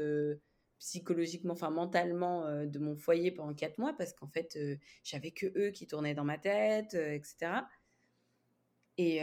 psychologiquement, 0.78 1.53
enfin 1.53 1.70
mentalement 1.70 2.64
de 2.66 2.78
mon 2.80 2.97
foyer 2.97 3.30
pendant 3.30 3.55
quatre 3.55 3.78
mois 3.78 3.95
parce 3.97 4.12
qu'en 4.12 4.26
fait, 4.26 4.59
j'avais 5.05 5.30
que 5.30 5.47
eux 5.57 5.70
qui 5.70 5.87
tournaient 5.87 6.14
dans 6.14 6.24
ma 6.24 6.39
tête, 6.39 6.95
etc. 6.95 7.53
Et, 8.99 9.20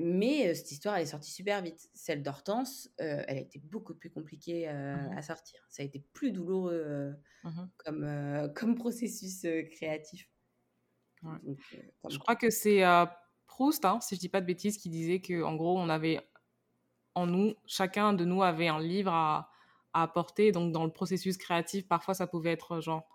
mais 0.00 0.54
cette 0.54 0.70
histoire, 0.70 0.96
elle 0.96 1.02
est 1.02 1.06
sortie 1.06 1.32
super 1.32 1.60
vite. 1.60 1.90
Celle 1.92 2.22
d'Hortense, 2.22 2.88
elle 2.98 3.36
a 3.36 3.40
été 3.40 3.58
beaucoup 3.58 3.94
plus 3.94 4.10
compliquée 4.10 4.68
mmh 4.68 5.16
à 5.16 5.22
sortir. 5.22 5.60
Ça 5.68 5.82
a 5.82 5.86
été 5.86 6.04
plus 6.12 6.32
douloureux 6.32 7.14
mmh 7.44 7.62
comme, 7.78 8.52
comme 8.54 8.74
processus 8.76 9.46
créatif. 9.72 10.28
je 12.08 12.18
crois 12.18 12.36
que 12.36 12.50
c'est 12.50 12.82
Proust, 13.52 13.84
hein, 13.84 14.00
si 14.00 14.14
je 14.14 14.20
dis 14.20 14.30
pas 14.30 14.40
de 14.40 14.46
bêtises, 14.46 14.78
qui 14.78 14.88
disait 14.88 15.20
que 15.20 15.42
en 15.42 15.56
gros, 15.56 15.78
on 15.78 15.90
avait 15.90 16.20
en 17.14 17.26
nous, 17.26 17.54
chacun 17.66 18.14
de 18.14 18.24
nous 18.24 18.42
avait 18.42 18.68
un 18.68 18.80
livre 18.80 19.12
à, 19.12 19.50
à 19.92 20.02
apporter. 20.04 20.52
Donc, 20.52 20.72
dans 20.72 20.84
le 20.84 20.90
processus 20.90 21.36
créatif, 21.36 21.86
parfois, 21.86 22.14
ça 22.14 22.26
pouvait 22.26 22.52
être 22.52 22.80
genre 22.80 23.06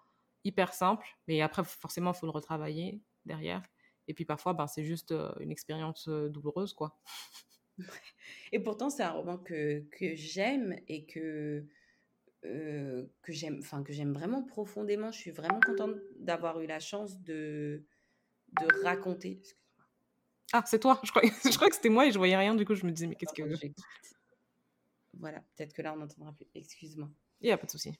hyper 0.43 0.73
simple, 0.73 1.07
mais 1.27 1.41
après, 1.41 1.63
forcément, 1.63 2.11
il 2.11 2.17
faut 2.17 2.25
le 2.25 2.31
retravailler 2.31 3.01
derrière. 3.25 3.63
Et 4.07 4.13
puis 4.13 4.25
parfois, 4.25 4.53
ben, 4.53 4.67
c'est 4.67 4.83
juste 4.83 5.13
une 5.39 5.51
expérience 5.51 6.07
douloureuse, 6.07 6.73
quoi. 6.73 6.97
Et 8.51 8.59
pourtant, 8.59 8.89
c'est 8.89 9.03
un 9.03 9.11
roman 9.11 9.37
que, 9.37 9.81
que 9.91 10.15
j'aime 10.15 10.75
et 10.87 11.05
que, 11.05 11.65
que 12.41 13.31
j'aime 13.33 13.59
enfin 13.59 13.83
que 13.83 13.93
j'aime 13.93 14.13
vraiment 14.13 14.43
profondément. 14.43 15.11
Je 15.11 15.19
suis 15.19 15.31
vraiment 15.31 15.59
contente 15.59 15.95
d'avoir 16.19 16.59
eu 16.61 16.67
la 16.67 16.79
chance 16.79 17.19
de, 17.21 17.83
de 18.61 18.83
raconter. 18.83 19.41
Ah, 20.53 20.63
c'est 20.65 20.79
toi 20.79 20.99
je 21.03 21.11
crois, 21.11 21.21
je 21.43 21.55
crois 21.55 21.69
que 21.69 21.75
c'était 21.75 21.89
moi 21.89 22.07
et 22.07 22.11
je 22.11 22.17
voyais 22.17 22.37
rien, 22.37 22.55
du 22.55 22.65
coup 22.65 22.73
je 22.73 22.85
me 22.85 22.91
disais, 22.91 23.07
mais 23.07 23.15
qu'est-ce 23.15 23.33
que... 23.33 23.43
Voilà, 25.19 25.43
peut-être 25.55 25.73
que 25.73 25.81
là 25.81 25.93
on 25.93 25.97
n'entendra 25.97 26.31
plus. 26.31 26.47
Excuse-moi. 26.55 27.09
Il 27.41 27.47
n'y 27.47 27.51
a 27.51 27.57
pas 27.57 27.65
de 27.65 27.71
souci 27.71 27.91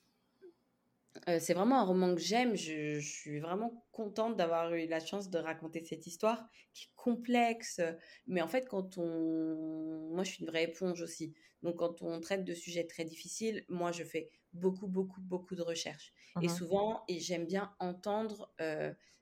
c'est 1.40 1.54
vraiment 1.54 1.80
un 1.80 1.84
roman 1.84 2.14
que 2.16 2.22
j'aime. 2.22 2.56
Je, 2.56 3.00
suis 3.00 3.40
vraiment 3.40 3.86
contente 3.92 4.36
d'avoir 4.36 4.74
eu 4.74 4.88
la 4.88 5.00
chance 5.00 5.30
de 5.30 5.38
raconter 5.38 5.84
cette 5.84 6.08
histoire 6.08 6.48
qui 6.74 6.86
est 6.86 6.96
complexe. 6.96 7.82
Mais 8.28 8.42
en 8.42 8.48
fait, 8.48 8.68
quand 8.68 8.98
on. 8.98 10.10
Moi, 10.12 10.24
je 10.24 10.32
suis 10.32 10.44
une 10.44 10.50
vraie 10.50 10.64
éponge 10.64 11.02
aussi. 11.02 11.34
Donc, 11.64 11.78
quand 11.78 12.02
on 12.02 12.20
traite 12.20 12.44
de 12.44 12.54
sujets 12.54 12.86
très 12.86 13.06
difficiles, 13.06 13.66
moi, 13.68 13.92
je 13.92 14.04
fais 14.04 14.30
beaucoup, 14.54 14.88
beaucoup, 14.88 15.22
beaucoup 15.22 15.56
de 15.56 15.62
recherches. 15.62 16.14
Et 16.42 16.48
mmh 16.48 16.50
souvent, 16.50 17.04
et 17.08 17.20
j'aime 17.20 17.46
bien 17.46 17.74
entendre 17.80 18.54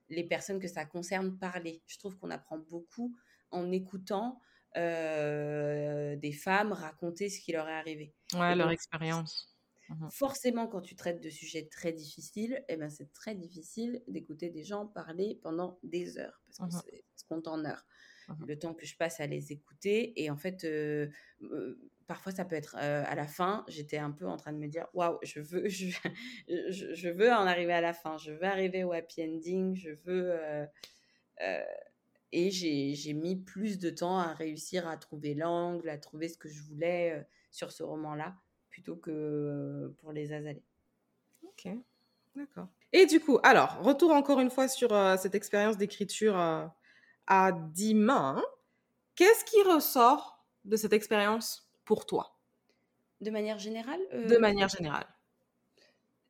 les 0.09 0.23
personnes 0.23 0.59
que 0.59 0.67
ça 0.67 0.85
concerne 0.85 1.37
parler. 1.37 1.81
Je 1.87 1.97
trouve 1.97 2.17
qu'on 2.17 2.31
apprend 2.31 2.57
beaucoup 2.57 3.15
en 3.51 3.71
écoutant 3.71 4.39
des 4.75 6.31
femmes 6.33 6.73
raconter 6.73 7.29
ce 7.29 7.39
qui 7.39 7.51
leur 7.51 7.67
est 7.67 7.73
arrivé. 7.73 8.13
Ouais, 8.33 8.55
leur 8.55 8.71
expérience 8.71 9.54
Mmh 9.89 10.09
Forcément, 10.09 10.67
quand 10.67 10.81
tu 10.81 10.95
traites 10.95 11.21
de 11.21 11.29
sujets 11.29 11.67
très 11.67 11.91
difficiles, 11.91 12.63
eh 12.69 12.75
ben, 12.75 12.89
c'est 12.89 13.11
très 13.13 13.35
difficile 13.35 14.01
d'écouter 14.07 14.49
des 14.49 14.63
gens 14.63 14.87
parler 14.87 15.39
pendant 15.43 15.79
des 15.83 16.17
heures, 16.17 16.41
parce 16.45 16.57
que 16.57 16.77
mmh 16.77 16.81
c'est 16.85 17.03
se 17.15 17.23
compte 17.27 17.47
en 17.47 17.63
heures. 17.65 17.85
Mmh 18.27 18.45
Le 18.47 18.59
temps 18.59 18.73
que 18.73 18.85
je 18.85 18.97
passe 18.97 19.19
à 19.19 19.27
les 19.27 19.51
écouter, 19.51 20.19
et 20.21 20.31
en 20.31 20.37
fait, 20.37 20.67
parfois 22.07 22.31
ça 22.31 22.45
peut 22.45 22.55
être 22.55 22.75
à 22.75 23.13
la 23.15 23.27
fin, 23.27 23.63
j'étais 23.67 23.97
un 23.97 24.11
peu 24.11 24.25
en 24.27 24.37
train 24.37 24.53
de 24.53 24.57
me 24.57 24.67
dire, 24.67 24.87
waouh, 24.93 25.19
je 25.21 25.39
veux, 25.39 25.67
je, 25.69 25.91
je, 26.69 27.09
veux 27.09 27.31
en 27.31 27.45
arriver 27.45 27.73
à 27.73 27.81
la 27.81 27.93
fin, 27.93 28.17
je 28.17 28.31
veux 28.31 28.43
arriver 28.43 28.83
au 28.83 28.91
happy 28.91 29.23
ending, 29.23 29.75
je 29.75 29.91
veux. 30.03 30.35
et 32.31 32.49
j'ai 32.49 33.13
mis 33.13 33.35
plus 33.35 33.77
de 33.77 33.91
temps 33.91 34.17
à 34.17 34.33
réussir 34.33 34.87
à 34.87 34.97
trouver 34.97 35.35
l'angle, 35.35 35.89
à 35.89 35.99
trouver 35.99 36.27
ce 36.27 36.39
que 36.39 36.49
je 36.49 36.63
voulais 36.63 37.23
sur 37.51 37.71
ce 37.71 37.83
roman-là 37.83 38.35
plutôt 38.75 38.97
que 38.97 39.93
pour 39.99 40.11
les 40.11 40.33
azalées. 40.33 40.65
Ok, 41.43 41.69
d'accord. 42.35 42.67
Et 42.91 43.05
du 43.05 43.21
coup, 43.21 43.39
alors, 43.41 43.81
retour 43.81 44.11
encore 44.11 44.41
une 44.41 44.49
fois 44.49 44.67
sur 44.67 44.89
cette 45.17 45.33
expérience 45.33 45.77
d'écriture 45.77 46.35
à 46.35 47.51
10 47.53 47.95
mains. 47.95 48.43
Qu'est-ce 49.15 49.45
qui 49.45 49.63
ressort 49.63 50.45
de 50.65 50.75
cette 50.75 50.91
expérience 50.91 51.71
pour 51.85 52.05
toi? 52.05 52.37
De 53.21 53.31
manière 53.31 53.59
générale 53.59 54.01
De 54.11 54.37
manière 54.37 54.67
générale. 54.67 55.07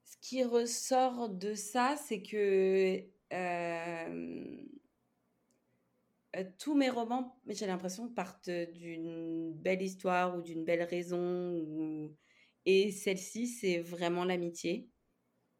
Ce 0.03 0.15
qui 0.21 0.43
ressort 0.43 1.29
de 1.29 1.55
ça, 1.55 1.95
c'est 1.97 2.21
que 2.21 3.03
tous 6.59 6.75
mes 6.75 6.91
romans, 6.91 7.41
j'ai 7.47 7.65
l'impression, 7.65 8.07
partent 8.07 8.51
d'une 8.51 9.51
belle 9.51 9.81
histoire 9.81 10.37
ou 10.37 10.43
d'une 10.43 10.63
belle 10.63 10.83
raison 10.83 11.57
ou 11.57 12.15
et 12.65 12.91
celle-ci, 12.91 13.47
c'est 13.47 13.79
vraiment 13.79 14.25
l'amitié. 14.25 14.89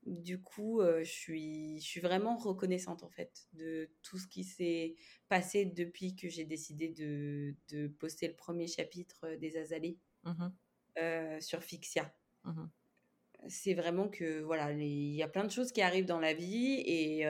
Du 0.06 0.39
coup, 0.39 0.82
je, 0.84 1.03
suis, 1.03 1.80
je 1.80 1.86
suis 1.86 1.99
vraiment 1.99 2.38
reconnaissante 2.38 3.03
en 3.03 3.10
fait 3.10 3.47
de 3.53 3.89
tout 4.03 4.20
ce 4.20 4.28
qui 4.28 4.43
s'est 4.43 4.95
passé 5.30 5.66
depuis 5.66 6.16
que 6.16 6.30
j'ai 6.30 6.45
décidé 6.45 6.89
de, 6.89 7.56
de, 7.70 7.88
poster 7.88 8.28
le 8.28 8.36
premier 8.36 8.68
chapitre 8.68 9.36
des 9.39 9.58
Azalées 9.58 9.97
mmh 10.24 10.47
sur 11.39 11.62
Fixia. 11.64 12.14
Mmh 12.43 12.66
c'est 13.47 13.74
vraiment 13.74 14.10
que 14.10 14.41
voilà, 14.41 14.72
il 14.72 15.14
y 15.14 15.22
a 15.22 15.28
plein 15.28 15.43
de 15.43 15.51
choses 15.51 15.72
qui 15.72 15.82
arrivent 15.82 16.06
dans 16.06 16.20
la 16.20 16.34
vie 16.34 16.82
et, 16.86 17.26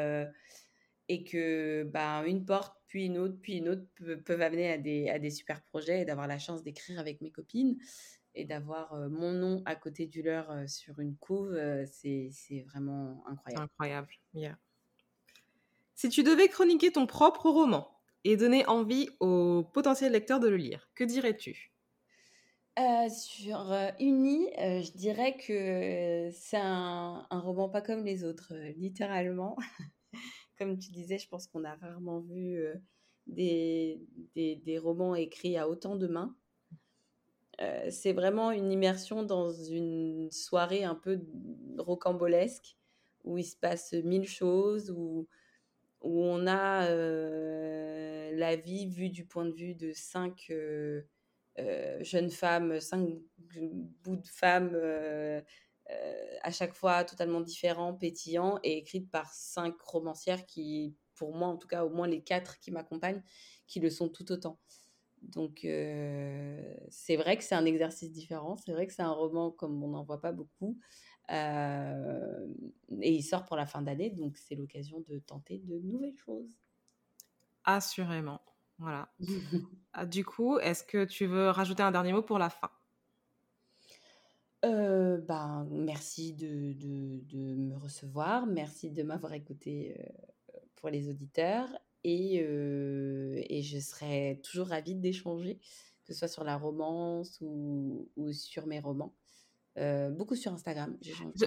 et 1.10 1.24
que 1.24 1.84
bah, 1.84 2.24
une 2.26 2.46
porte, 2.46 2.78
puis 2.88 3.06
une 3.06 3.18
autre, 3.18 3.38
puis 3.42 3.58
une 3.58 3.70
autre 3.70 3.86
peuvent 4.24 4.42
amener 4.42 4.72
à 4.72 4.78
des, 4.78 5.10
à 5.10 5.20
des 5.20 5.30
super 5.30 5.62
projets 5.64 6.02
et 6.02 6.06
d'avoir 6.06 6.28
la 6.28 6.40
chance 6.40 6.64
d'écrire 6.64 7.00
avec 7.00 7.22
mes 7.22 7.32
copines 7.32 7.78
et 8.36 8.46
d'avoir 8.46 8.94
mon 9.10 9.32
nom 9.32 9.62
à 9.66 9.76
côté 9.76 10.06
du 10.06 10.22
leur 10.22 10.70
sur 10.70 11.00
une 11.00 11.16
couve, 11.16 11.58
c'est 11.86 12.66
vraiment 12.68 13.24
incroyable. 13.28 13.64
Incroyable, 13.64 14.10
Si 15.96 16.10
tu 16.10 16.24
devais 16.24 16.48
chroniquer 16.48 16.92
ton 16.92 17.08
propre 17.08 17.50
roman 17.50 17.90
et 18.24 18.38
donner 18.38 18.66
envie 18.68 19.10
aux 19.20 19.64
potentiels 19.74 20.12
lecteurs 20.12 20.40
de 20.40 20.48
le 20.48 20.58
lire, 20.58 20.90
que 20.96 21.04
dirais-tu? 21.04 21.72
Sur 23.10 23.74
Uni, 24.00 24.50
je 24.58 24.92
dirais 24.98 25.38
que 25.38 26.30
c'est 26.34 26.58
un, 26.58 27.26
un, 27.30 27.40
roman 27.40 27.70
pas 27.70 27.82
comme 27.82 28.04
les 28.04 28.26
autres, 28.26 28.54
littéralement. 28.76 29.56
comme 30.58 30.78
tu 30.78 30.92
disais, 30.92 31.18
je 31.18 31.28
pense 31.30 31.48
qu'on 31.48 31.64
a 31.64 31.76
rarement 31.76 32.20
vu 32.20 32.60
des, 33.28 34.02
des, 34.36 34.56
des, 34.58 34.78
romans 34.78 35.16
écrits 35.16 35.58
à 35.58 35.70
autant 35.70 35.96
de 35.96 36.08
mains 36.08 36.36
c'est 37.90 38.14
vraiment 38.14 38.52
une 38.52 38.72
immersion 38.72 39.24
dans 39.24 39.52
une 39.52 40.30
soirée 40.32 40.84
un 40.84 40.96
peu 40.96 41.22
rocambolesque 41.78 42.78
où 43.24 43.38
il 43.38 43.44
se 43.44 43.56
passe 43.56 43.94
mille 43.94 44.28
choses, 44.28 44.92
où, 44.92 45.28
où 46.02 46.24
on 46.24 46.48
a 46.48 46.90
la 48.32 48.56
vie 48.56 48.88
vue 48.88 49.10
du 49.10 49.26
point 49.26 49.46
de 49.46 49.54
vue 49.54 49.76
de 49.76 49.94
cinq 49.94 50.52
jeunes 52.02 52.30
femmes, 52.30 52.80
cinq 52.80 53.08
bouts 54.04 54.18
de 54.18 54.28
femmes 54.28 54.76
à 56.42 56.52
chaque 56.52 56.74
fois 56.74 57.04
totalement 57.04 57.42
différents, 57.42 57.94
pétillants, 57.94 58.60
et 58.64 58.78
écrites 58.78 59.10
par 59.10 59.34
cinq 59.34 59.80
romancières 59.82 60.46
qui, 60.46 60.96
pour 61.16 61.34
moi 61.34 61.48
en 61.48 61.58
tout 61.58 61.68
cas, 61.68 61.86
au 61.86 61.90
moins 61.90 62.08
les 62.08 62.22
quatre 62.22 62.60
qui 62.60 62.72
m'accompagnent, 62.72 63.24
qui 63.68 63.80
le 63.80 63.90
sont 63.90 64.10
tout 64.10 64.32
autant. 64.32 64.60
Donc, 65.22 65.60
c'est 65.62 67.16
vrai 67.18 67.38
que 67.38 67.44
c'est 67.44 67.56
un 67.56 67.66
exercice 67.66 68.12
différent. 68.12 68.58
C'est 68.58 68.72
vrai 68.72 68.88
que 68.88 68.94
c'est 68.94 69.02
un 69.02 69.12
roman 69.12 69.52
comme 69.52 69.84
on 69.84 69.90
n'en 69.90 70.04
voit 70.04 70.22
pas 70.22 70.32
beaucoup. 70.32 70.78
et 71.30 71.36
il 72.90 73.24
sort 73.24 73.46
pour 73.46 73.56
la 73.56 73.66
fin 73.66 73.82
d'année, 73.82 74.12
donc 74.12 74.38
c'est 74.38 74.56
l'occasion 74.56 75.04
de 75.08 75.20
tenter 75.20 75.60
de 75.60 75.80
nouvelles 75.80 76.18
choses. 76.18 76.58
Assurément. 77.64 78.42
Voilà. 78.78 79.10
Ah, 79.98 80.06
du 80.06 80.26
coup, 80.26 80.60
est-ce 80.60 80.84
que 80.84 81.06
tu 81.06 81.26
veux 81.26 81.50
rajouter 81.50 81.82
un 81.82 81.92
dernier 81.92 82.12
mot 82.12 82.22
pour 82.22 82.38
la 82.38 82.50
fin? 82.50 82.70
Euh, 84.66 85.22
ben, 85.22 85.66
merci 85.72 86.34
de, 86.34 86.74
de, 86.74 87.22
de, 87.24 87.56
me 87.56 87.78
recevoir, 87.78 88.46
merci 88.46 88.92
de 88.92 89.04
m'avoir 89.04 89.32
écouté 89.32 89.96
pour 90.76 90.90
les 90.90 91.08
auditeurs 91.10 91.70
et, 92.06 92.36
et 93.58 93.62
je 93.64 93.80
serai 93.80 94.40
toujours 94.44 94.68
ravie 94.68 94.96
d'échanger, 94.96 95.58
que 96.06 96.14
ce 96.14 96.20
soit 96.20 96.28
sur 96.28 96.44
la 96.44 96.58
romance 96.58 97.40
ou, 97.42 98.10
ou 98.16 98.32
sur 98.32 98.68
mes 98.68 98.80
romans. 98.80 99.14
beaucoup 100.12 100.36
sur 100.36 100.54
Instagram. 100.54 100.98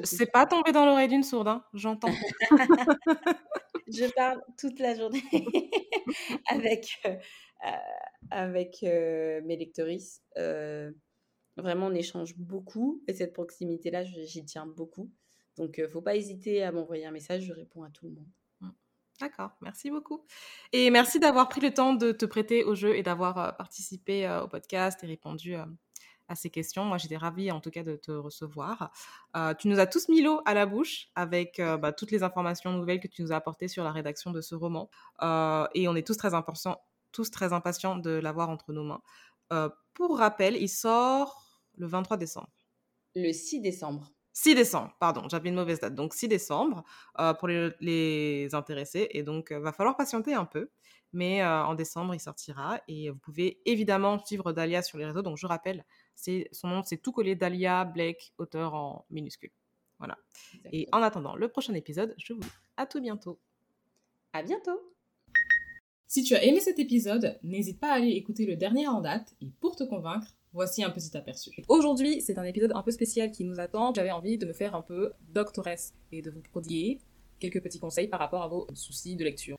C'est 0.04 0.30
pas 0.32 0.46
tombé 0.46 0.72
dans 0.72 0.84
l'oreille 0.84 1.08
d'une 1.08 1.22
sourde, 1.22 1.48
hein, 1.48 1.64
j'entends. 1.74 2.12
je 3.86 4.12
parle 4.14 4.42
toute 4.58 4.80
la 4.80 4.94
journée 4.94 5.22
avec, 6.48 7.00
avec 8.30 8.82
mes 8.82 9.56
lectrices. 9.56 10.22
Vraiment, 11.56 11.86
on 11.86 11.94
échange 11.94 12.36
beaucoup 12.36 13.02
et 13.08 13.14
cette 13.14 13.32
proximité-là, 13.32 14.04
j'y 14.04 14.44
tiens 14.44 14.66
beaucoup. 14.66 15.10
Donc, 15.56 15.78
ne 15.78 15.88
faut 15.88 16.02
pas 16.02 16.14
hésiter 16.14 16.62
à 16.62 16.70
m'envoyer 16.70 17.04
un 17.04 17.10
message, 17.10 17.42
je 17.42 17.52
réponds 17.52 17.82
à 17.82 17.90
tout 17.90 18.06
le 18.06 18.12
monde. 18.12 18.28
D'accord, 19.20 19.50
merci 19.60 19.90
beaucoup. 19.90 20.24
Et 20.72 20.90
merci 20.90 21.18
d'avoir 21.18 21.48
pris 21.48 21.60
le 21.60 21.74
temps 21.74 21.92
de 21.92 22.12
te 22.12 22.24
prêter 22.24 22.62
au 22.62 22.74
jeu 22.74 22.96
et 22.96 23.02
d'avoir 23.02 23.56
participé 23.56 24.28
au 24.42 24.46
podcast 24.46 25.02
et 25.02 25.06
répondu 25.06 25.54
à 25.54 26.34
ces 26.36 26.50
questions. 26.50 26.84
Moi, 26.84 26.98
j'étais 26.98 27.16
ravie 27.16 27.50
en 27.50 27.60
tout 27.60 27.70
cas 27.70 27.82
de 27.82 27.96
te 27.96 28.12
recevoir. 28.12 28.92
tu 29.58 29.66
nous 29.66 29.80
as 29.80 29.86
tous 29.86 30.08
mis 30.08 30.22
l'eau 30.22 30.40
à 30.44 30.54
la 30.54 30.66
bouche 30.66 31.08
avec 31.16 31.60
bah, 31.60 31.92
toutes 31.92 32.12
les 32.12 32.22
informations 32.22 32.72
nouvelles 32.72 33.00
que 33.00 33.08
tu 33.08 33.22
nous 33.22 33.32
as 33.32 33.36
apportées 33.36 33.66
sur 33.66 33.82
la 33.82 33.90
rédaction 33.90 34.30
de 34.30 34.40
ce 34.40 34.54
roman. 34.54 34.88
et 35.74 35.88
on 35.88 35.96
est 35.96 36.06
tous 36.06 36.16
très 36.16 36.30
tous 37.10 37.30
très 37.30 37.52
impatients 37.52 37.96
de 37.96 38.10
l'avoir 38.10 38.50
entre 38.50 38.72
nos 38.72 38.84
mains. 38.84 39.72
pour 39.94 40.18
rappel, 40.18 40.56
il 40.56 40.68
sort 40.68 41.48
le 41.76 41.86
23 41.86 42.16
décembre. 42.16 42.52
Le 43.14 43.32
6 43.32 43.60
décembre. 43.60 44.12
6 44.38 44.54
décembre, 44.54 44.94
pardon, 45.00 45.28
j'avais 45.28 45.48
une 45.48 45.56
mauvaise 45.56 45.80
date. 45.80 45.96
Donc 45.96 46.14
6 46.14 46.28
décembre 46.28 46.84
euh, 47.18 47.34
pour 47.34 47.48
les, 47.48 48.48
intéressés. 48.52 49.08
Et 49.10 49.24
donc, 49.24 49.50
euh, 49.50 49.58
va 49.58 49.72
falloir 49.72 49.96
patienter 49.96 50.32
un 50.32 50.44
peu. 50.44 50.70
Mais 51.12 51.42
euh, 51.42 51.64
en 51.64 51.74
décembre, 51.74 52.14
il 52.14 52.20
sortira. 52.20 52.80
Et 52.86 53.10
vous 53.10 53.18
pouvez 53.18 53.60
évidemment 53.64 54.24
suivre 54.24 54.52
Dalia 54.52 54.82
sur 54.82 54.96
les 54.96 55.06
réseaux. 55.06 55.22
Donc, 55.22 55.38
je 55.38 55.46
rappelle, 55.48 55.84
son 56.14 56.68
nom, 56.68 56.84
c'est 56.84 56.98
tout 56.98 57.10
collé 57.10 57.34
Dalia 57.34 57.84
Blake, 57.84 58.32
auteur 58.38 58.74
en 58.74 59.06
minuscule. 59.10 59.50
Voilà. 59.98 60.16
Et 60.70 60.86
en 60.92 61.02
attendant 61.02 61.34
le 61.34 61.48
prochain 61.48 61.74
épisode, 61.74 62.14
je 62.16 62.32
vous 62.32 62.38
dis 62.38 62.48
à 62.76 62.86
tout 62.86 63.00
bientôt. 63.00 63.40
À 64.32 64.44
bientôt. 64.44 64.94
Si 66.06 66.22
tu 66.22 66.36
as 66.36 66.44
aimé 66.44 66.60
cet 66.60 66.78
épisode, 66.78 67.40
n'hésite 67.42 67.80
pas 67.80 67.90
à 67.90 67.94
aller 67.94 68.10
écouter 68.10 68.46
le 68.46 68.54
dernier 68.54 68.86
en 68.86 69.00
date. 69.00 69.34
Et 69.40 69.50
pour 69.58 69.74
te 69.74 69.82
convaincre, 69.82 70.37
Voici 70.52 70.82
un 70.82 70.90
petit 70.90 71.16
aperçu. 71.16 71.50
Aujourd'hui, 71.68 72.20
c'est 72.20 72.38
un 72.38 72.44
épisode 72.44 72.72
un 72.74 72.82
peu 72.82 72.90
spécial 72.90 73.30
qui 73.30 73.44
nous 73.44 73.60
attend. 73.60 73.92
J'avais 73.94 74.10
envie 74.10 74.38
de 74.38 74.46
me 74.46 74.52
faire 74.52 74.74
un 74.74 74.82
peu 74.82 75.12
doctoresse 75.28 75.94
et 76.10 76.22
de 76.22 76.30
vous 76.30 76.40
prodiguer 76.40 77.00
quelques 77.38 77.62
petits 77.62 77.78
conseils 77.78 78.08
par 78.08 78.20
rapport 78.20 78.42
à 78.42 78.48
vos 78.48 78.66
soucis 78.74 79.16
de 79.16 79.24
lecture. 79.24 79.56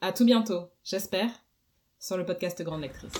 À 0.00 0.12
tout 0.12 0.24
bientôt, 0.24 0.70
j'espère, 0.84 1.30
sur 1.98 2.16
le 2.16 2.24
podcast 2.24 2.62
Grande 2.62 2.82
Lectrice. 2.82 3.12